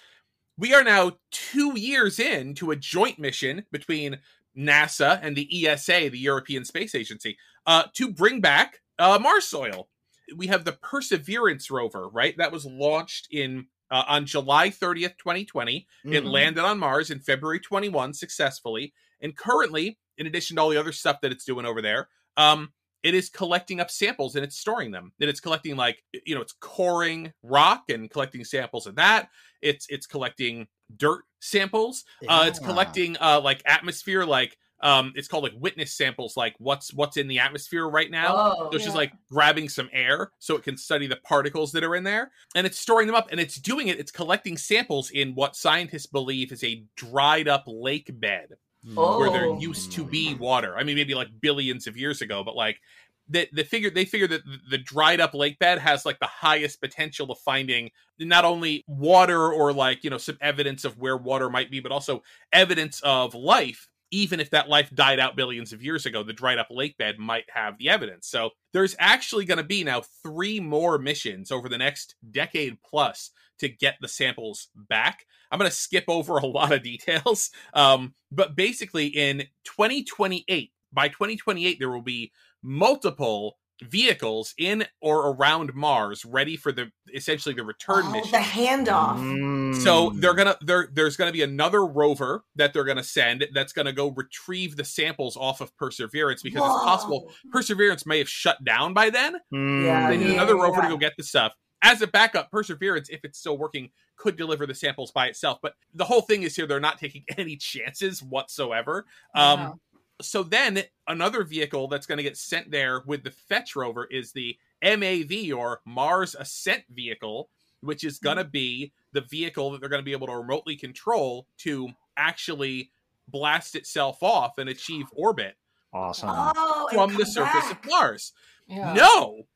we 0.58 0.74
are 0.74 0.84
now 0.84 1.12
two 1.30 1.78
years 1.78 2.18
in 2.18 2.54
to 2.56 2.70
a 2.70 2.76
joint 2.76 3.18
mission 3.18 3.64
between 3.72 4.18
nasa 4.56 5.18
and 5.22 5.34
the 5.36 5.66
esa 5.66 6.08
the 6.10 6.18
european 6.18 6.64
space 6.64 6.94
agency 6.94 7.36
uh, 7.66 7.84
to 7.94 8.10
bring 8.12 8.40
back 8.40 8.80
uh, 9.00 9.18
mars 9.18 9.46
soil 9.46 9.88
we 10.36 10.46
have 10.46 10.64
the 10.64 10.72
perseverance 10.72 11.70
rover 11.70 12.08
right 12.08 12.36
that 12.38 12.52
was 12.52 12.64
launched 12.64 13.26
in 13.32 13.66
uh, 13.90 14.04
on 14.06 14.24
july 14.26 14.68
30th 14.70 15.16
2020 15.18 15.86
it 16.04 16.22
Mm. 16.24 16.30
landed 16.30 16.62
on 16.64 16.78
Mars 16.78 17.10
in 17.10 17.18
February 17.18 17.58
21 17.58 18.14
successfully. 18.14 18.92
And 19.20 19.36
currently, 19.36 19.98
in 20.16 20.26
addition 20.26 20.56
to 20.56 20.62
all 20.62 20.68
the 20.70 20.78
other 20.80 20.92
stuff 20.92 21.20
that 21.22 21.32
it's 21.32 21.44
doing 21.44 21.66
over 21.66 21.82
there, 21.82 22.08
um, 22.36 22.72
it 23.02 23.14
is 23.14 23.28
collecting 23.28 23.80
up 23.80 23.90
samples 23.90 24.34
and 24.36 24.44
it's 24.44 24.56
storing 24.56 24.92
them. 24.92 25.12
And 25.20 25.28
it's 25.28 25.40
collecting 25.40 25.76
like 25.76 26.02
you 26.24 26.34
know, 26.34 26.40
it's 26.40 26.54
coring 26.60 27.32
rock 27.42 27.84
and 27.90 28.08
collecting 28.10 28.44
samples 28.44 28.86
of 28.86 28.94
that. 28.96 29.28
It's 29.60 29.86
it's 29.90 30.06
collecting 30.06 30.68
dirt 30.96 31.24
samples. 31.40 32.04
Uh, 32.28 32.44
it's 32.46 32.58
collecting 32.60 33.16
uh 33.20 33.40
like 33.42 33.60
atmosphere, 33.66 34.24
like 34.24 34.56
um 34.82 35.12
it's 35.16 35.28
called 35.28 35.42
like 35.44 35.52
witness 35.58 35.92
samples 35.92 36.36
like 36.36 36.54
what's 36.58 36.92
what's 36.94 37.16
in 37.16 37.28
the 37.28 37.38
atmosphere 37.38 37.88
right 37.88 38.10
now 38.10 38.34
Oh, 38.36 38.54
so 38.70 38.76
it's 38.76 38.84
just 38.84 38.94
yeah. 38.94 39.00
like 39.00 39.12
grabbing 39.30 39.68
some 39.68 39.88
air 39.92 40.32
so 40.38 40.56
it 40.56 40.62
can 40.62 40.76
study 40.76 41.06
the 41.06 41.16
particles 41.16 41.72
that 41.72 41.84
are 41.84 41.94
in 41.96 42.04
there 42.04 42.30
and 42.54 42.66
it's 42.66 42.78
storing 42.78 43.06
them 43.06 43.16
up 43.16 43.28
and 43.30 43.38
it's 43.40 43.56
doing 43.56 43.88
it 43.88 43.98
it's 43.98 44.10
collecting 44.12 44.56
samples 44.56 45.10
in 45.10 45.34
what 45.34 45.56
scientists 45.56 46.06
believe 46.06 46.52
is 46.52 46.64
a 46.64 46.82
dried 46.96 47.48
up 47.48 47.64
lake 47.66 48.10
bed 48.20 48.48
where 48.94 49.30
there 49.30 49.44
Oh. 49.46 49.60
used 49.60 49.92
to 49.92 50.04
be 50.04 50.32
water. 50.34 50.74
I 50.78 50.84
mean, 50.84 50.96
maybe 50.96 51.14
like 51.14 51.28
billions 51.42 51.86
of 51.86 51.98
years 51.98 52.22
ago, 52.22 52.42
but 52.42 52.56
like 52.56 52.80
the 53.28 53.46
the 53.52 53.62
figure 53.62 53.90
they 53.90 54.06
figure 54.06 54.26
that 54.28 54.40
the 54.70 54.78
dried 54.78 55.20
up 55.20 55.34
lake 55.34 55.58
bed 55.58 55.78
has 55.78 56.06
like 56.06 56.18
the 56.18 56.26
highest 56.26 56.80
potential 56.80 57.30
of 57.30 57.38
finding 57.40 57.90
not 58.18 58.46
only 58.46 58.82
water 58.86 59.52
or 59.52 59.74
like 59.74 60.02
you 60.02 60.08
know 60.08 60.16
some 60.16 60.38
evidence 60.40 60.86
of 60.86 60.96
where 60.96 61.18
water 61.18 61.50
might 61.50 61.70
be, 61.70 61.80
but 61.80 61.92
also 61.92 62.22
evidence 62.54 63.00
of 63.02 63.34
life. 63.34 63.89
Even 64.10 64.40
if 64.40 64.50
that 64.50 64.68
life 64.68 64.90
died 64.94 65.20
out 65.20 65.36
billions 65.36 65.72
of 65.72 65.82
years 65.82 66.06
ago, 66.06 66.22
the 66.22 66.32
dried 66.32 66.58
up 66.58 66.68
lake 66.70 66.96
bed 66.98 67.18
might 67.18 67.44
have 67.52 67.78
the 67.78 67.88
evidence. 67.88 68.26
So 68.28 68.50
there's 68.72 68.96
actually 68.98 69.44
going 69.44 69.58
to 69.58 69.64
be 69.64 69.84
now 69.84 70.02
three 70.22 70.58
more 70.58 70.98
missions 70.98 71.52
over 71.52 71.68
the 71.68 71.78
next 71.78 72.16
decade 72.30 72.78
plus 72.82 73.30
to 73.60 73.68
get 73.68 73.96
the 74.00 74.08
samples 74.08 74.68
back. 74.74 75.26
I'm 75.50 75.58
going 75.58 75.70
to 75.70 75.76
skip 75.76 76.04
over 76.08 76.38
a 76.38 76.46
lot 76.46 76.72
of 76.72 76.82
details. 76.84 77.50
Um, 77.72 78.14
but 78.32 78.56
basically, 78.56 79.06
in 79.06 79.44
2028, 79.64 80.72
by 80.92 81.08
2028, 81.08 81.78
there 81.78 81.90
will 81.90 82.02
be 82.02 82.32
multiple 82.62 83.58
vehicles 83.82 84.54
in 84.58 84.84
or 85.00 85.30
around 85.30 85.74
Mars 85.74 86.24
ready 86.24 86.56
for 86.56 86.72
the 86.72 86.90
essentially 87.14 87.54
the 87.54 87.64
return 87.64 88.02
Oh, 88.06 88.12
mission. 88.12 88.32
the 88.32 88.38
handoff. 88.38 89.16
Mm. 89.18 89.82
So 89.82 90.10
they're 90.16 90.34
gonna 90.34 90.56
there 90.60 90.88
there's 90.92 91.16
gonna 91.16 91.32
be 91.32 91.42
another 91.42 91.84
rover 91.86 92.44
that 92.56 92.72
they're 92.72 92.84
gonna 92.84 93.02
send 93.02 93.46
that's 93.52 93.72
gonna 93.72 93.92
go 93.92 94.08
retrieve 94.10 94.76
the 94.76 94.84
samples 94.84 95.36
off 95.36 95.60
of 95.60 95.76
Perseverance 95.76 96.42
because 96.42 96.62
it's 96.62 96.84
possible 96.84 97.32
Perseverance 97.52 98.06
may 98.06 98.18
have 98.18 98.28
shut 98.28 98.62
down 98.64 98.94
by 98.94 99.10
then. 99.10 99.36
Mm. 99.52 99.84
Yeah, 99.84 100.10
They 100.10 100.16
need 100.16 100.26
yeah, 100.28 100.32
another 100.34 100.56
rover 100.56 100.76
yeah. 100.78 100.82
to 100.82 100.88
go 100.88 100.96
get 100.96 101.12
the 101.16 101.22
stuff. 101.24 101.54
As 101.82 102.02
a 102.02 102.06
backup, 102.06 102.50
Perseverance, 102.50 103.08
if 103.08 103.24
it's 103.24 103.38
still 103.38 103.56
working, 103.56 103.90
could 104.16 104.36
deliver 104.36 104.66
the 104.66 104.74
samples 104.74 105.12
by 105.12 105.28
itself. 105.28 105.60
But 105.62 105.74
the 105.94 106.04
whole 106.04 106.20
thing 106.20 106.42
is 106.42 106.54
here 106.54 106.66
they're 106.66 106.78
not 106.78 106.98
taking 106.98 107.24
any 107.38 107.56
chances 107.56 108.22
whatsoever. 108.22 109.06
Um, 109.34 109.60
Wow. 109.60 109.80
So 110.20 110.42
then 110.42 110.82
another 111.08 111.44
vehicle 111.44 111.88
that's 111.88 112.06
going 112.06 112.18
to 112.18 112.24
get 112.24 112.36
sent 112.36 112.70
there 112.70 113.02
with 113.06 113.22
the 113.24 113.30
fetch 113.30 113.76
rover 113.76 114.06
is 114.10 114.32
the 114.32 114.56
MAV 114.82 115.52
or 115.54 115.80
Mars 115.84 116.34
Ascent 116.38 116.84
Vehicle, 116.90 117.48
which 117.80 118.04
is 118.04 118.18
going 118.18 118.36
to 118.36 118.44
be 118.44 118.92
the 119.12 119.20
vehicle 119.22 119.70
that 119.70 119.80
they're 119.80 119.90
going 119.90 120.02
to 120.02 120.04
be 120.04 120.12
able 120.12 120.26
to 120.28 120.36
remotely 120.36 120.76
control 120.76 121.46
to 121.58 121.88
actually 122.16 122.90
blast 123.28 123.74
itself 123.74 124.22
off 124.22 124.58
and 124.58 124.68
achieve 124.68 125.06
orbit 125.12 125.56
Awesome. 125.92 126.28
Oh, 126.32 126.88
from 126.92 127.16
the 127.16 127.26
surface 127.26 127.68
back. 127.68 127.84
of 127.84 127.90
Mars. 127.90 128.32
Yeah. 128.68 128.92
No, 128.92 129.46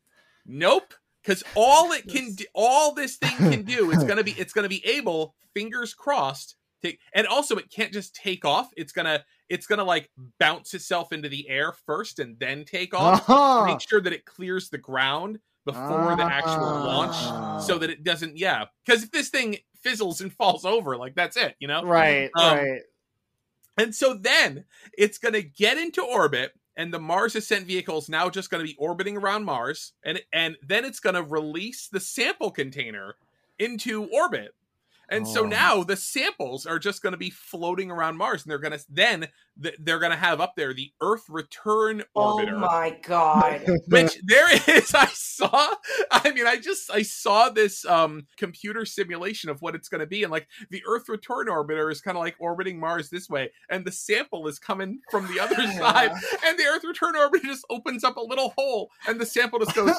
nope. 0.47 0.95
Because 1.23 1.43
all 1.55 1.93
it 1.93 2.07
can 2.07 2.35
do, 2.35 2.45
all 2.55 2.93
this 2.93 3.17
thing 3.17 3.37
can 3.37 3.63
do, 3.63 3.91
is 3.91 4.05
gonna 4.05 4.25
be, 4.25 4.33
it's 4.39 4.53
gonna 4.53 4.69
be 4.69 4.85
able, 4.85 5.35
fingers 5.55 5.95
crossed, 5.95 6.57
to, 6.83 6.93
and 7.15 7.27
also 7.27 7.57
it 7.57 7.71
can't 7.71 7.93
just 7.93 8.15
take 8.15 8.45
off. 8.45 8.69
It's 8.77 8.93
gonna, 8.93 9.25
it's 9.49 9.67
gonna 9.67 9.85
like 9.85 10.11
bounce 10.39 10.75
itself 10.75 11.13
into 11.13 11.29
the 11.29 11.49
air 11.49 11.73
first 11.87 12.19
and 12.19 12.39
then 12.39 12.65
take 12.65 12.95
off. 12.95 13.29
Uh-huh. 13.29 13.67
Make 13.67 13.81
sure 13.81 14.01
that 14.01 14.13
it 14.13 14.25
clears 14.25 14.71
the 14.71 14.79
ground 14.79 15.39
before 15.65 16.15
the 16.17 16.23
actual 16.25 16.61
launch, 16.61 17.15
Ah. 17.17 17.59
so 17.59 17.79
that 17.79 17.89
it 17.91 18.05
doesn't. 18.05 18.37
Yeah, 18.37 18.67
because 18.85 19.03
if 19.03 19.11
this 19.11 19.31
thing 19.31 19.57
fizzles 19.83 20.21
and 20.21 20.33
falls 20.33 20.65
over, 20.65 20.97
like 20.97 21.15
that's 21.15 21.37
it, 21.37 21.55
you 21.59 21.69
know. 21.69 21.83
Right, 21.83 22.31
Um, 22.35 22.57
right. 22.59 22.83
And 23.77 23.95
so 23.95 24.15
then 24.15 24.65
it's 24.97 25.19
going 25.19 25.33
to 25.35 25.43
get 25.43 25.79
into 25.79 26.01
orbit, 26.03 26.53
and 26.77 26.93
the 26.95 27.01
Mars 27.01 27.35
ascent 27.35 27.67
vehicle 27.67 27.99
is 27.99 28.09
now 28.09 28.31
just 28.31 28.49
going 28.51 28.65
to 28.65 28.71
be 28.71 28.77
orbiting 28.79 29.17
around 29.17 29.45
Mars, 29.45 29.93
and 30.05 30.21
and 30.33 30.57
then 30.63 30.85
it's 30.85 31.01
going 31.01 31.15
to 31.17 31.23
release 31.23 31.89
the 31.89 31.99
sample 32.01 32.51
container 32.51 33.17
into 33.59 34.05
orbit. 34.13 34.55
And 35.09 35.27
so 35.29 35.43
Oh. 35.45 35.47
now 35.47 35.83
the 35.85 35.97
samples 35.97 36.65
are 36.67 36.79
just 36.79 37.03
going 37.03 37.13
to 37.13 37.19
be 37.19 37.31
floating 37.31 37.91
around 37.91 38.17
Mars, 38.17 38.43
and 38.43 38.51
they're 38.51 38.59
going 38.59 38.79
to 38.79 38.85
then 38.89 39.29
they're 39.57 40.01
going 40.01 40.11
to 40.11 40.17
have 40.17 40.41
up 40.41 40.55
there 40.57 40.75
the 40.75 40.93
Earth 41.01 41.25
return 41.29 42.03
orbiter. 42.17 42.55
Oh 42.55 42.59
my 42.59 42.99
god. 43.03 43.65
which 43.89 44.17
there 44.25 44.53
is 44.77 44.95
i 44.95 45.07
saw 45.13 45.75
i 46.11 46.31
mean 46.33 46.47
i 46.47 46.57
just 46.57 46.91
i 46.91 47.03
saw 47.03 47.49
this 47.51 47.85
um 47.85 48.27
computer 48.37 48.85
simulation 48.85 49.51
of 49.51 49.61
what 49.63 49.75
it's 49.75 49.89
going 49.89 50.01
to 50.01 50.07
be 50.07 50.23
and 50.25 50.33
like 50.33 50.49
the 50.71 50.83
earth 50.89 51.09
return 51.09 51.47
orbiter 51.47 51.91
is 51.93 52.01
kind 52.01 52.17
of 52.17 52.23
like 52.23 52.35
orbiting 52.41 52.81
mars 52.81 53.11
this 53.11 53.29
way 53.29 53.51
and 53.71 53.85
the 53.85 53.93
sample 53.93 54.47
is 54.49 54.59
coming 54.59 54.99
from 55.11 55.27
the 55.33 55.39
other 55.41 55.55
Yeah. 55.59 55.79
side 55.79 56.11
and 56.45 56.59
the 56.59 56.65
earth 56.65 56.83
return 56.85 57.15
orbiter 57.15 57.43
just 57.45 57.65
opens 57.71 58.03
up 58.05 58.17
a 58.17 58.21
little 58.23 58.53
hole 58.57 58.91
and 59.07 59.21
the 59.21 59.27
sample 59.27 59.59
just 59.61 59.75
goes 59.77 59.95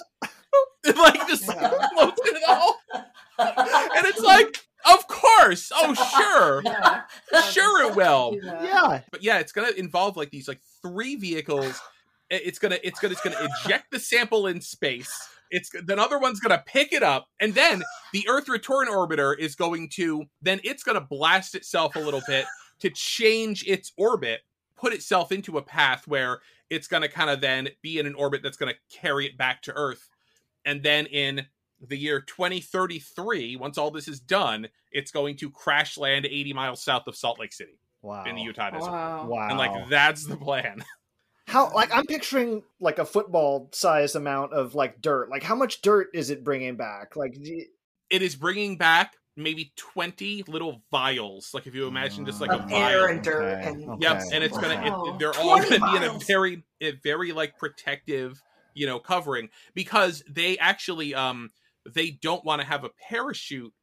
it 0.84 0.98
like 0.98 1.28
just 1.28 1.48
Yeah. 1.48 1.88
floats 1.94 2.20
into 2.28 2.40
the 2.46 2.54
hole 2.56 2.76
and 3.38 4.06
it's 4.08 4.22
like 4.22 4.58
of 4.92 5.08
course 5.08 5.72
oh 5.74 5.94
sure 6.18 6.62
Yeah. 6.64 7.02
sure 7.52 7.90
it 7.90 7.96
will 7.96 8.38
Yeah. 8.42 9.02
but 9.12 9.24
yeah, 9.24 9.40
it's 9.40 9.52
gonna 9.52 9.72
involve 9.78 10.18
like 10.18 10.32
these 10.32 10.48
like 10.48 10.62
three 10.82 11.16
vehicles. 11.16 11.80
It's 12.30 12.58
gonna 12.60 12.80
it's 12.84 13.00
gonna 13.00 13.14
it's 13.14 13.22
gonna 13.22 13.50
eject 13.64 13.92
the 13.92 14.00
sample 14.00 14.48
in 14.48 14.60
space. 14.62 15.12
It's 15.52 15.70
the 15.70 15.94
another 15.94 16.18
one's 16.18 16.40
gonna 16.40 16.64
pick 16.66 16.92
it 16.92 17.04
up, 17.04 17.28
and 17.40 17.54
then 17.54 17.84
the 18.14 18.26
Earth 18.28 18.50
return 18.50 18.88
orbiter 18.88 19.38
is 19.38 19.56
going 19.56 19.90
to 19.90 20.26
then 20.42 20.60
it's 20.64 20.84
gonna 20.84 21.02
blast 21.02 21.54
itself 21.56 21.96
a 21.96 22.00
little 22.00 22.22
bit 22.28 22.46
to 22.80 22.90
change 22.90 23.64
its 23.68 23.92
orbit, 23.98 24.42
put 24.76 24.92
itself 24.92 25.32
into 25.32 25.58
a 25.58 25.62
path 25.62 26.08
where 26.08 26.40
it's 26.72 26.88
gonna 26.88 27.08
kind 27.08 27.30
of 27.30 27.42
then 27.42 27.70
be 27.84 28.00
in 28.00 28.08
an 28.08 28.16
orbit 28.16 28.42
that's 28.42 28.58
gonna 28.58 28.74
carry 28.92 29.28
it 29.28 29.38
back 29.38 29.62
to 29.62 29.74
Earth, 29.74 30.10
and 30.66 30.82
then 30.82 31.06
in 31.06 31.46
the 31.82 31.98
year 31.98 32.22
2033, 32.22 33.56
once 33.56 33.78
all 33.78 33.92
this 33.92 34.08
is 34.08 34.20
done, 34.20 34.68
it's 34.92 35.12
going 35.12 35.36
to 35.38 35.50
crash 35.50 35.98
land 35.98 36.26
80 36.26 36.54
miles 36.54 36.84
south 36.84 37.08
of 37.08 37.16
Salt 37.16 37.40
Lake 37.40 37.54
City 37.54 37.80
Wow. 38.02 38.24
in 38.26 38.36
the 38.36 38.42
Utah 38.42 38.70
desert. 38.70 38.92
Wow. 38.92 39.28
Wow. 39.28 39.48
And 39.50 39.58
like 39.58 39.90
that's 39.90 40.26
the 40.26 40.38
plan. 40.38 40.84
how 41.48 41.72
like 41.74 41.94
I'm 41.96 42.06
picturing 42.06 42.64
like 42.80 43.00
a 43.00 43.06
football 43.06 43.70
size 43.74 44.16
amount 44.16 44.54
of 44.54 44.76
like 44.76 45.02
dirt. 45.02 45.30
Like 45.30 45.44
how 45.44 45.56
much 45.56 45.82
dirt 45.82 46.10
is 46.14 46.30
it 46.30 46.44
bringing 46.44 46.76
back? 46.76 47.16
Like 47.16 47.34
do 47.34 47.52
you- 47.52 47.66
It 48.10 48.22
is 48.22 48.36
bringing 48.36 48.78
back 48.78 49.14
maybe 49.38 49.74
20 49.76 50.44
little 50.48 50.82
vials. 50.92 51.50
Like 51.54 51.68
if 51.68 51.76
you 51.76 51.88
imagine 51.88 52.26
just 52.26 52.40
like 52.42 52.52
a 52.52 52.64
of 52.64 52.72
air 52.72 53.08
and 53.08 53.22
dirt 53.24 53.44
Okay, 53.60 53.68
and 53.70 53.90
okay. 53.90 53.98
Yep, 54.02 54.22
and 54.34 54.44
it's 54.44 54.58
gonna 54.58 54.76
Wow. 54.90 55.06
it, 55.16 55.20
they're 55.20 55.34
all 55.38 55.58
gonna 55.62 55.92
be 55.92 55.98
in 55.98 56.04
a 56.04 56.20
very 56.20 56.64
a 56.82 56.92
very 57.04 57.32
like 57.34 57.58
protective, 57.58 58.42
you 58.76 58.86
know, 58.86 59.00
covering 59.00 59.50
because 59.74 60.24
they 60.30 60.58
actually 60.60 61.14
um 61.16 61.50
they 61.94 62.12
don't 62.12 62.44
want 62.46 62.62
to 62.62 62.68
have 62.68 62.84
a 62.84 62.90
parachute 63.10 63.74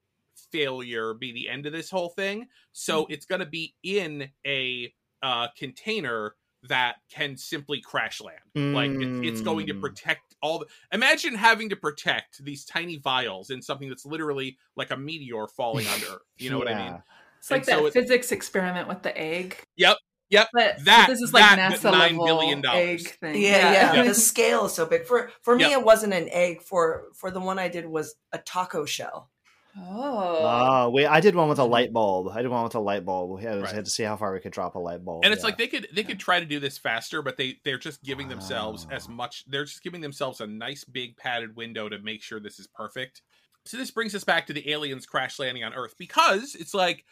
failure 0.50 1.14
be 1.14 1.32
the 1.32 1.48
end 1.48 1.66
of 1.66 1.72
this 1.72 1.90
whole 1.90 2.08
thing. 2.10 2.46
So 2.72 3.02
Mm-hmm. 3.04 3.12
it's 3.12 3.26
gonna 3.26 3.46
be 3.46 3.74
in 3.82 4.28
a 4.46 4.92
uh 5.22 5.48
container 5.56 6.34
that 6.68 6.96
can 7.10 7.36
simply 7.36 7.80
crash 7.80 8.20
land. 8.20 8.38
Like 8.74 8.90
it, 8.92 9.24
it's 9.26 9.40
going 9.40 9.66
to 9.66 9.74
Mm. 9.74 9.80
protect 9.80 10.36
all 10.42 10.60
the 10.60 10.66
imagine 10.92 11.34
having 11.34 11.68
to 11.70 11.76
protect 11.76 12.44
these 12.44 12.64
tiny 12.64 12.98
vials 12.98 13.50
in 13.50 13.60
something 13.60 13.88
that's 13.88 14.06
literally 14.06 14.56
like 14.76 14.90
a 14.92 14.96
meteor 14.96 15.48
falling 15.48 15.86
on 15.88 16.00
Earth. 16.04 16.22
You 16.38 16.50
know 16.50 16.58
what 16.58 16.68
I 16.68 16.74
mean? 16.90 17.02
It's 17.38 17.50
like 17.50 17.58
And 17.62 17.66
so 17.66 17.76
that 17.82 17.86
it- 17.88 17.92
physics 17.94 18.30
experiment 18.30 18.86
with 18.86 19.02
the 19.02 19.16
egg. 19.18 19.56
Yep. 19.74 19.96
Yep. 20.32 20.48
But, 20.52 20.76
but 20.78 20.84
That- 20.86 21.06
this 21.08 21.20
is 21.20 21.32
like 21.32 21.44
that, 21.44 21.72
NASA 21.72 21.82
but 21.82 21.94
$9 21.94 22.00
level 22.00 22.26
billion 22.26 22.66
egg 22.66 23.00
thing. 23.20 23.40
yeah, 23.40 23.72
yeah, 23.72 23.94
Yeah. 23.94 24.02
The 24.04 24.14
scale 24.14 24.64
is 24.64 24.72
so 24.72 24.86
big. 24.86 25.04
For 25.04 25.30
for 25.42 25.54
me, 25.54 25.64
Yep. 25.64 25.72
it 25.80 25.84
wasn't 25.84 26.14
an 26.14 26.28
egg. 26.30 26.62
For 26.62 27.04
for 27.14 27.30
the 27.30 27.40
one 27.40 27.58
I 27.58 27.68
did 27.68 27.86
was 27.86 28.14
a 28.32 28.38
taco 28.38 28.84
shell. 28.86 29.30
Oh. 29.78 30.38
Ah, 30.42 30.84
oh, 30.84 30.90
we 30.90 31.06
I 31.06 31.20
did 31.20 31.34
one 31.34 31.48
with 31.48 31.58
a 31.58 31.64
light 31.64 31.92
bulb. 31.92 32.28
I 32.28 32.42
did 32.42 32.50
one 32.50 32.62
with 32.64 32.74
a 32.74 32.80
light 32.80 33.06
bulb. 33.06 33.38
We 33.38 33.42
had, 33.42 33.62
Right. 33.62 33.74
had 33.74 33.84
to 33.86 33.90
see 33.90 34.02
how 34.02 34.16
far 34.16 34.32
we 34.32 34.40
could 34.40 34.52
drop 34.52 34.74
a 34.74 34.78
light 34.78 35.02
bulb. 35.04 35.24
and 35.24 35.32
it's 35.32 35.42
yeah. 35.42 35.46
like 35.46 35.58
they 35.58 35.66
could 35.66 35.88
they 35.94 36.02
could 36.02 36.18
try 36.18 36.40
to 36.40 36.46
do 36.46 36.60
this 36.60 36.76
faster 36.78 37.22
but 37.22 37.36
they 37.36 37.58
they're 37.64 37.78
just 37.78 38.02
giving 38.02 38.28
themselves 38.28 38.86
as 38.90 39.06
ah. 39.08 39.12
much 39.12 39.44
they're 39.48 39.64
just 39.64 39.82
giving 39.82 40.00
themselves 40.02 40.40
a 40.40 40.46
nice 40.46 40.84
big 40.84 41.16
padded 41.16 41.56
window 41.56 41.88
to 41.88 41.98
make 41.98 42.22
sure 42.22 42.38
this 42.40 42.58
is 42.58 42.68
perfect 42.74 43.22
so 43.64 43.76
this 43.76 43.90
brings 43.90 44.14
us 44.14 44.24
back 44.24 44.46
to 44.46 44.52
the 44.52 44.70
aliens 44.70 45.06
crash 45.06 45.38
landing 45.38 45.64
on 45.64 45.72
earth 45.72 45.94
because 45.98 46.54
it's 46.54 46.74
like 46.74 47.04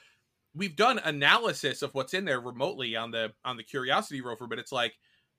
we've 0.55 0.77
done 0.77 0.99
analysis 0.99 1.83
of 1.83 1.95
what's 1.95 2.15
in 2.15 2.25
there 2.25 2.41
remotely 2.41 2.97
on 2.97 3.11
the 3.11 3.33
on 3.45 3.57
the 3.57 3.63
curiosity 3.63 4.21
rover 4.21 4.47
but 4.47 4.59
it's 4.59 4.73
like 4.73 4.95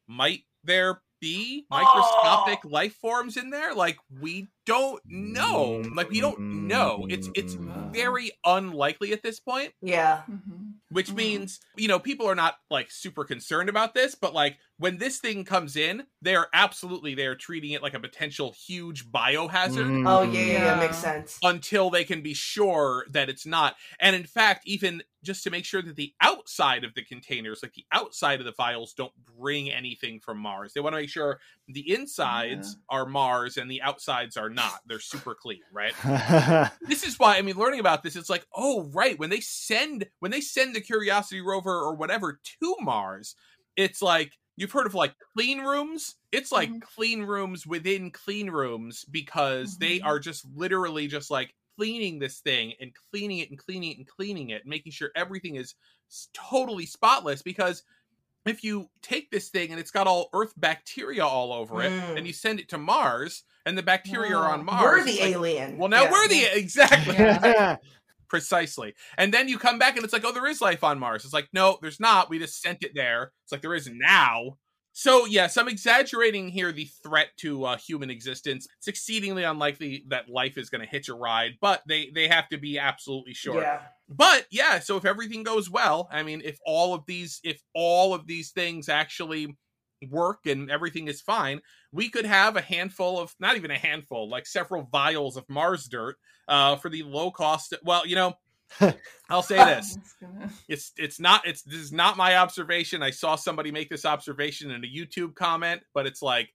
might 0.08 0.42
there 0.64 1.02
be 1.20 1.66
microscopic 1.70 2.60
life 2.66 2.96
forms 2.96 3.38
in 3.38 3.52
there? 3.52 3.74
Like 3.76 3.98
we 4.20 4.50
don't 4.66 5.02
know. 5.08 5.84
Like 5.96 6.10
we 6.10 6.20
don't 6.20 6.68
know. 6.68 7.06
It's 7.10 7.30
it's 7.36 7.56
very 7.94 8.32
unlikely 8.44 9.14
at 9.14 9.22
this 9.22 9.40
point. 9.40 9.74
Yeah, 9.82 10.24
Mhm. 10.30 10.74
which 10.90 11.10
Mhm. 11.10 11.16
means 11.16 11.60
you 11.78 11.88
know 11.88 12.00
people 12.00 12.28
are 12.28 12.36
not 12.36 12.56
like 12.72 12.90
super 12.90 13.24
concerned 13.24 13.70
about 13.70 13.94
this 13.94 14.16
but 14.16 14.34
like 14.34 14.58
when 14.82 14.98
this 14.98 15.20
thing 15.20 15.46
comes 15.46 15.76
in, 15.76 16.04
they're 16.24 16.48
absolutely 16.56 17.14
they're 17.14 17.36
treating 17.36 17.70
it 17.70 17.84
like 17.84 17.94
a 17.94 18.00
potential 18.00 18.52
huge 18.68 19.12
biohazard 19.12 19.86
Mm. 19.92 20.04
Oh 20.08 20.24
yeah, 20.24 20.32
yeah, 20.40 20.54
yeah, 20.54 20.66
Yeah. 20.66 20.80
makes 20.80 20.98
sense. 20.98 21.38
until 21.44 21.92
they 21.92 22.04
can 22.04 22.24
be 22.24 22.34
sure 22.34 23.06
that 23.12 23.30
it's 23.30 23.46
not. 23.46 23.76
And 24.00 24.16
in 24.16 24.24
fact, 24.26 24.64
even 24.66 25.04
just 25.24 25.44
to 25.44 25.52
make 25.52 25.66
sure 25.66 25.84
that 25.84 25.96
the 25.96 26.14
outside 26.20 26.84
of 26.84 26.96
the 26.96 27.04
containers, 27.04 27.62
like 27.62 27.74
the 27.76 27.86
outside 27.92 28.40
of 28.40 28.46
the 28.48 28.54
vials, 28.54 28.94
don't 28.94 29.14
bring 29.38 29.70
anything 29.70 30.20
from 30.20 30.40
Mars. 30.40 30.74
They 30.74 30.82
want 30.82 30.94
to 30.94 31.00
make 31.00 31.10
sure 31.10 31.40
the 31.68 31.94
insides 31.94 32.76
are 32.90 33.06
Mars 33.06 33.58
and 33.58 33.70
the 33.70 33.84
outsides 33.84 34.36
are 34.36 34.50
not. 34.50 34.80
They're 34.88 35.00
super 35.00 35.36
clean, 35.36 35.62
right? 35.72 35.94
this 36.88 37.04
is 37.04 37.20
why 37.20 37.38
I 37.38 37.44
mean 37.44 37.56
learning 37.56 37.82
about 37.82 38.02
this 38.02 38.16
it's 38.16 38.32
like 38.32 38.48
oh 38.56 38.90
right 38.94 39.20
when 39.20 39.30
they 39.30 39.42
send 39.42 40.08
when 40.22 40.32
they 40.32 40.42
send 40.42 40.76
the 40.76 40.82
Curiosity 40.82 41.42
rover 41.42 41.72
or 41.80 41.94
whatever 41.94 42.40
to 42.60 42.76
Mars 42.82 43.36
it's 43.78 44.02
like 44.02 44.34
you've 44.58 44.72
heard 44.72 44.86
of 44.86 44.94
like 44.94 45.16
clean 45.36 45.60
rooms 45.62 46.16
it's 46.32 46.52
like 46.52 46.70
Mhm. 46.70 46.82
clean 46.82 47.22
rooms 47.24 47.66
within 47.66 48.12
clean 48.12 48.50
rooms 48.50 49.06
because 49.06 49.78
they 49.78 50.00
Mhm. 50.00 50.06
are 50.06 50.20
just 50.20 50.46
literally 50.56 51.08
just 51.08 51.32
like 51.32 51.54
cleaning 51.78 52.20
this 52.20 52.40
thing 52.40 52.74
and 52.80 52.92
cleaning 53.12 53.40
it 53.40 53.50
and 53.50 53.58
cleaning 53.58 53.92
it 53.92 53.98
and 53.98 54.08
cleaning 54.08 54.50
it 54.52 54.62
and 54.64 54.70
making 54.70 54.92
sure 54.92 55.10
everything 55.16 55.56
is 55.56 55.76
totally 56.34 56.86
spotless 56.86 57.42
because 57.42 57.84
if 58.46 58.64
you 58.64 58.90
take 59.02 59.30
this 59.32 59.50
thing 59.50 59.72
and 59.72 59.80
it's 59.80 59.92
got 59.92 60.08
all 60.08 60.30
earth 60.34 60.54
bacteria 60.58 61.26
all 61.26 61.54
over 61.54 61.82
it 61.82 61.92
Mm. 61.92 62.18
and 62.18 62.28
you 62.28 62.34
send 62.34 62.60
it 62.60 62.68
to 62.70 62.78
Mars 62.78 63.44
and 63.66 63.78
the 63.78 63.84
bacteria 63.84 64.36
are 64.36 64.52
on 64.52 64.66
Mars 64.66 64.84
We're 64.84 65.06
the 65.06 65.12
like, 65.22 65.34
alien. 65.34 65.78
well, 65.78 65.90
now 65.90 66.04
Yeah. 66.04 66.12
we're 66.12 66.28
the 66.28 66.44
exactly 66.58 67.16
Yeah. 67.16 67.78
precisely. 68.32 68.96
And 69.18 69.34
then 69.34 69.50
you 69.50 69.60
come 69.60 69.78
back 69.78 69.98
and 69.98 70.06
it's 70.06 70.14
like, 70.14 70.24
oh, 70.24 70.32
there 70.32 70.48
is 70.48 70.62
life 70.62 70.86
on 70.86 70.98
Mars. 70.98 71.26
It's 71.26 71.34
like, 71.34 71.50
no, 71.52 71.78
there's 71.82 72.00
not. 72.00 72.30
We 72.30 72.40
just 72.40 72.62
sent 72.62 72.82
it 72.82 72.94
there. 72.96 73.34
It's 73.44 73.52
like 73.52 73.62
there 73.62 73.76
is 73.76 73.90
now. 73.94 74.58
So 74.94 75.26
yes, 75.26 75.58
I'm 75.58 75.68
exaggerating 75.68 76.48
here 76.48 76.72
the 76.72 76.88
threat 77.04 77.28
to 77.40 77.66
uh, 77.66 77.78
human 77.78 78.10
existence. 78.10 78.70
It's 78.78 78.88
exceedingly 78.88 79.44
unlikely 79.44 80.06
that 80.08 80.30
life 80.30 80.58
is 80.58 80.70
going 80.70 80.82
to 80.82 80.88
hitch 80.88 81.10
a 81.10 81.14
ride, 81.14 81.52
but 81.60 81.82
they 81.88 82.10
they 82.16 82.30
have 82.30 82.48
to 82.50 82.58
be 82.58 82.80
absolutely 82.80 83.34
sure. 83.34 83.62
Yeah. 83.62 83.82
But 84.08 84.48
yeah, 84.50 84.80
so 84.80 84.96
if 84.98 85.06
everything 85.06 85.44
goes 85.44 85.70
well, 85.70 86.10
I 86.12 86.24
mean, 86.24 86.42
if 86.44 86.58
all 86.66 86.94
of 86.94 87.06
these 87.06 87.40
if 87.44 87.62
all 87.76 88.14
of 88.14 88.28
these 88.28 88.52
things 88.52 88.88
actually 88.90 89.58
work 90.10 90.46
and 90.46 90.70
everything 90.72 91.08
is 91.08 91.22
fine, 91.22 91.62
we 91.92 92.10
could 92.10 92.26
have 92.26 92.56
a 92.58 92.62
handful 92.62 93.20
of 93.20 93.34
not 93.40 93.56
even 93.56 93.72
a 93.72 93.78
handful, 93.78 94.30
like 94.30 94.46
several 94.48 94.88
vials 94.92 95.38
of 95.38 95.46
Mars 95.50 95.86
dirt 95.88 96.16
uh 96.48 96.76
for 96.78 96.90
the 96.90 97.04
low 97.04 97.32
cost 97.32 97.74
well, 97.84 98.06
you 98.06 98.16
know, 98.16 98.34
I'll 99.30 99.44
say 99.44 99.58
this. 99.58 99.98
It's 100.22 100.62
It's 100.70 100.92
it's 100.98 101.20
not 101.20 101.46
it's 101.48 101.62
this 101.64 101.80
is 101.80 101.92
not 101.92 102.18
my 102.18 102.38
observation. 102.38 103.04
I 103.04 103.12
saw 103.12 103.36
somebody 103.36 103.72
make 103.72 103.90
this 103.90 104.06
observation 104.06 104.72
in 104.72 104.84
a 104.84 104.88
YouTube 104.88 105.36
comment, 105.36 105.82
but 105.94 106.06
it's 106.08 106.22
like 106.22 106.50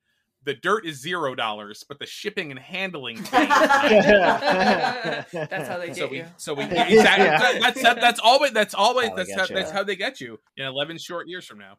the 0.44 0.54
dirt 0.54 0.86
is 0.86 1.00
zero 1.00 1.34
dollars, 1.34 1.84
but 1.88 1.98
the 1.98 2.06
shipping 2.06 2.50
and 2.52 2.60
handling 2.60 3.16
That's 3.32 5.32
how 5.68 5.78
they 5.78 5.92
so 5.92 5.94
get 5.94 6.10
we 6.10 6.16
you. 6.18 6.26
so 6.36 6.54
we 6.54 6.64
Yeah. 6.64 7.38
that's 7.60 7.82
that, 7.82 8.00
that's 8.00 8.20
always 8.20 8.52
that's 8.52 8.74
always 8.74 9.08
How 9.10 9.16
that's 9.16 9.34
how, 9.34 9.42
you. 9.48 9.54
that's 9.54 9.70
how 9.70 9.82
they 9.82 9.96
get 9.96 10.20
you 10.20 10.38
in 10.56 10.64
11 10.64 10.98
short 10.98 11.28
years 11.28 11.46
from 11.46 11.58
now 11.58 11.78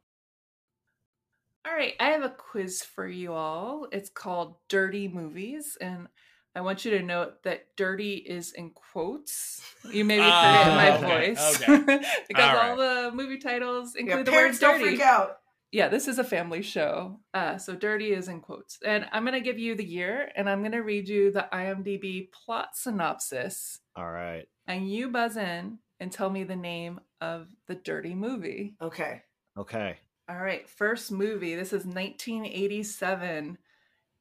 All 1.68 1.74
right, 1.76 1.93
I 1.99 2.09
have 2.11 2.24
a 2.24 2.30
quiz 2.30 2.82
for 2.84 3.07
you 3.07 3.34
all. 3.34 3.88
It's 3.91 4.09
called 4.09 4.55
Dirty 4.70 5.07
Movies, 5.07 5.78
and 5.82 6.07
I 6.55 6.61
want 6.61 6.86
you 6.86 6.91
to 6.91 7.03
note 7.03 7.43
that 7.43 7.76
dirty 7.76 8.15
is 8.15 8.53
in 8.53 8.72
quotes. 8.72 9.61
You 9.91 10.05
maybe 10.05 10.24
Ah, 10.26 10.63
forget 10.63 10.76
my 11.03 11.07
okay, 11.09 11.34
voice. 11.34 11.61
okay. 11.70 12.01
because 12.28 12.57
All 12.57 12.70
all 12.72 12.76
the 12.78 13.11
movie 13.13 13.38
titles 13.38 13.93
Yeah, 13.95 14.03
include 14.03 14.26
the 14.28 14.32
word 14.32 14.38
parents 14.38 14.59
don't 14.59 14.80
dirty. 14.80 14.95
freak 14.95 15.01
out. 15.01 15.38
Yeah, 15.72 15.89
this 15.89 16.07
is 16.07 16.18
a 16.18 16.24
family 16.24 16.61
show. 16.61 17.20
Uh, 17.34 17.57
so 17.57 17.76
dirty 17.76 18.13
is 18.13 18.30
in 18.30 18.39
quotes. 18.39 18.80
And 18.86 19.05
I'm 19.11 19.24
going 19.24 19.34
to 19.34 19.41
give 19.41 19.59
you 19.59 19.76
the 19.76 19.84
year 19.86 20.32
and 20.38 20.49
I'm 20.49 20.61
going 20.61 20.72
to 20.72 20.80
read 20.80 21.09
you 21.09 21.30
the 21.30 21.45
IMDb 21.51 22.30
plot 22.32 22.70
synopsis. 22.76 23.80
All 23.97 24.09
right. 24.09 24.45
And 24.65 24.89
you 24.89 25.09
buzz 25.09 25.36
in 25.36 25.80
and 25.99 26.09
tell 26.11 26.30
me 26.30 26.45
the 26.45 26.55
name 26.55 27.01
of 27.20 27.47
the 27.68 27.76
dirty 27.76 28.15
movie. 28.15 28.76
Okay. 28.82 29.22
Okay. 29.57 29.97
All 30.30 30.38
right, 30.38 30.68
first 30.70 31.12
movie. 31.12 31.56
This 31.56 31.74
is 31.74 31.86
1987. 31.86 33.58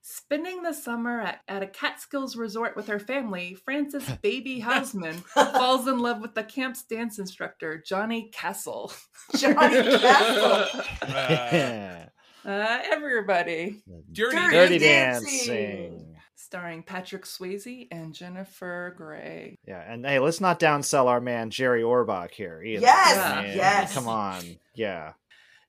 Spending 0.09 0.63
the 0.63 0.73
summer 0.73 1.21
at, 1.21 1.41
at 1.49 1.65
a 1.65 1.67
Catskills 1.67 2.37
resort 2.37 2.77
with 2.77 2.87
her 2.87 3.01
family, 3.01 3.55
Frances 3.65 4.09
Baby 4.23 4.61
Houseman 4.61 5.17
falls 5.35 5.89
in 5.89 5.99
love 5.99 6.21
with 6.21 6.35
the 6.37 6.45
camp's 6.45 6.85
dance 6.85 7.19
instructor, 7.19 7.83
Johnny 7.85 8.31
Castle. 8.33 8.93
Johnny 9.37 9.83
Castle. 9.99 10.83
Uh, 11.03 12.03
Uh, 12.49 12.79
everybody. 12.93 13.83
dirty, 14.13 14.37
Dirty 14.37 14.51
Dirty 14.53 14.79
Dancing. 14.79 15.53
dancing. 15.53 16.17
Starring 16.37 16.85
Patrick 16.85 17.25
Swayze 17.25 17.89
and 17.91 18.15
Jennifer 18.15 18.95
Grey. 18.97 19.59
Yeah, 19.67 19.81
and 19.81 20.07
hey, 20.07 20.21
let's 20.21 20.41
not 20.41 20.61
downsell 20.61 21.07
our 21.07 21.21
man 21.21 21.51
Jerry 21.51 21.83
Orbach 21.83 22.31
here 22.31 22.63
either. 22.63 22.83
Yes, 22.83 23.19
I 23.19 23.43
mean, 23.43 23.57
yes. 23.57 23.93
Come 23.95 24.07
on. 24.07 24.45
Yeah. 24.77 25.15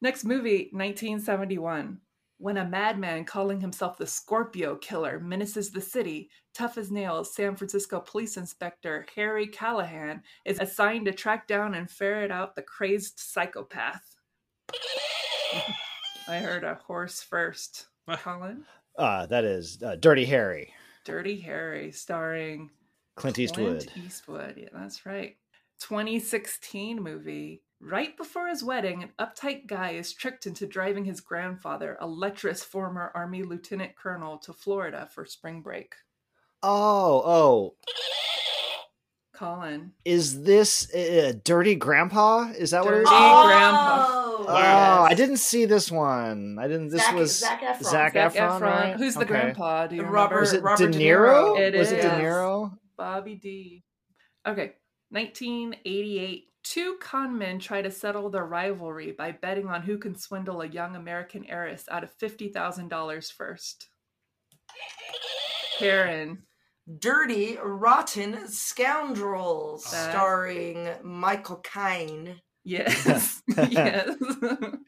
Next 0.01 0.25
movie, 0.25 0.69
1971. 0.71 1.99
When 2.39 2.57
a 2.57 2.65
madman 2.65 3.25
calling 3.25 3.59
himself 3.59 3.97
the 3.97 4.05
Scorpio 4.05 4.75
Killer 4.75 5.19
menaces 5.19 5.71
the 5.71 5.81
city, 5.81 6.29
tough 6.53 6.77
as 6.77 6.91
nails 6.91 7.33
San 7.33 7.55
Francisco 7.55 7.99
police 7.99 8.37
inspector 8.37 9.07
Harry 9.15 9.47
Callahan 9.47 10.21
is 10.45 10.59
assigned 10.59 11.05
to 11.05 11.13
track 11.13 11.47
down 11.47 11.73
and 11.73 11.89
ferret 11.89 12.29
out 12.29 12.55
the 12.55 12.61
crazed 12.61 13.19
psychopath. 13.19 14.17
I 16.27 16.37
heard 16.37 16.63
a 16.63 16.75
horse 16.75 17.23
first. 17.23 17.87
Colin? 18.07 18.65
Uh, 18.95 19.25
that 19.25 19.43
is 19.43 19.81
uh, 19.81 19.95
Dirty 19.95 20.25
Harry, 20.25 20.73
Dirty 21.05 21.39
Harry, 21.39 21.91
starring 21.91 22.69
Clint 23.15 23.39
Eastwood. 23.39 23.87
Clint 23.87 24.05
Eastwood. 24.05 24.53
Yeah, 24.57 24.69
that's 24.73 25.05
right. 25.05 25.37
2016 25.79 27.01
movie. 27.01 27.63
Right 27.79 28.17
before 28.17 28.47
his 28.47 28.63
wedding, 28.63 29.03
an 29.03 29.09
uptight 29.19 29.67
guy 29.67 29.91
is 29.91 30.11
tricked 30.11 30.47
into 30.47 30.65
driving 30.65 31.05
his 31.05 31.21
grandfather, 31.21 31.95
a 32.01 32.07
lecherous 32.07 32.63
former 32.63 33.11
Army 33.13 33.43
lieutenant 33.43 33.95
colonel, 33.95 34.37
to 34.39 34.53
Florida 34.53 35.07
for 35.13 35.25
spring 35.25 35.61
break. 35.61 35.93
Oh, 36.63 37.21
oh, 37.23 37.75
Colin. 39.35 39.91
is 40.03 40.41
this 40.43 40.91
uh, 40.93 41.33
Dirty 41.43 41.75
Grandpa? 41.75 42.49
Is 42.57 42.71
that 42.71 42.83
what 42.83 42.95
it 42.95 43.01
is? 43.01 43.09
Dirty 43.09 43.15
Oh, 43.15 43.43
Grandpa. 43.45 44.53
Wow. 44.53 45.03
I 45.03 45.13
didn't 45.13 45.37
see 45.37 45.65
this 45.65 45.91
one. 45.91 46.57
I 46.59 46.67
didn't. 46.67 46.89
This 46.89 47.03
Zac- 47.05 47.15
was 47.15 47.39
Zac 47.39 47.61
Efron. 47.61 47.83
Zac 47.83 48.13
Zac 48.13 48.33
Efron, 48.33 48.61
right? 48.61 48.95
Who's 48.97 49.13
the 49.13 49.21
Okay. 49.21 49.27
grandpa? 49.29 49.85
Do 49.87 49.95
you 49.97 50.01
Robert- 50.03 50.13
remember? 50.35 50.39
Was 50.39 50.53
it 50.53 50.63
Robert 50.63 50.91
De 50.91 50.91
De 50.91 50.97
Niro? 50.99 51.55
Niro. 51.55 51.59
It 51.59 51.75
was 51.77 51.91
it 51.91 52.01
De. 52.01 52.09
Niro? 52.09 52.77
Bobby 52.97 53.35
D. 53.35 53.83
Okay, 54.47 54.73
1988. 55.09 56.45
Two 56.69 56.97
con 56.99 57.37
men 57.37 57.59
try 57.59 57.81
to 57.81 57.91
settle 57.91 58.29
their 58.29 58.45
rivalry 58.45 59.11
by 59.13 59.31
betting 59.31 59.67
on 59.67 59.83
who 59.83 59.97
can 59.97 60.17
swindle 60.17 60.61
a 60.61 60.67
young 60.67 60.95
American 60.95 61.45
heiress 61.45 61.85
out 61.89 62.03
of 62.03 62.17
$50,000 62.17 63.31
first. 63.31 63.87
Karen. 65.79 66.43
Dirty 66.99 67.57
Rotten 67.61 68.47
Scoundrels, 68.47 69.83
That- 69.91 70.11
starring 70.11 70.89
Michael 71.03 71.57
Caine. 71.57 72.41
Yes. 72.63 73.41
yes. 73.69 74.15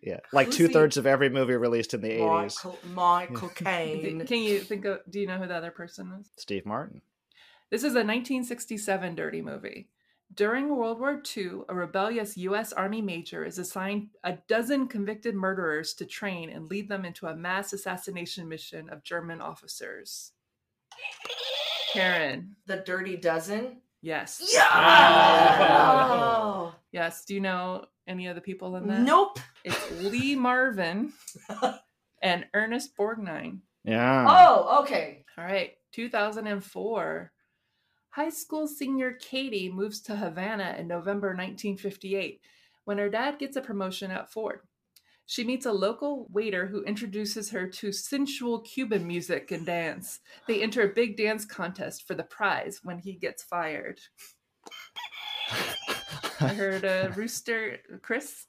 Yeah, 0.01 0.19
like 0.34 0.49
two 0.49 0.69
thirds 0.69 0.97
of 0.97 1.05
every 1.05 1.30
movie 1.30 1.55
released 1.55 1.93
in 1.93 2.01
the 2.01 2.09
eighties. 2.09 2.57
Michael, 2.63 2.80
Michael 2.93 3.49
Caine. 3.55 4.25
Can 4.25 4.39
you 4.39 4.59
think 4.59 4.86
of, 4.86 4.99
do 5.09 5.19
you 5.19 5.27
know 5.27 5.38
who 5.38 5.45
the 5.45 5.53
other 5.53 5.71
person 5.71 6.11
is? 6.19 6.32
Steve 6.38 6.65
Martin. 6.65 7.01
This 7.69 7.82
is 7.82 7.93
a 7.93 8.01
1967 8.01 9.13
dirty 9.15 9.41
movie. 9.41 9.89
During 10.36 10.75
World 10.75 10.99
War 10.99 11.21
II, 11.36 11.61
a 11.69 11.73
rebellious 11.73 12.38
U.S. 12.38 12.71
Army 12.71 13.01
major 13.01 13.43
is 13.43 13.57
assigned 13.57 14.09
a 14.23 14.38
dozen 14.47 14.88
convicted 14.88 15.34
murderers 15.34 15.95
to 15.95 16.05
train 16.05 16.51
and 16.51 16.69
lead 16.69 16.88
them 16.88 17.03
into 17.03 17.25
a 17.27 17.36
mass 17.36 17.73
assassination 17.73 18.47
mission 18.47 18.89
of 18.89 19.03
German 19.03 19.41
officers. 19.41 20.34
Karen. 21.93 22.55
The 22.67 22.77
Dirty 22.77 23.17
Dozen. 23.17 23.82
Yes. 24.01 24.51
Yeah. 24.53 26.71
Yes. 26.91 27.25
Do 27.25 27.34
you 27.34 27.41
know 27.41 27.86
any 28.07 28.27
of 28.27 28.36
the 28.36 28.41
people 28.41 28.75
in 28.75 28.88
that? 28.88 29.01
Nope. 29.01 29.39
It's 29.63 29.91
Lee 30.03 30.36
Marvin 30.36 31.11
and 32.21 32.45
Ernest 32.53 32.95
Borgnine. 32.95 33.61
Yeah. 33.84 34.25
Oh, 34.30 34.84
okay. 34.84 35.25
All 35.38 35.43
right, 35.43 35.71
2004. 35.93 37.32
High 38.20 38.32
school 38.32 38.67
senior 38.67 39.13
Katie 39.13 39.72
moves 39.72 40.01
to 40.01 40.17
Havana 40.17 40.76
in 40.78 40.89
November 40.89 41.30
1958 41.30 42.41
when 42.84 42.97
her 42.97 43.07
dad 43.07 43.39
gets 43.39 43.55
a 43.55 43.61
promotion 43.61 44.11
at 44.11 44.30
Ford. 44.30 44.59
She 45.26 45.45
meets 45.45 45.65
a 45.65 45.72
local 45.72 46.28
waiter 46.30 46.67
who 46.67 46.84
introduces 46.84 47.49
her 47.51 47.65
to 47.65 47.93
sensual 47.93 48.59
Cuban 48.59 49.07
music 49.07 49.51
and 49.51 49.65
dance. 49.65 50.20
They 50.49 50.61
enter 50.61 50.82
a 50.82 50.93
big 50.93 51.15
dance 51.15 51.45
contest 51.45 52.05
for 52.05 52.13
the 52.13 52.26
prize 52.26 52.82
when 52.84 52.99
he 52.99 53.13
gets 53.13 53.41
fired. 53.41 54.01
I 56.41 56.49
heard 56.49 56.84
a 56.84 57.13
rooster, 57.15 57.78
Chris. 58.01 58.47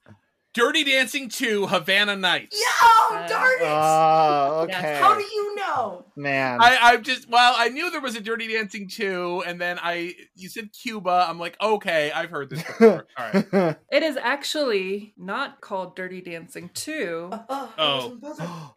Dirty 0.52 0.82
Dancing 0.82 1.28
2 1.28 1.68
Havana 1.68 2.16
Nights. 2.16 2.60
Yo, 2.60 3.16
Uh, 3.16 3.28
darn 3.28 3.52
it! 3.60 3.66
Oh, 3.66 4.60
okay. 4.68 4.98
How 5.00 5.14
do 5.14 5.22
you 5.22 5.54
know? 5.54 6.04
Man. 6.16 6.58
I, 6.60 6.76
I 6.80 6.96
just 6.96 7.28
well, 7.30 7.54
I 7.56 7.68
knew 7.68 7.88
there 7.90 8.00
was 8.00 8.16
a 8.16 8.20
Dirty 8.20 8.52
Dancing 8.52 8.88
2, 8.88 9.44
and 9.46 9.60
then 9.60 9.78
I 9.80 10.14
you 10.34 10.48
said 10.48 10.70
Cuba. 10.72 11.26
I'm 11.28 11.38
like, 11.38 11.56
okay, 11.62 12.10
I've 12.10 12.30
heard 12.30 12.50
this 12.50 12.62
before. 12.64 13.06
All 13.16 13.30
right. 13.32 13.76
It 13.92 14.02
is 14.02 14.16
actually 14.16 15.14
not 15.16 15.60
called 15.60 15.94
Dirty 15.96 16.20
Dancing 16.20 16.70
2. 16.74 17.30
Oh. 17.48 18.74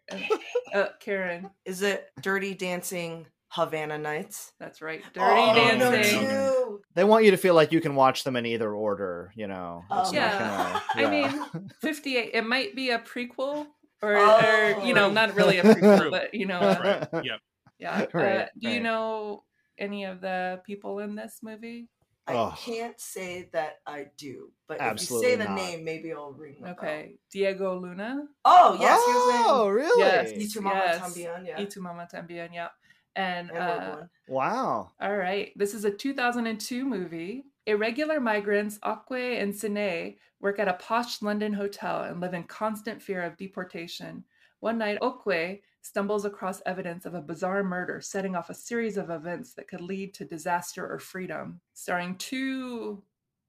Uh, 0.74 0.86
Karen, 0.98 1.50
Is 1.64 1.82
it 1.82 2.08
Dirty 2.20 2.52
Dancing 2.54 3.26
Havana 3.48 3.96
Nights? 3.96 4.52
that's 4.58 4.82
right. 4.82 5.02
Dirty 5.12 5.24
oh, 5.24 5.76
no, 5.78 6.63
Dancing. 6.78 6.92
they 6.94 7.04
want 7.04 7.24
you 7.24 7.30
to 7.32 7.36
feel 7.36 7.54
like 7.54 7.72
you 7.72 7.80
can 7.80 7.94
watch 7.94 8.24
them 8.24 8.36
in 8.36 8.46
either 8.46 8.72
order, 8.74 9.32
you 9.34 9.46
know. 9.46 9.82
Oh. 9.90 10.10
Yeah. 10.12 10.80
gonna- 10.94 11.06
I 11.06 11.10
mean, 11.10 11.70
58. 11.80 12.30
It 12.34 12.46
might 12.46 12.74
be 12.74 12.90
a 12.90 12.98
prequel 12.98 13.66
or, 14.02 14.16
Oh. 14.16 14.76
or 14.80 14.84
you 14.86 14.94
know, 14.94 15.10
not 15.10 15.34
really 15.34 15.58
a 15.58 15.62
prequel, 15.62 16.10
but 16.10 16.34
you 16.34 16.46
know, 16.46 16.58
uh, 16.60 17.08
Right. 17.12 17.24
Yep. 17.24 17.40
yeah. 17.78 18.06
Right, 18.12 18.36
uh, 18.42 18.46
do 18.58 18.68
you 18.70 18.80
know 18.80 19.44
any 19.78 20.04
of 20.04 20.20
the 20.20 20.60
people 20.64 20.98
in 21.00 21.14
this 21.14 21.40
movie? 21.42 21.88
I 22.26 22.32
Oh. 22.34 22.54
can't 22.56 22.98
say 22.98 23.50
that 23.52 23.80
I 23.86 24.06
do, 24.16 24.50
but 24.66 24.80
Absolutely 24.80 25.26
if 25.26 25.32
you 25.32 25.36
say 25.38 25.44
the 25.44 25.50
not. 25.50 25.56
name, 25.56 25.84
maybe 25.84 26.10
I'll 26.14 26.32
ring. 26.32 26.56
the 26.58 26.64
bell. 26.64 26.72
Okay, 26.72 27.18
Diego 27.30 27.78
Luna. 27.78 28.22
Oh 28.46 28.78
yes, 28.80 28.98
he 29.04 29.12
was 29.12 29.44
Oh, 29.46 29.68
really? 29.68 30.00
Yes. 30.00 30.30
in 30.32 30.38
Y 30.38 30.46
tu 30.50 30.60
Mama 30.62 30.82
Yes. 30.86 31.00
También, 31.02 31.46
yeah. 31.46 31.58
Y 31.58 31.64
tu 31.66 31.80
Mama 31.82 32.08
También, 32.10 32.48
yeah. 32.54 32.68
And, 33.16 33.50
And 33.50 33.58
uh, 33.58 33.96
Wow. 34.28 34.92
all 35.00 35.16
right, 35.16 35.52
this 35.56 35.74
is 35.74 35.84
a 35.84 35.90
2002 35.90 36.84
movie. 36.84 37.44
Irregular 37.66 38.20
migrants 38.20 38.78
Okwe 38.80 39.40
and 39.40 39.52
Senay 39.52 40.16
work 40.40 40.58
at 40.58 40.68
a 40.68 40.74
posh 40.74 41.22
London 41.22 41.52
hotel 41.52 42.02
and 42.02 42.20
live 42.20 42.34
in 42.34 42.44
constant 42.44 43.00
fear 43.00 43.22
of 43.22 43.36
deportation. 43.36 44.24
One 44.60 44.78
night, 44.78 44.98
Okwe 45.00 45.60
stumbles 45.82 46.24
across 46.24 46.62
evidence 46.66 47.04
of 47.06 47.14
a 47.14 47.20
bizarre 47.22 47.62
murder, 47.62 48.00
setting 48.00 48.34
off 48.34 48.50
a 48.50 48.54
series 48.54 48.96
of 48.96 49.10
events 49.10 49.54
that 49.54 49.68
could 49.68 49.80
lead 49.82 50.14
to 50.14 50.24
disaster 50.24 50.86
or 50.90 50.98
freedom. 50.98 51.60
Starring 51.74 52.16
two 52.16 53.02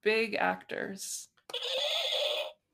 big 0.03 0.35
actors. 0.35 1.27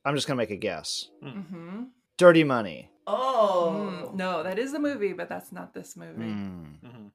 I'm 0.03 0.15
just 0.15 0.27
gonna 0.27 0.37
make 0.37 0.51
a 0.51 0.55
guess. 0.57 1.09
hmm 1.21 1.83
Dirty 2.17 2.43
Money. 2.43 2.89
Oh 3.13 3.71
Mm, 4.11 4.15
no, 4.15 4.43
that 4.43 4.57
is 4.59 4.71
the 4.71 4.79
movie, 4.79 5.13
but 5.13 5.27
that's 5.29 5.51
not 5.51 5.73
this 5.73 5.95
movie. 5.97 6.23
Mm. 6.23 6.65
Mhm. 6.83 7.11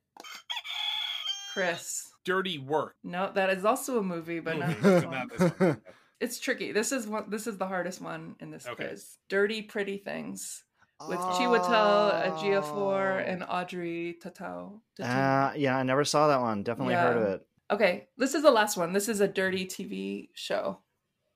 Chris. 1.52 2.10
Dirty 2.24 2.58
Work. 2.58 2.96
No, 3.04 3.30
that 3.34 3.50
is 3.50 3.64
also 3.64 3.98
a 3.98 4.02
movie, 4.02 4.40
but 4.40 4.58
not 4.58 4.80
this 4.82 5.04
one. 5.04 5.14
not 5.14 5.58
this. 5.58 5.76
It's 6.18 6.38
tricky. 6.40 6.72
This 6.72 6.92
is 6.92 7.06
one. 7.06 7.28
This 7.28 7.46
is 7.46 7.58
the 7.58 7.66
hardest 7.66 8.00
one 8.00 8.36
in 8.40 8.50
this 8.50 8.66
Okay. 8.66 8.88
quiz. 8.88 9.18
Dirty 9.28 9.60
Pretty 9.60 9.98
Things 9.98 10.64
with 11.06 11.18
Chiwetel 11.18 12.24
Ejiofor 12.32 13.22
and 13.28 13.44
Audrey 13.46 14.16
Tautou. 14.22 14.80
Tautou. 14.98 15.04
Uh, 15.04 15.52
yeah, 15.56 15.76
I 15.76 15.82
never 15.82 16.06
saw 16.06 16.28
that 16.28 16.40
one. 16.40 16.62
Definitely 16.62 16.94
heard 16.94 17.18
of 17.18 17.22
it. 17.24 17.46
Okay, 17.70 18.08
this 18.16 18.34
is 18.34 18.42
the 18.42 18.50
last 18.50 18.78
one. 18.78 18.94
This 18.94 19.10
is 19.10 19.20
a 19.20 19.28
dirty 19.28 19.66
TV 19.66 20.30
show. 20.32 20.78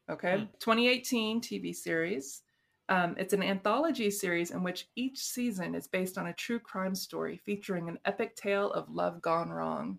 Okay, 0.09 0.39
Hmm. 0.39 0.45
2018 0.61 1.43
TV 1.43 1.75
series. 1.75 2.41
Um, 2.91 3.15
it's 3.19 3.33
an 3.33 3.43
anthology 3.43 4.11
series 4.11 4.51
in 4.51 4.63
which 4.65 4.89
each 4.97 5.19
season 5.19 5.75
is 5.77 5.87
based 5.87 6.19
on 6.19 6.27
a 6.27 6.33
true 6.33 6.59
crime 6.59 6.95
story 6.95 7.37
featuring 7.47 7.89
an 7.89 7.99
epic 8.05 8.35
tale 8.35 8.71
of 8.73 8.91
love 8.91 9.23
gone 9.23 9.51
wrong. 9.51 9.99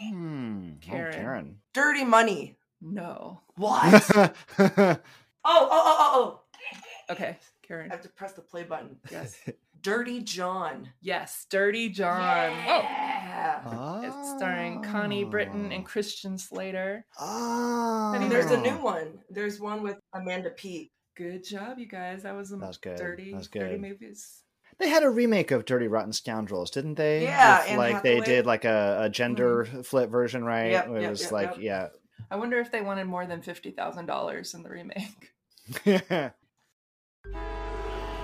Hmm. 0.00 0.72
Karen. 0.80 1.14
Oh, 1.14 1.16
Karen. 1.16 1.56
Dirty 1.72 2.04
Money. 2.04 2.56
No. 2.82 3.40
What? 3.56 4.10
oh, 4.16 4.28
oh, 4.58 4.98
oh, 5.44 5.68
oh, 5.70 6.10
oh. 6.12 6.40
Okay, 7.10 7.38
Karen. 7.62 7.90
I 7.90 7.94
have 7.94 8.02
to 8.02 8.08
press 8.08 8.32
the 8.32 8.40
play 8.42 8.64
button. 8.64 8.96
Yes. 9.10 9.36
Dirty 9.82 10.20
John. 10.22 10.88
Yes, 11.02 11.46
Dirty 11.50 11.90
John. 11.90 12.50
Yeah. 12.52 14.00
It's 14.02 14.30
starring 14.36 14.82
Connie 14.82 15.24
Britton 15.24 15.70
and 15.72 15.84
Christian 15.84 16.38
Slater. 16.38 17.04
Oh. 17.20 18.12
Have 18.14 18.22
you 18.22 18.28
There's 18.30 18.50
a 18.50 18.56
Oh. 18.58 18.62
new 18.62 18.78
one. 18.82 19.18
There's 19.28 19.60
one 19.60 19.82
with 19.82 19.98
Amanda 20.14 20.50
Peet. 20.50 20.90
Good 21.16 21.44
job, 21.44 21.78
you 21.78 21.86
guys. 21.86 22.24
That 22.24 22.34
was, 22.34 22.50
a 22.52 22.56
That 22.56 22.66
was 22.66 22.78
good. 22.78 22.96
dirty, 22.96 23.30
That 23.30 23.36
was 23.36 23.48
dirty 23.48 23.78
good. 23.78 23.80
movies. 23.80 24.42
They 24.78 24.88
had 24.88 25.04
a 25.04 25.10
remake 25.10 25.52
of 25.52 25.64
Dirty 25.64 25.86
Rotten 25.86 26.12
Scoundrels, 26.12 26.70
didn't 26.70 26.94
they? 26.94 27.22
Yeah, 27.22 27.60
With, 27.60 27.70
Anne 27.70 27.78
like 27.78 28.02
they 28.02 28.20
did 28.20 28.46
like 28.46 28.64
a, 28.64 29.02
a 29.02 29.08
gender 29.08 29.64
mm-hmm. 29.64 29.82
flip 29.82 30.10
version, 30.10 30.44
right? 30.44 30.72
Yep, 30.72 30.88
it 30.88 31.02
yep, 31.02 31.10
was 31.10 31.22
yep, 31.22 31.32
like, 31.32 31.56
yeah. 31.58 31.88
I 32.30 32.36
wonder 32.36 32.58
if 32.58 32.72
they 32.72 32.80
wanted 32.80 33.04
more 33.04 33.26
than 33.26 33.42
fifty 33.42 33.70
thousand 33.70 34.06
dollars 34.06 34.54
in 34.54 34.62
the 34.64 34.70
remake. 34.70 35.30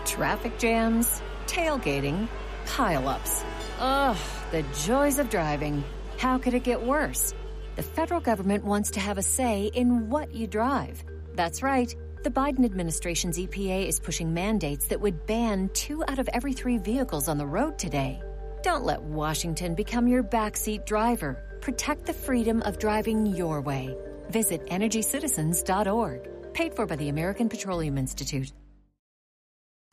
Traffic 0.04 0.58
jams, 0.58 1.22
tailgating, 1.46 2.26
pileups. 2.66 3.44
Ugh, 3.78 4.16
the 4.50 4.64
joys 4.84 5.18
of 5.18 5.30
driving. 5.30 5.84
How 6.18 6.38
could 6.38 6.54
it 6.54 6.64
get 6.64 6.82
worse? 6.82 7.32
The 7.76 7.82
federal 7.82 8.20
government 8.20 8.64
wants 8.64 8.90
to 8.92 9.00
have 9.00 9.18
a 9.18 9.22
say 9.22 9.70
in 9.74 10.10
what 10.10 10.34
you 10.34 10.46
drive. 10.46 11.04
That's 11.34 11.62
right. 11.62 11.94
The 12.22 12.30
Biden 12.30 12.66
administration's 12.66 13.38
EPA 13.38 13.86
is 13.86 13.98
pushing 13.98 14.34
mandates 14.34 14.88
that 14.88 15.00
would 15.00 15.26
ban 15.26 15.70
two 15.72 16.04
out 16.06 16.18
of 16.18 16.28
every 16.34 16.52
three 16.52 16.76
vehicles 16.76 17.28
on 17.28 17.38
the 17.38 17.46
road 17.46 17.78
today. 17.78 18.20
Don't 18.62 18.84
let 18.84 19.00
Washington 19.02 19.74
become 19.74 20.06
your 20.06 20.22
backseat 20.22 20.84
driver. 20.84 21.58
Protect 21.62 22.04
the 22.04 22.12
freedom 22.12 22.60
of 22.66 22.78
driving 22.78 23.24
your 23.24 23.62
way. 23.62 23.96
Visit 24.28 24.66
EnergyCitizens.org. 24.66 26.52
Paid 26.52 26.74
for 26.74 26.84
by 26.84 26.96
the 26.96 27.08
American 27.08 27.48
Petroleum 27.48 27.96
Institute. 27.96 28.52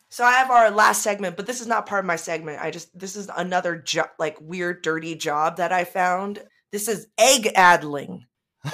So 0.10 0.26
I 0.26 0.34
have 0.34 0.52
our 0.52 0.70
last 0.70 1.04
segment, 1.04 1.38
but 1.38 1.48
this 1.48 1.62
is 1.62 1.68
not 1.68 1.86
part 1.86 2.04
of 2.04 2.08
my 2.08 2.18
segment. 2.18 2.60
I 2.62 2.72
just 2.72 2.98
this 2.98 3.16
is 3.16 3.30
another 3.38 3.78
jo- 3.78 4.04
like 4.20 4.38
weird 4.42 4.82
dirty 4.82 5.16
job 5.16 5.58
that 5.58 5.72
I 5.72 5.86
found. 5.86 6.44
This 6.74 6.90
is 6.90 7.08
egg 7.18 7.48
addling. 7.56 8.26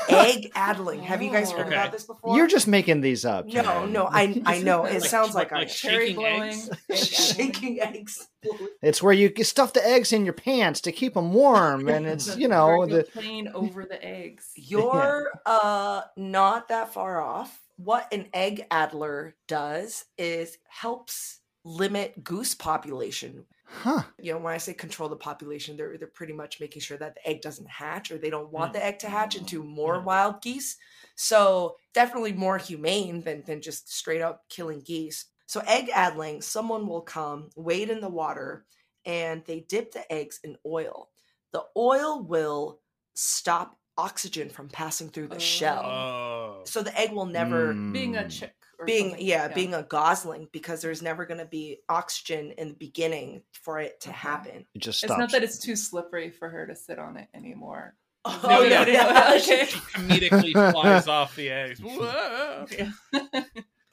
Egg 0.10 0.52
addling. 0.56 1.02
Have 1.04 1.22
you 1.22 1.32
guys 1.32 1.52
heard 1.52 1.68
Okay. 1.68 1.76
about 1.76 1.92
this 1.92 2.04
before? 2.06 2.36
You're 2.38 2.48
just 2.48 2.68
making 2.68 3.02
these 3.02 3.26
up. 3.26 3.46
No, 3.48 3.64
Karen. 3.64 3.92
no, 3.94 4.06
I 4.12 4.42
I 4.46 4.62
know. 4.62 4.86
It 4.86 5.02
Like- 5.02 5.10
sounds 5.10 5.36
like, 5.36 5.52
like 5.52 5.62
I 5.62 5.66
Cherry 5.66 6.08
shaking 6.08 6.16
blowing, 6.16 6.42
eggs? 6.90 7.08
shaking 7.10 7.82
eggs. 7.82 8.28
It's 8.82 9.02
where 9.02 9.14
you 9.14 9.32
stuff 9.44 9.74
the 9.74 9.86
eggs 9.88 10.12
in 10.14 10.26
your 10.26 10.34
pants 10.34 10.82
to 10.82 10.92
keep 10.92 11.14
them 11.14 11.34
warm, 11.34 11.88
and 11.88 12.06
it's 12.06 12.36
you 12.38 12.48
know 12.48 12.86
the 12.86 13.04
plain 13.04 13.50
over 13.54 13.86
the 13.86 14.04
eggs. 14.04 14.52
You're 14.56 15.30
uh 15.46 16.02
not 16.18 16.68
that 16.70 16.94
far 16.94 17.22
off. 17.22 17.60
What 17.78 18.14
an 18.14 18.28
egg 18.34 18.66
addler 18.70 19.36
does 19.48 20.06
is 20.18 20.58
helps 20.68 21.40
limit 21.66 22.24
goose 22.24 22.54
population. 22.56 23.46
Huh. 23.74 24.04
You 24.20 24.34
know, 24.34 24.40
when 24.40 24.54
I 24.54 24.58
say 24.58 24.74
control 24.74 25.10
the 25.10 25.16
population, 25.16 25.76
they're 25.78 25.98
they're 25.98 26.08
pretty 26.08 26.34
much 26.34 26.60
making 26.60 26.82
sure 26.82 26.98
that 26.98 27.16
the 27.16 27.28
egg 27.28 27.42
doesn't 27.42 27.70
hatch 27.70 28.12
or 28.12 28.18
they 28.18 28.30
don't 28.30 28.52
want 28.52 28.74
the 28.74 28.84
egg 28.86 29.00
to 29.00 29.10
hatch 29.10 29.36
into 29.36 29.64
more 29.64 30.00
Mm. 30.00 30.06
wild 30.06 30.42
geese. 30.42 30.78
So 31.16 31.76
definitely 31.94 32.34
more 32.34 32.58
humane 32.58 33.22
than 33.22 33.44
than 33.46 33.62
just 33.62 33.92
straight 33.94 34.22
up 34.22 34.44
killing 34.50 34.82
geese. 34.82 35.26
So 35.46 35.62
egg 35.68 35.90
addling, 35.94 36.42
someone 36.42 36.88
will 36.88 37.02
come, 37.02 37.50
wade 37.56 37.90
in 37.90 38.02
the 38.02 38.10
water, 38.10 38.66
and 39.06 39.44
they 39.46 39.62
dip 39.62 39.92
the 39.92 40.12
eggs 40.12 40.40
in 40.44 40.58
oil. 40.66 41.10
The 41.52 41.64
oil 41.78 42.24
will 42.24 42.80
stop 43.14 43.78
oxygen 43.98 44.50
from 44.50 44.70
passing 44.70 45.10
through 45.10 45.28
the 45.28 45.40
shell. 45.40 45.84
Oh. 45.86 46.62
So 46.66 46.82
the 46.82 46.98
egg 47.00 47.12
will 47.12 47.28
never 47.28 47.74
Being 47.74 48.16
a 48.18 48.24
Mm. 48.24 48.50
Chick. 48.86 48.96
Or 48.96 48.98
being 48.98 49.10
something. 49.12 49.26
yeah, 49.28 49.48
being 49.50 49.74
a 49.74 49.84
gosling 49.84 50.48
because 50.52 50.82
there's 50.82 51.02
never 51.02 51.26
going 51.26 51.40
to 51.40 51.46
be 51.46 51.80
oxygen 51.90 52.52
in 52.58 52.70
the 52.70 52.76
beginning 52.76 53.44
for 53.52 53.80
it 53.80 54.00
to 54.02 54.10
Okay. 54.10 54.18
happen. 54.18 54.66
It 54.76 54.80
just 54.82 55.04
It's 55.04 55.12
not 55.18 55.32
that 55.32 55.44
it's 55.44 55.58
too 55.60 55.76
slippery 55.76 56.30
for 56.32 56.50
her 56.50 56.68
to 56.68 56.76
sit 56.76 57.00
on 57.00 57.18
it 57.18 57.28
anymore. 57.34 57.96
Oh, 58.26 58.40
No, 58.44 58.50
no, 58.60 58.64
yeah, 58.64 58.84
no, 58.86 58.92
yeah. 58.92 59.34
okay. 59.42 59.66
Comedically 59.66 60.72
flies 60.72 61.10
off 61.10 61.36
the 61.36 61.50
eggs. 61.50 61.82
Whoa. 61.82 62.66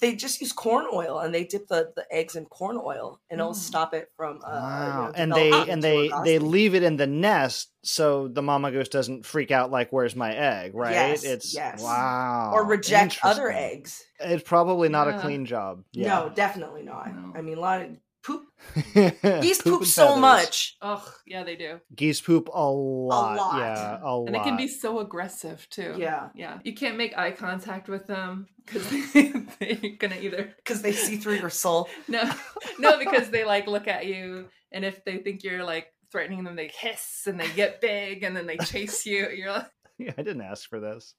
They 0.01 0.15
just 0.17 0.41
use 0.41 0.53
corn 0.53 0.87
oil 0.93 1.19
and 1.19 1.35
they 1.35 1.45
dip 1.45 1.69
the, 1.69 1.93
the 1.95 2.07
eggs 2.11 2.35
in 2.35 2.47
corn 2.47 2.81
oil 2.83 3.21
and 3.31 3.39
it'll 3.41 3.53
Mm. 3.53 3.57
stop 3.57 3.93
it 3.95 4.09
from 4.17 4.41
uh, 4.45 4.49
you 4.49 4.61
Wow. 4.61 5.07
know, 5.07 5.13
and 5.15 5.33
they 5.33 5.51
and 5.53 5.85
into 5.85 5.89
a 5.89 6.09
they 6.09 6.39
they 6.39 6.39
leave 6.39 6.75
it 6.75 6.83
in 6.83 6.97
the 6.97 7.07
nest 7.07 7.71
so 7.83 8.29
the 8.29 8.43
mama 8.43 8.71
goose 8.71 8.89
doesn't 8.89 9.25
freak 9.27 9.51
out 9.51 9.71
like 9.71 9.91
where's 9.93 10.17
my 10.17 10.35
egg 10.35 10.75
right 10.75 10.93
Yes, 10.93 11.25
it's 11.25 11.55
yes. 11.55 11.83
wow 11.83 12.51
or 12.53 12.65
reject 12.67 13.19
other 13.23 13.51
eggs. 13.51 14.03
it's 14.19 14.43
probably 14.43 14.89
not 14.89 15.09
a 15.09 15.13
clean 15.15 15.45
job 15.45 15.85
No, 15.95 16.31
definitely 16.35 16.83
not. 16.83 17.15
No. 17.15 17.33
I 17.35 17.43
mean, 17.43 17.59
a 17.59 17.61
lot 17.61 17.83
of 17.83 17.89
poop. 18.23 18.43
geese 18.75 19.13
Geese 19.43 19.63
poop 19.63 19.85
so 19.85 20.17
much. 20.17 20.77
Ugh, 20.83 21.03
yeah, 21.27 21.43
they 21.45 21.57
do. 21.57 21.81
geese 21.95 22.21
poop 22.21 22.49
a 22.53 22.71
lot, 22.71 23.35
A 23.35 23.37
lot. 23.37 23.59
yeah 23.59 23.99
a 24.03 24.15
lot 24.17 24.27
And 24.27 24.37
it 24.37 24.43
can 24.43 24.57
be 24.57 24.69
so 24.69 25.01
aggressive 25.01 25.67
too. 25.71 25.95
Yeah. 25.99 26.29
Yeah. 26.35 26.59
You 26.65 26.75
can't 26.75 26.97
make 26.97 27.17
eye 27.17 27.31
contact 27.33 27.89
with 27.89 28.07
them 28.07 28.47
because 28.67 28.89
they, 29.13 29.33
they're 29.61 29.97
gonna 29.99 30.17
either 30.21 30.53
Because 30.57 30.83
they 30.83 30.93
see 30.93 31.17
through 31.17 31.37
your 31.37 31.51
soul. 31.51 31.89
no 32.09 32.31
no 32.79 32.99
because 32.99 33.31
they 33.31 33.45
like 33.45 33.67
look 33.67 33.89
at 33.89 34.07
you 34.07 34.49
and 34.73 34.85
if 34.85 35.05
they 35.05 35.17
think 35.19 35.43
you're 35.43 35.65
like 35.65 35.87
threatening 36.13 36.45
them 36.45 36.57
they 36.57 36.69
hiss 36.69 37.23
and 37.27 37.39
they 37.41 37.49
get 37.51 37.81
big 37.81 38.23
and 38.25 38.37
then 38.37 38.47
they 38.47 38.57
chase 38.59 39.07
you. 39.07 39.29
You're 39.31 39.53
like 39.53 39.67
Yeah, 39.99 40.13
i 40.19 40.23
didn't 40.23 40.43
ask 40.43 40.69
for 40.69 40.81
this 40.81 41.15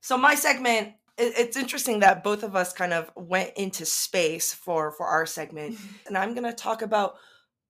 So 0.00 0.16
my 0.18 0.34
segment, 0.34 0.88
it- 0.88 0.94
it's 1.18 1.56
interesting 1.56 2.00
that 2.00 2.22
both 2.24 2.42
of 2.42 2.54
us 2.56 2.72
kind 2.72 2.92
of 2.92 3.10
went 3.16 3.52
into 3.56 3.84
space 3.84 4.54
for 4.54 4.92
for 4.92 5.06
our 5.06 5.26
segment, 5.26 5.74
and 6.06 6.16
I'm 6.16 6.34
going 6.34 6.44
to 6.44 6.52
talk 6.52 6.82
about 6.82 7.14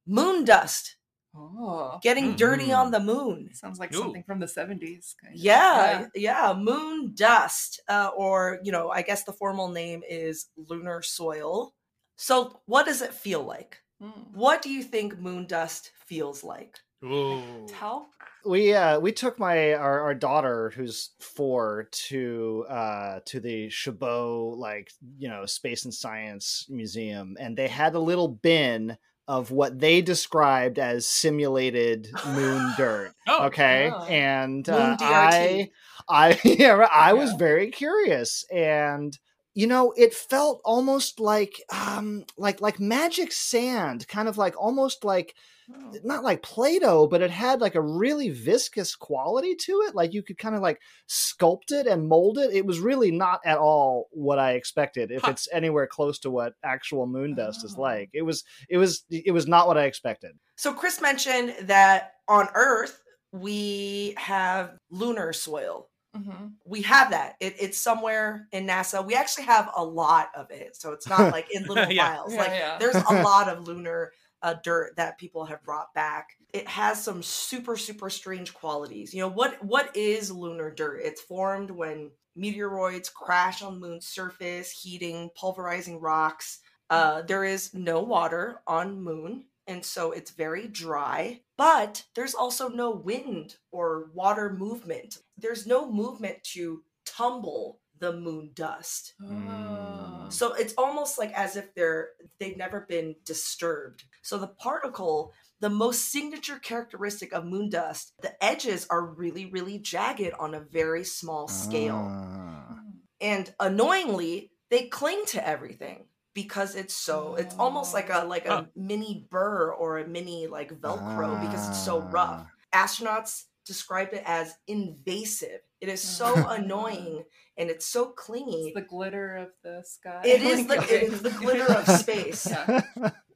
moon 0.07 0.45
dust, 0.45 0.97
Oh, 1.35 1.99
getting 2.03 2.35
dirty 2.37 2.69
Mm. 2.69 2.79
on 2.79 2.91
the 2.91 3.01
moon. 3.01 3.51
sounds 3.55 3.79
like 3.79 3.95
Ooh. 3.95 3.99
something 4.01 4.25
from 4.25 4.41
the 4.41 4.49
70s. 4.49 5.15
kind 5.23 5.35
of. 5.35 5.41
Yeah, 5.41 6.07
yeah, 6.15 6.55
moon 6.57 7.13
dust, 7.15 7.81
uh, 7.89 8.11
or 8.17 8.61
you 8.65 8.73
know, 8.73 8.91
I 8.91 9.03
guess 9.03 9.25
the 9.25 9.33
formal 9.33 9.69
name 9.69 10.03
is 10.09 10.47
lunar 10.57 11.03
soil. 11.03 11.75
So, 12.17 12.61
what 12.67 12.87
does 12.87 13.03
it 13.03 13.15
feel 13.15 13.43
like? 13.45 13.79
Mm. 14.03 14.33
What 14.35 14.63
do 14.63 14.71
you 14.71 14.83
think 14.83 15.19
moon 15.19 15.47
dust 15.47 15.93
feels 16.07 16.43
like? 16.43 16.79
Ooh. 17.05 17.67
Talc? 17.69 18.07
we 18.47 18.73
uh 18.73 19.01
we 19.01 19.11
took 19.11 19.39
my 19.39 19.75
our, 19.75 20.01
our 20.01 20.15
daughter 20.15 20.71
who's 20.75 21.11
four 21.19 21.89
to 21.91 22.65
uh 22.69 23.19
to 23.25 23.41
the 23.41 23.69
Chabot 23.69 24.57
like 24.57 24.91
you 25.19 25.29
know 25.29 25.45
space 25.45 25.85
and 25.85 25.93
science 25.93 26.65
museum 26.69 27.37
and 27.41 27.57
they 27.57 27.67
had 27.67 27.95
a 27.97 28.01
little 28.01 28.29
bin 28.29 28.97
of 29.27 29.51
what 29.51 29.79
they 29.81 30.01
described 30.01 30.79
as 30.79 31.07
simulated 31.07 32.09
moon 32.25 32.75
dirt 32.79 33.13
Oh. 33.29 33.47
okay 33.47 33.91
Oh. 33.93 34.05
and 34.05 34.69
uh, 34.69 34.97
i 35.01 35.69
i 36.09 36.39
yeah 36.45 36.71
right, 36.71 36.91
i 36.95 37.13
was 37.15 37.33
Yeah. 37.33 37.39
very 37.39 37.71
curious 37.73 38.45
and 38.53 39.19
you 39.55 39.67
know 39.67 39.93
it 39.97 40.15
felt 40.15 40.61
almost 40.65 41.19
like 41.19 41.61
um 41.71 42.25
like 42.39 42.61
like 42.61 42.79
magic 42.79 43.33
sand 43.33 44.07
kind 44.07 44.29
of 44.29 44.39
like 44.39 44.55
almost 44.57 45.05
like 45.05 45.35
Oh. 45.71 45.93
not 46.03 46.25
like 46.25 46.43
Play-Doh, 46.43 47.09
but 47.09 47.21
it 47.21 47.31
had 47.31 47.61
like 47.61 47.75
a 47.75 47.81
really 47.81 48.31
viscous 48.31 48.95
quality 48.97 49.55
to 49.55 49.83
it. 49.87 49.95
Like 49.95 50.15
you 50.15 50.23
could 50.23 50.39
kind 50.39 50.55
of 50.55 50.63
like 50.63 50.81
sculpt 51.09 51.71
it 51.73 51.87
and 51.87 52.09
mold 52.09 52.39
it. 52.39 52.53
It 52.55 52.65
was 52.65 52.81
really 52.81 53.11
not 53.11 53.41
at 53.45 53.59
all 53.59 54.09
what 54.13 54.39
I 54.39 54.53
expected. 54.53 55.11
If 55.11 55.23
Huh. 55.23 55.33
it's 55.33 55.49
anywhere 55.53 55.87
close 55.87 56.19
to 56.21 56.31
what 56.31 56.55
actual 56.65 57.07
moon 57.07 57.35
dust 57.35 57.65
is 57.65 57.75
Oh. 57.77 57.83
like, 57.83 58.09
it 58.15 58.23
was, 58.23 58.45
it 58.71 58.79
was, 58.79 59.05
it 59.11 59.33
was 59.33 59.47
not 59.47 59.67
what 59.67 59.77
I 59.77 59.85
expected. 59.85 60.39
So, 60.57 60.73
Chris 60.73 61.01
mentioned 61.01 61.55
that 61.63 62.13
on 62.29 62.49
Earth 62.55 63.03
we 63.33 64.15
have 64.17 64.79
lunar 64.91 65.33
soil. 65.35 65.89
Mhm. 66.17 66.53
We 66.65 66.81
have 66.83 67.11
that. 67.11 67.37
It, 67.41 67.57
it's 67.61 67.79
somewhere 67.79 68.49
in 68.53 68.67
NASA. 68.67 69.05
We 69.05 69.15
actually 69.15 69.45
have 69.45 69.71
a 69.77 69.85
lot 69.85 70.31
of 70.35 70.51
it, 70.51 70.75
so 70.77 70.93
it's 70.93 71.07
not 71.07 71.31
like 71.33 71.47
in 71.55 71.65
little 71.69 71.93
Yeah. 71.93 72.15
vials. 72.17 72.33
Yeah, 72.33 72.41
like 72.41 72.51
yeah. 72.53 72.79
there's 72.79 72.97
a 72.97 73.23
lot 73.23 73.49
of 73.51 73.65
lunar 73.69 74.13
uh, 74.43 74.55
dirt 74.63 74.97
that 74.97 75.19
people 75.19 75.45
have 75.47 75.63
brought 75.63 75.93
back. 75.95 76.31
It 76.53 76.67
has 76.69 77.03
some 77.03 77.23
super 77.23 77.77
super 77.77 78.11
strange 78.11 78.55
qualities. 78.55 79.13
You 79.13 79.21
know 79.23 79.29
what? 79.29 79.63
What 79.65 79.97
is 79.97 80.31
lunar 80.31 80.71
dirt? 80.71 81.01
It's 81.05 81.21
formed 81.21 81.71
when 81.71 82.11
meteoroids 82.39 83.13
crash 83.13 83.63
on 83.63 83.81
the 83.81 83.87
moon's 83.87 84.07
surface, 84.07 84.71
heating, 84.71 85.31
pulverizing 85.35 86.01
rocks. 86.01 86.61
Uh, 86.91 87.23
there 87.23 87.45
is 87.45 87.75
no 87.75 88.01
water 88.01 88.61
on 88.67 89.03
moon, 89.03 89.45
and 89.67 89.85
so 89.85 90.13
it's 90.13 90.31
very 90.31 90.67
dry. 90.69 91.41
But 91.57 92.05
there's 92.15 92.35
also 92.35 92.69
no 92.69 92.91
wind 92.91 93.57
or 93.73 94.11
water 94.15 94.55
movement. 94.57 95.19
There's 95.37 95.67
no 95.67 95.91
movement 95.91 96.43
to 96.55 96.83
tumble 97.05 97.81
the 97.99 98.13
moon 98.13 98.53
dust. 98.55 99.15
Oh. 99.23 100.18
So 100.31 100.55
it's 100.55 100.75
almost 100.77 101.19
like 101.19 101.33
as 101.33 101.57
if 101.57 101.75
they're 101.75 102.11
they've 102.39 102.57
never 102.57 102.87
been 102.89 103.17
disturbed. 103.25 104.05
So 104.23 104.39
the 104.39 104.49
particle, 104.49 105.33
the 105.61 105.71
most 105.71 106.11
signature 106.11 106.59
characteristic 106.59 107.33
of 107.33 107.45
moon 107.45 107.71
dust, 107.71 108.13
the 108.23 108.43
edges 108.43 108.87
are 108.91 109.05
really 109.05 109.47
really 109.47 109.79
jagged 109.79 110.33
on 110.39 110.55
a 110.55 110.61
very 110.61 111.05
small 111.05 111.49
scale. 111.49 112.07
Ah. 112.11 112.81
And 113.21 113.53
annoyingly, 113.59 114.53
they 114.71 114.87
cling 114.87 115.25
to 115.29 115.47
everything 115.47 116.05
because 116.35 116.77
it's 116.77 116.95
so 116.95 117.35
it's 117.35 117.55
almost 117.57 117.95
like 117.95 118.11
a 118.11 118.25
like 118.25 118.47
a 118.47 118.69
mini 118.77 119.27
burr 119.31 119.73
or 119.73 119.99
a 119.99 120.07
mini 120.07 120.47
like 120.47 120.71
velcro 120.81 121.41
because 121.41 121.69
it's 121.69 121.85
so 121.85 122.01
rough. 122.01 122.47
Ah. 122.73 122.85
Astronauts 122.87 123.45
described 123.69 124.13
it 124.15 124.25
as 124.27 124.55
invasive. 124.67 125.61
It 125.81 125.89
is 125.89 126.01
so 126.01 126.33
Ah. 126.37 126.55
annoying 126.55 127.25
and 127.57 127.71
it's 127.71 127.87
so 127.87 128.07
clingy. 128.11 128.69
It's 128.69 128.75
the 128.75 128.81
glitter 128.95 129.37
of 129.37 129.51
the 129.63 129.85
sky. 129.87 130.23
It 130.25 130.43
is 130.53 130.67
the 130.67 130.83
it 130.83 131.03
is 131.13 131.23
the 131.23 131.31
glitter 131.31 131.71
of 131.73 131.87
space. 132.05 132.49
Yeah. 132.51 132.83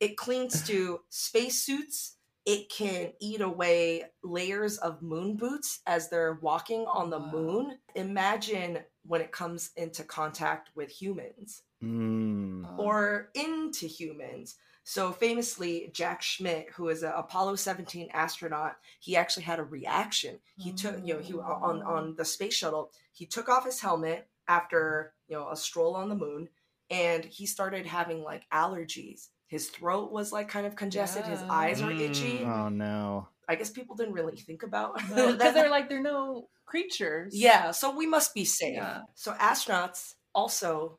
It 0.00 0.16
clings 0.16 0.66
to 0.66 1.00
spacesuits. 1.10 2.16
It 2.44 2.68
can 2.68 3.12
eat 3.20 3.40
away 3.40 4.04
layers 4.24 4.78
of 4.78 5.00
moon 5.02 5.36
boots 5.36 5.78
as 5.86 6.10
they're 6.10 6.38
walking 6.42 6.86
on 6.86 7.10
the 7.10 7.20
Wow. 7.20 7.30
moon. 7.30 7.78
Imagine 7.94 8.80
when 9.04 9.20
it 9.20 9.30
comes 9.30 9.70
into 9.76 10.02
contact 10.02 10.70
with 10.74 10.90
humans 10.90 11.62
Mm. 11.82 12.78
Or 12.78 13.30
into 13.34 13.86
humans. 13.88 14.54
So 14.84 15.12
famously, 15.12 15.90
Jack 15.92 16.22
Schmitt, 16.22 16.70
who 16.70 16.88
is 16.88 17.02
an 17.04 17.12
Apollo 17.14 17.56
17 17.56 18.10
astronaut, 18.12 18.76
he 19.00 19.16
actually 19.16 19.44
had 19.44 19.60
a 19.60 19.64
reaction. 19.64 20.40
He 20.56 20.72
took, 20.72 20.96
you 21.06 21.14
know, 21.14 21.20
he 21.20 21.34
on 21.34 21.82
on 21.82 22.16
the 22.16 22.24
space 22.24 22.54
shuttle, 22.54 22.92
he 23.12 23.26
took 23.26 23.48
off 23.48 23.64
his 23.64 23.80
helmet 23.80 24.28
after, 24.48 25.14
you 25.28 25.36
know, 25.36 25.48
a 25.50 25.56
stroll 25.56 25.94
on 25.94 26.08
the 26.08 26.16
moon 26.16 26.48
and 26.90 27.24
he 27.24 27.46
started 27.46 27.86
having 27.86 28.22
like 28.22 28.48
allergies. 28.52 29.28
His 29.46 29.68
throat 29.70 30.10
was 30.10 30.32
like 30.32 30.48
kind 30.48 30.66
of 30.66 30.74
congested, 30.76 31.26
his 31.26 31.40
Yeah. 31.42 31.52
eyes 31.52 31.82
were 31.82 31.90
itchy. 31.92 32.40
Mm. 32.40 32.46
Oh 32.46 32.68
no. 32.68 33.28
I 33.48 33.54
guess 33.56 33.70
people 33.70 33.96
didn't 33.96 34.14
really 34.14 34.36
think 34.36 34.62
about 34.62 34.94
Because 35.08 35.38
that. 35.38 35.54
they're 35.54 35.70
like, 35.70 35.88
they're 35.88 36.00
no 36.02 36.48
creatures. 36.64 37.34
Yeah, 37.36 37.70
so 37.70 37.94
we 37.94 38.06
must 38.06 38.34
be 38.34 38.44
safe. 38.44 38.76
Yeah. 38.76 39.02
So 39.14 39.32
astronauts 39.34 40.14
also 40.34 40.98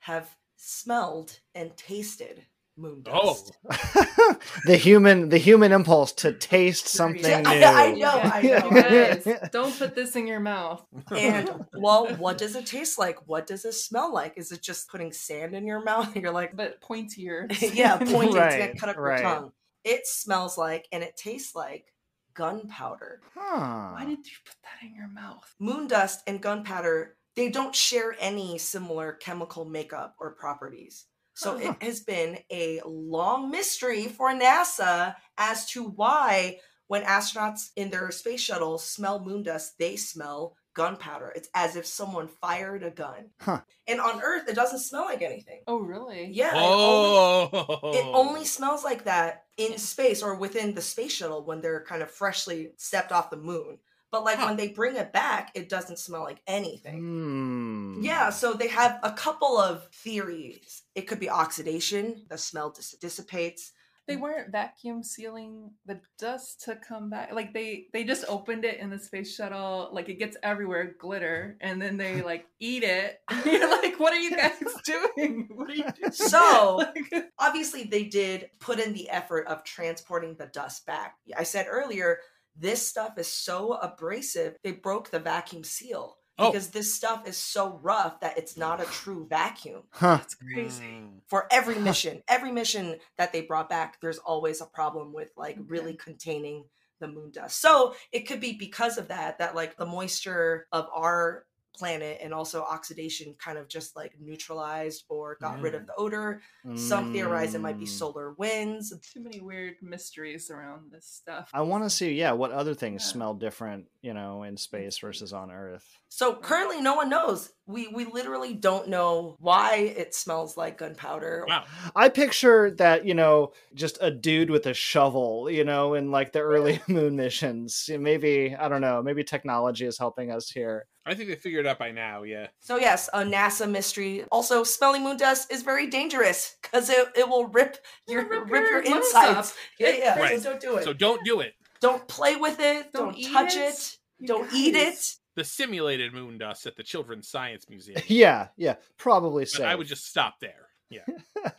have 0.00 0.36
smelled 0.56 1.40
and 1.54 1.76
tasted 1.76 2.46
moon 2.76 3.04
Oh. 3.06 3.38
the 4.66 4.76
human, 4.76 5.28
the 5.28 5.38
human 5.38 5.72
impulse 5.72 6.12
to 6.12 6.32
taste 6.32 6.88
something 6.88 7.22
Yeah, 7.24 7.40
new. 7.40 7.48
I- 7.48 7.82
I 7.86 7.92
know, 7.92 8.20
I 8.22 8.42
know. 8.42 8.70
Guys, 9.24 9.50
don't 9.50 9.76
put 9.78 9.94
this 9.94 10.16
in 10.16 10.26
your 10.26 10.40
mouth. 10.40 10.84
And 11.10 11.66
well, 11.74 12.06
what 12.16 12.38
does 12.38 12.56
it 12.56 12.66
taste 12.66 12.98
like? 12.98 13.18
What 13.28 13.46
does 13.46 13.64
it 13.64 13.74
smell 13.74 14.12
like? 14.12 14.34
Is 14.36 14.52
it 14.52 14.62
just 14.62 14.88
putting 14.90 15.12
sand 15.12 15.54
in 15.54 15.66
your 15.66 15.82
mouth? 15.82 16.14
You're 16.16 16.32
like, 16.32 16.56
But 16.56 16.80
pointier. 16.80 17.46
yeah, 17.74 17.98
pointing 17.98 18.34
Right, 18.36 18.72
to 18.72 18.78
cut 18.78 18.88
up 18.88 18.96
right. 18.96 19.20
your 19.20 19.28
tongue. 19.30 19.52
It 19.84 20.06
smells 20.06 20.56
like 20.56 20.86
and 20.92 21.02
it 21.02 21.16
tastes 21.16 21.54
like 21.54 21.92
gunpowder. 22.34 23.20
Huh. 23.36 23.90
Why 23.94 24.04
did 24.06 24.18
you 24.26 24.36
put 24.44 24.56
that 24.62 24.86
in 24.86 24.94
your 24.94 25.08
mouth? 25.08 25.44
Moon 25.58 25.86
dust 25.88 26.20
and 26.26 26.40
gunpowder, 26.40 27.16
they 27.36 27.50
don't 27.50 27.74
share 27.74 28.14
any 28.20 28.58
similar 28.58 29.12
chemical 29.12 29.64
makeup 29.64 30.14
or 30.20 30.30
properties. 30.32 31.06
So 31.34 31.56
it 31.58 31.76
has 31.82 32.00
been 32.00 32.38
a 32.50 32.80
long 32.84 33.50
mystery 33.50 34.06
for 34.06 34.30
NASA 34.32 35.14
as 35.38 35.66
to 35.70 35.84
why 35.84 36.58
when 36.88 37.04
astronauts 37.04 37.70
in 37.76 37.90
their 37.90 38.10
space 38.10 38.40
shuttle 38.40 38.78
smell 38.78 39.24
moon 39.24 39.42
dust, 39.42 39.74
they 39.78 39.96
smell 39.96 40.56
gunpowder. 40.74 41.32
It's 41.36 41.48
as 41.54 41.76
if 41.76 41.86
someone 41.86 42.28
fired 42.28 42.82
a 42.82 42.90
gun. 42.90 43.30
Huh. 43.40 43.60
And 43.86 44.00
on 44.00 44.20
Earth, 44.22 44.48
it 44.48 44.54
doesn't 44.54 44.80
smell 44.80 45.04
like 45.04 45.22
anything. 45.22 45.60
Oh, 45.66 45.78
really? 45.80 46.30
Yeah. 46.32 46.50
it 46.54 46.58
only- 46.58 47.50
Oh. 47.52 47.90
it 47.94 48.06
only 48.14 48.44
smells 48.44 48.82
like 48.84 49.04
that 49.04 49.44
in 49.58 49.76
space 49.78 50.22
or 50.22 50.34
within 50.34 50.74
the 50.74 50.80
space 50.82 51.12
shuttle 51.12 51.44
when 51.44 51.60
they're 51.60 51.84
kind 51.84 52.02
of 52.02 52.10
freshly 52.10 52.72
stepped 52.78 53.12
off 53.12 53.30
the 53.30 53.36
moon. 53.36 53.78
But 54.12 54.22
like 54.24 54.38
Huh. 54.38 54.46
when 54.46 54.56
they 54.56 54.68
bring 54.68 54.94
it 54.96 55.12
back, 55.12 55.50
it 55.54 55.68
doesn't 55.68 55.98
smell 55.98 56.22
like 56.22 56.42
anything. 56.46 56.98
Hmm. 56.98 58.02
Yeah, 58.02 58.30
so 58.30 58.52
they 58.52 58.68
have 58.68 59.00
a 59.02 59.10
couple 59.12 59.58
of 59.58 59.88
theories. 59.92 60.82
It 60.94 61.02
could 61.08 61.18
be 61.18 61.30
oxidation, 61.30 62.26
the 62.28 62.38
smell 62.38 62.70
dis- 62.70 62.92
dissipates. 63.00 63.72
They 64.08 64.16
weren't 64.16 64.50
vacuum 64.50 65.04
sealing 65.04 65.70
the 65.86 66.00
dust 66.18 66.62
to 66.64 66.74
come 66.74 67.08
back. 67.08 67.32
Like 67.32 67.54
they 67.54 67.86
they 67.92 68.02
just 68.02 68.24
opened 68.28 68.64
it 68.64 68.80
in 68.80 68.90
the 68.90 68.98
space 68.98 69.32
shuttle. 69.34 69.90
Like 69.92 70.08
it 70.08 70.18
gets 70.18 70.36
everywhere, 70.42 70.96
glitter, 70.98 71.56
and 71.60 71.80
then 71.80 71.96
they 71.98 72.20
like 72.30 72.44
eat 72.58 72.82
it. 72.82 73.20
You're 73.46 73.70
like, 73.70 74.00
what 74.00 74.12
are 74.12 74.18
you 74.18 74.36
guys 74.36 74.52
doing? 74.84 75.48
What 75.54 75.70
are 75.70 75.74
you 75.74 75.84
doing? 75.84 76.10
So 76.12 76.78
Like- 77.12 77.30
obviously 77.38 77.84
they 77.84 78.02
did 78.04 78.50
put 78.58 78.80
in 78.80 78.92
the 78.92 79.08
effort 79.08 79.46
of 79.46 79.62
transporting 79.62 80.34
the 80.34 80.46
dust 80.46 80.84
back. 80.84 81.14
I 81.38 81.44
said 81.44 81.66
earlier, 81.70 82.18
this 82.56 82.86
stuff 82.86 83.18
is 83.18 83.28
so 83.28 83.74
abrasive, 83.74 84.56
they 84.62 84.72
broke 84.72 85.10
the 85.10 85.18
vacuum 85.18 85.64
seal 85.64 86.16
Oh. 86.38 86.50
because 86.50 86.68
this 86.68 86.94
stuff 86.94 87.28
is 87.28 87.36
so 87.36 87.78
rough 87.82 88.20
that 88.20 88.38
it's 88.38 88.56
not 88.56 88.80
a 88.80 88.86
true 88.86 89.26
vacuum. 89.28 89.82
Huh. 89.90 90.16
That's 90.16 90.34
crazy. 90.34 90.82
Mm. 90.82 91.20
For 91.28 91.46
every 91.50 91.78
mission, 91.78 92.22
every 92.26 92.50
mission 92.50 92.96
that 93.18 93.32
they 93.32 93.42
brought 93.42 93.68
back, 93.68 93.98
there's 94.00 94.18
always 94.18 94.62
a 94.62 94.66
problem 94.66 95.12
with 95.12 95.30
like 95.36 95.58
really 95.66 95.94
containing 95.94 96.64
the 97.00 97.08
moon 97.08 97.32
dust. 97.32 97.60
So 97.60 97.94
it 98.12 98.20
could 98.20 98.40
be 98.40 98.54
because 98.54 98.96
of 98.96 99.08
that, 99.08 99.38
that 99.38 99.54
like 99.54 99.76
the 99.76 99.84
moisture 99.84 100.66
of 100.72 100.88
our 100.94 101.44
planet 101.74 102.18
and 102.22 102.32
also 102.34 102.62
oxidation 102.62 103.34
kind 103.38 103.58
of 103.58 103.68
just 103.68 103.96
like 103.96 104.12
neutralized 104.20 105.04
or 105.08 105.36
got 105.40 105.60
rid 105.60 105.74
of 105.74 105.82
Mm. 105.82 105.86
the 105.86 105.94
odor. 105.96 106.42
Some 106.74 107.12
theorize 107.12 107.54
it 107.54 107.60
might 107.60 107.78
be 107.78 107.84
Mm. 107.86 107.88
solar 107.88 108.32
winds. 108.34 108.92
Too 109.12 109.20
many 109.22 109.40
weird 109.40 109.76
mysteries 109.82 110.50
around 110.50 110.90
this 110.92 111.06
stuff. 111.06 111.50
I 111.52 111.62
want 111.62 111.84
to 111.84 111.90
see, 111.90 112.12
yeah, 112.12 112.32
what 112.32 112.52
other 112.52 112.74
things 112.74 113.02
Yeah. 113.02 113.12
smell 113.12 113.34
different, 113.34 113.86
you 114.00 114.14
know, 114.14 114.42
in 114.42 114.56
space 114.56 114.98
versus 114.98 115.32
on 115.32 115.50
Earth. 115.50 115.86
So 116.08 116.34
currently 116.36 116.80
no 116.80 116.94
one 116.94 117.08
knows. 117.08 117.50
We 117.66 117.88
we 117.88 118.04
literally 118.04 118.54
don't 118.54 118.88
know 118.88 119.36
why 119.38 119.76
it 119.76 120.14
smells 120.14 120.56
like 120.56 120.78
gunpowder. 120.78 121.44
Wow. 121.48 121.64
I 121.96 122.08
picture 122.10 122.70
that, 122.72 123.06
you 123.06 123.14
know, 123.14 123.52
just 123.74 123.98
a 124.00 124.10
dude 124.10 124.50
with 124.50 124.66
a 124.66 124.74
shovel, 124.74 125.48
you 125.50 125.64
know, 125.64 125.94
in 125.94 126.10
like 126.10 126.32
the 126.32 126.40
early 126.40 126.80
moon 126.88 127.16
missions. 127.16 127.88
Maybe, 127.88 128.54
I 128.54 128.68
don't 128.68 128.80
know, 128.82 129.02
maybe 129.02 129.24
technology 129.24 129.86
is 129.86 129.98
helping 129.98 130.30
us 130.30 130.50
here. 130.50 130.86
I 131.04 131.14
think 131.14 131.28
they 131.28 131.34
figured 131.34 131.66
it 131.66 131.68
out 131.68 131.78
by 131.78 131.90
now. 131.90 132.22
Yeah. 132.22 132.48
So 132.60 132.76
yes, 132.76 133.08
a 133.12 133.22
NASA 133.22 133.68
mystery. 133.68 134.24
Also, 134.30 134.62
smelling 134.64 135.02
moon 135.02 135.16
dust 135.16 135.52
is 135.52 135.62
very 135.62 135.86
dangerous 135.88 136.56
because 136.62 136.88
it, 136.90 137.08
it 137.16 137.28
will 137.28 137.46
rip 137.48 137.78
your 138.08 138.22
rip 138.28 138.50
rip, 138.50 138.70
your, 138.70 138.84
your 138.84 138.96
insides. 138.96 139.50
up. 139.50 139.56
Yeah, 139.78 139.96
yeah. 139.96 140.18
Right. 140.18 140.40
So 140.40 140.50
don't 140.50 140.60
do 140.60 140.76
it. 140.76 140.84
So 140.84 140.92
don't 140.92 141.24
do 141.24 141.40
it. 141.40 141.54
don't 141.80 142.06
play 142.06 142.36
with 142.36 142.60
it. 142.60 142.92
Don't 142.92 143.14
Don't, 143.14 143.32
touch 143.32 143.56
it. 143.56 143.74
it. 143.74 143.96
You 144.20 144.28
Don't 144.28 144.52
eat 144.54 144.76
it. 144.76 145.16
The 145.34 145.44
simulated 145.44 146.12
moon 146.12 146.38
dust 146.38 146.66
at 146.66 146.76
the 146.76 146.82
Children's 146.82 147.26
Science 147.28 147.66
Museum. 147.68 148.00
Yeah, 148.06 148.48
yeah, 148.56 148.74
probably 148.98 149.46
so. 149.46 149.64
I 149.64 149.74
would 149.74 149.86
just 149.88 150.06
stop 150.06 150.34
there. 150.40 150.61
Yeah. 150.92 151.04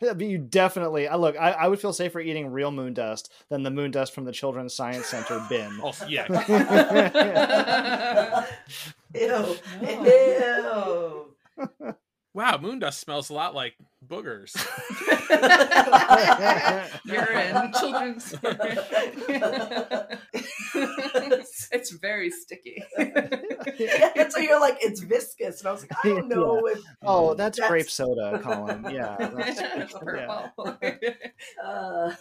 but 0.00 0.20
you 0.20 0.38
definitely, 0.38 1.08
I 1.08 1.16
look, 1.16 1.36
I, 1.36 1.50
I 1.52 1.68
would 1.68 1.80
feel 1.80 1.92
safer 1.92 2.20
eating 2.20 2.50
real 2.50 2.70
moon 2.70 2.94
dust 2.94 3.32
than 3.48 3.62
the 3.62 3.70
moon 3.70 3.90
dust 3.90 4.14
from 4.14 4.24
the 4.24 4.32
Children's 4.32 4.74
Science 4.74 5.06
Center 5.06 5.44
bin. 5.48 5.80
Oh, 5.82 5.92
yeah. 6.08 6.26
Ew. 9.14 9.56
Ew. 11.58 11.94
Wow, 12.34 12.58
moon 12.58 12.80
dust 12.80 12.98
smells 12.98 13.30
a 13.30 13.32
lot 13.32 13.54
like 13.54 13.76
boogers. 14.04 14.52
Urine, 17.04 17.72
children's 17.78 18.34
it's, 20.74 21.68
it's 21.70 21.90
very 21.92 22.30
sticky. 22.30 22.82
yeah, 23.78 24.28
so 24.28 24.40
you're 24.40 24.58
like 24.60 24.78
it's 24.80 25.00
viscous, 25.00 25.60
and 25.60 25.68
I 25.68 25.72
was 25.72 25.82
like, 25.82 25.92
I 26.04 26.08
don't 26.08 26.28
know 26.28 26.66
if 26.66 26.80
oh, 27.02 27.34
that's, 27.34 27.58
That's- 27.58 27.70
grape 27.70 27.88
soda, 27.90 28.40
Colin. 28.42 28.84
Yeah. 28.90 29.16
That's, 29.18 29.92
Purple. 29.92 30.52
Uh, 31.64 32.14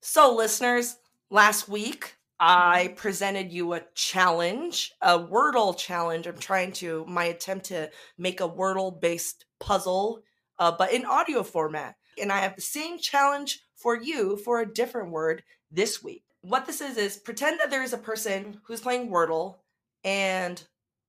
so, 0.00 0.34
listeners, 0.36 0.96
last 1.30 1.68
week 1.68 2.14
I 2.38 2.94
presented 2.96 3.52
you 3.52 3.72
a 3.72 3.82
challenge, 3.94 4.92
a 5.00 5.18
Wordle 5.18 5.76
challenge. 5.76 6.26
I'm 6.26 6.38
trying 6.38 6.72
to, 6.72 7.04
my 7.06 7.24
attempt 7.24 7.66
to 7.66 7.90
make 8.18 8.40
a 8.40 8.48
Wordle 8.48 9.00
based 9.00 9.46
puzzle, 9.58 10.22
uh, 10.58 10.72
but 10.76 10.92
in 10.92 11.06
audio 11.06 11.42
format. 11.42 11.96
And 12.20 12.30
I 12.30 12.38
have 12.38 12.56
the 12.56 12.62
same 12.62 12.98
challenge 12.98 13.60
for 13.74 13.96
you 13.96 14.36
for 14.36 14.60
a 14.60 14.72
different 14.72 15.10
word 15.10 15.42
this 15.70 16.02
week. 16.02 16.24
What 16.42 16.66
this 16.66 16.80
is, 16.80 16.96
is 16.96 17.16
pretend 17.16 17.60
that 17.60 17.70
there 17.70 17.82
is 17.82 17.92
a 17.92 17.98
person 17.98 18.60
who's 18.66 18.80
playing 18.80 19.10
Wordle 19.10 19.56
and 20.04 20.62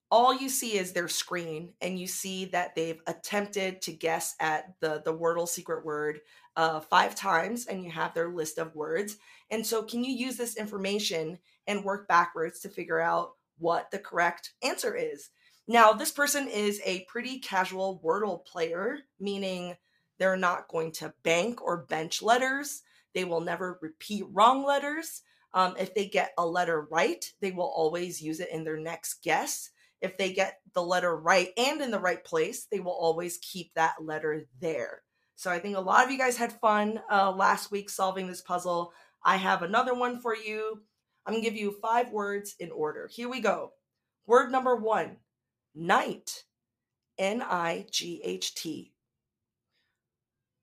all 0.10 0.34
you 0.34 0.50
see 0.50 0.78
is 0.78 0.94
their 0.94 1.08
screen 1.08 1.74
and 1.82 2.00
you 2.00 2.08
see 2.08 2.46
that 2.46 2.76
they've 2.76 3.02
attempted 3.08 3.82
to 3.82 3.92
guess 3.92 4.36
at 4.40 4.74
the 4.80 5.02
the 5.04 5.14
wordle 5.14 5.48
secret 5.48 5.86
word 5.86 6.20
uh, 6.58 6.80
five 6.80 7.16
times 7.16 7.68
and 7.68 7.84
you 7.84 7.92
have 7.92 8.14
their 8.14 8.30
list 8.30 8.58
of 8.58 8.76
words. 8.76 9.18
And 9.52 9.66
so 9.66 9.84
can 9.84 10.04
you 10.04 10.12
use 10.12 10.36
this 10.36 10.58
information 10.58 11.38
and 11.68 11.86
work 11.86 12.08
backwards 12.08 12.60
to 12.62 12.70
figure 12.70 13.00
out 13.00 13.34
what 13.60 13.92
the 13.92 14.00
correct 14.00 14.54
answer 14.64 14.96
is? 14.96 15.30
Now 15.68 15.94
this 15.94 16.12
person 16.12 16.48
is 16.48 16.82
a 16.84 17.06
pretty 17.08 17.40
casual 17.40 18.02
wordle 18.04 18.44
player 18.44 19.00
meaning 19.20 19.76
they're 20.18 20.36
not 20.36 20.68
going 20.68 20.92
to 20.94 21.14
bank 21.22 21.62
or 21.62 21.86
bench 21.86 22.24
letters. 22.24 22.82
They 23.14 23.24
will 23.24 23.42
never 23.42 23.78
repeat 23.82 24.26
wrong 24.32 24.66
letters. 24.66 25.22
Um, 25.54 25.76
if 25.80 25.94
they 25.94 26.08
get 26.08 26.34
a 26.38 26.46
letter 26.46 26.88
right 26.90 27.24
they 27.40 27.52
will 27.52 27.72
always 27.76 28.22
use 28.22 28.40
it 28.40 28.50
in 28.52 28.64
their 28.64 28.80
next 28.80 29.22
guess. 29.22 29.70
If 30.02 30.18
they 30.18 30.34
get 30.34 30.60
the 30.74 30.84
letter 30.84 31.16
right 31.16 31.50
and 31.56 31.82
in 31.82 31.92
the 31.92 32.00
right 32.00 32.24
place, 32.24 32.66
they 32.66 32.80
will 32.80 32.92
always 32.92 33.38
keep 33.42 33.74
that 33.76 33.96
letter 34.04 34.46
there. 34.60 35.04
So 35.38 35.52
I 35.52 35.60
think 35.60 35.78
a 35.78 35.82
lot 35.82 36.04
of 36.04 36.12
you 36.12 36.18
guys 36.18 36.36
had 36.36 36.52
fun 36.52 37.00
uh, 37.12 37.32
last 37.32 37.72
week 37.72 37.90
solving 37.90 38.28
this 38.28 38.42
puzzle. 38.42 38.92
I 39.24 39.38
have 39.38 39.62
another 39.62 39.94
one 39.94 40.20
for 40.20 40.36
you. 40.36 40.82
I'm 41.26 41.34
going 41.34 41.44
to 41.44 41.50
give 41.50 41.58
you 41.58 41.78
five 41.80 42.12
words 42.12 42.56
in 42.60 42.72
order. 42.72 43.08
Here 43.14 43.30
we 43.30 43.40
go. 43.40 43.72
Word 44.26 44.52
number 44.52 44.76
one 44.76 45.18
night. 45.76 46.44
N 47.20 47.44
I 47.44 47.86
G 47.92 48.20
H 48.24 48.56
T. 48.56 48.94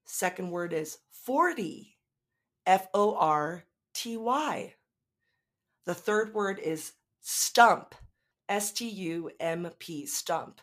Second 0.05 0.51
word 0.51 0.73
is 0.73 0.99
40. 1.11 1.97
F 2.67 2.89
O 2.95 3.15
R 3.15 3.65
T 3.95 4.17
Y. 4.17 4.75
The 5.87 5.95
third 5.95 6.35
word 6.35 6.59
is 6.59 6.93
stump. 7.21 7.95
S 8.49 8.73
T 8.73 8.89
U 8.89 9.31
M 9.39 9.71
P, 9.79 10.05
stump. 10.05 10.61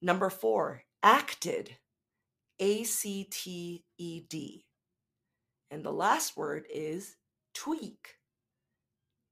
Number 0.00 0.30
four, 0.30 0.84
acted. 1.02 1.76
A 2.62 2.84
C 2.84 3.24
T 3.24 3.84
E 3.98 4.20
D. 4.28 4.64
And 5.70 5.84
the 5.84 5.92
last 5.92 6.36
word 6.36 6.64
is 6.72 7.16
tweak. 7.54 8.14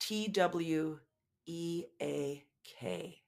T 0.01 0.27
W 0.29 0.99
E 1.47 1.85
A 2.03 2.45
K. 2.81 3.23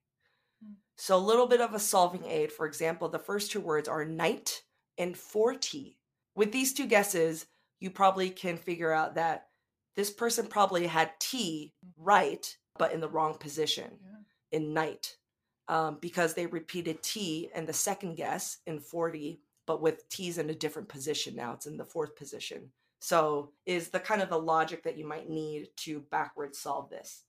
So 0.97 1.17
a 1.17 1.19
little 1.19 1.47
bit 1.47 1.61
of 1.61 1.73
a 1.75 1.79
solving 1.79 2.25
aid. 2.25 2.51
For 2.53 2.67
example, 2.67 3.09
the 3.09 3.19
first 3.19 3.51
two 3.53 3.61
words 3.61 3.89
are 3.89 4.05
night 4.05 4.63
and 4.99 5.17
40. 5.17 5.97
With 6.35 6.53
these 6.53 6.73
two 6.73 6.87
guesses, 6.87 7.47
you 7.81 7.91
probably 7.91 8.31
can 8.31 8.57
figure 8.57 8.93
out 8.93 9.15
that 9.17 9.47
this 9.97 10.11
person 10.11 10.47
probably 10.47 10.87
had 10.87 11.11
T 11.21 11.75
right, 11.97 12.57
but 12.79 12.93
in 12.93 13.01
the 13.01 13.09
wrong 13.09 13.37
position 13.39 13.99
Yeah. 14.03 14.59
in 14.59 14.73
night 14.75 15.17
um, 15.69 15.99
because 16.01 16.35
they 16.35 16.47
repeated 16.47 17.03
T 17.03 17.51
in 17.55 17.67
the 17.67 17.73
second 17.73 18.15
guess 18.17 18.59
in 18.67 18.79
40, 18.81 19.41
but 19.67 19.81
with 19.83 20.09
T's 20.09 20.39
in 20.39 20.51
a 20.51 20.55
different 20.55 20.89
position 20.89 21.35
now. 21.37 21.53
It's 21.53 21.67
in 21.67 21.77
the 21.77 21.85
fourth 21.85 22.17
position. 22.17 22.71
So 23.01 23.53
is 23.67 23.89
the 23.89 24.01
kind 24.01 24.23
of 24.23 24.29
the 24.29 24.39
logic 24.39 24.85
that 24.85 24.97
you 24.97 25.07
might 25.07 25.29
need 25.29 25.69
to 25.79 26.01
backwards 26.11 26.59
solve 26.59 26.89
this. 26.91 27.25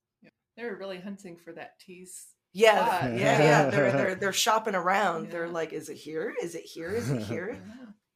They're 0.55 0.75
really 0.75 0.99
hunting 0.99 1.35
for 1.37 1.51
that 1.53 1.79
T's. 1.79 2.27
Yeah, 2.53 2.87
Ah, 2.87 3.07
yeah, 3.07 3.15
yeah. 3.15 3.39
yeah. 3.39 3.69
They're 3.71 3.91
they're 3.97 4.15
they're 4.15 4.33
shopping 4.33 4.75
around. 4.75 5.31
They're 5.31 5.49
like, 5.49 5.73
is 5.73 5.89
it 5.89 5.97
here? 5.97 6.35
Is 6.41 6.53
it 6.55 6.63
here? 6.63 6.91
Is 6.91 7.09
it 7.09 7.21
here? 7.23 7.59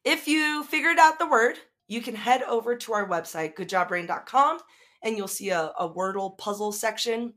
If 0.04 0.28
you 0.28 0.62
figured 0.64 0.98
out 0.98 1.18
the 1.18 1.26
word, 1.26 1.56
you 1.88 2.00
can 2.00 2.14
head 2.14 2.42
over 2.44 2.76
to 2.76 2.92
our 2.92 3.08
website, 3.08 3.54
goodjobbrain.com, 3.56 4.60
and 5.02 5.16
you'll 5.16 5.26
see 5.26 5.50
a, 5.50 5.72
a 5.78 5.88
Wordle 5.92 6.38
puzzle 6.38 6.70
section, 6.70 7.34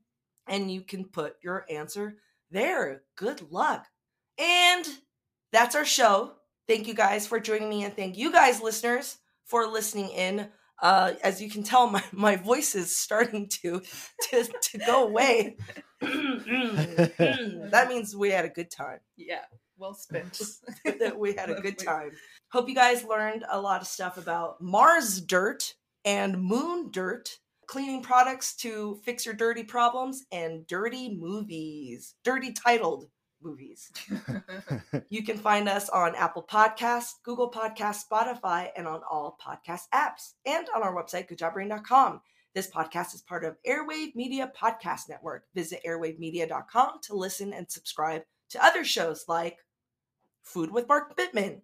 and 0.47 0.71
you 0.71 0.81
can 0.81 1.05
put 1.05 1.35
your 1.41 1.65
answer 1.69 2.17
there. 2.51 3.01
Good 3.15 3.51
luck. 3.51 3.87
And 4.37 4.85
that's 5.51 5.75
our 5.75 5.85
show. 5.85 6.33
Thank 6.71 6.87
you 6.87 6.93
guys 6.93 7.27
for 7.27 7.37
joining 7.37 7.67
me, 7.67 7.83
and 7.83 7.93
thank 7.93 8.17
you 8.17 8.31
guys, 8.31 8.61
listeners, 8.61 9.17
for 9.43 9.67
listening 9.67 10.07
in. 10.07 10.47
Uh, 10.81 11.11
as 11.21 11.41
you 11.41 11.49
can 11.49 11.63
tell, 11.63 11.85
my, 11.91 12.01
my 12.13 12.37
voice 12.37 12.75
is 12.75 12.95
starting 12.95 13.49
to 13.61 13.81
to, 14.29 14.45
to 14.45 14.77
go 14.77 15.05
away. 15.05 15.57
that 15.99 17.87
means 17.89 18.15
we 18.15 18.29
had 18.29 18.45
a 18.45 18.49
good 18.49 18.71
time 18.71 18.99
Yeah. 19.17 19.41
Well 19.77 19.93
spent. 19.95 20.39
that 20.85 21.19
we 21.19 21.33
had 21.33 21.49
a 21.49 21.59
good 21.59 21.77
time. 21.77 22.11
Hope 22.53 22.69
you 22.69 22.75
guys 22.75 23.03
learned 23.03 23.43
a 23.51 23.59
lot 23.59 23.81
of 23.81 23.87
stuff 23.87 24.17
about 24.17 24.61
Mars 24.61 25.19
dirt 25.19 25.73
and 26.05 26.41
moon 26.41 26.89
dirt, 26.89 27.37
cleaning 27.67 28.01
products 28.01 28.55
to 28.57 28.97
fix 29.03 29.25
your 29.25 29.35
dirty 29.35 29.65
problems, 29.65 30.23
and 30.31 30.65
dirty 30.67 31.17
movies, 31.19 32.15
dirty 32.23 32.53
titled 32.53 33.07
movies. 33.43 33.91
You 35.09 35.23
can 35.23 35.37
find 35.37 35.67
us 35.67 35.89
on 35.89 36.15
Apple 36.15 36.45
Podcasts, 36.49 37.15
Google 37.23 37.51
Podcasts, 37.51 38.03
Spotify, 38.09 38.69
and 38.77 38.87
on 38.87 39.01
all 39.09 39.37
podcast 39.45 39.83
apps, 39.93 40.33
and 40.45 40.67
on 40.75 40.83
our 40.83 40.95
website, 40.95 41.29
goodjobbrain.com. 41.29 42.21
This 42.53 42.69
podcast 42.69 43.13
is 43.13 43.21
part 43.21 43.45
of 43.45 43.57
Airwave 43.67 44.15
Media 44.15 44.51
Podcast 44.57 45.09
Network. 45.09 45.45
Visit 45.55 45.81
airwavemedia.com 45.87 46.99
to 47.03 47.15
listen 47.15 47.53
and 47.53 47.69
subscribe 47.69 48.23
to 48.49 48.63
other 48.63 48.83
shows 48.83 49.25
like 49.27 49.57
Food 50.43 50.71
with 50.71 50.87
Mark 50.87 51.17
Bittman, 51.17 51.61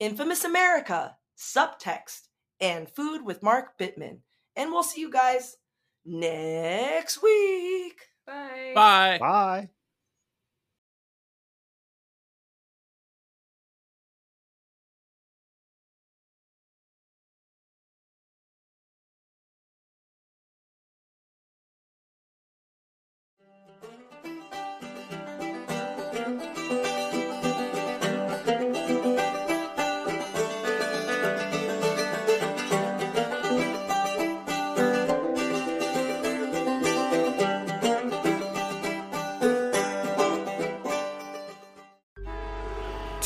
Infamous 0.00 0.44
America, 0.44 1.16
Subtext, 1.38 2.28
and 2.60 2.88
Food 2.88 3.22
with 3.24 3.42
Mark 3.42 3.78
Bittman. 3.78 4.18
And 4.56 4.70
we'll 4.70 4.82
see 4.82 5.00
you 5.00 5.10
guys 5.10 5.56
next 6.04 7.22
week. 7.22 8.00
Bye. 8.26 8.72
Bye. 8.74 9.18
Bye. 9.20 9.81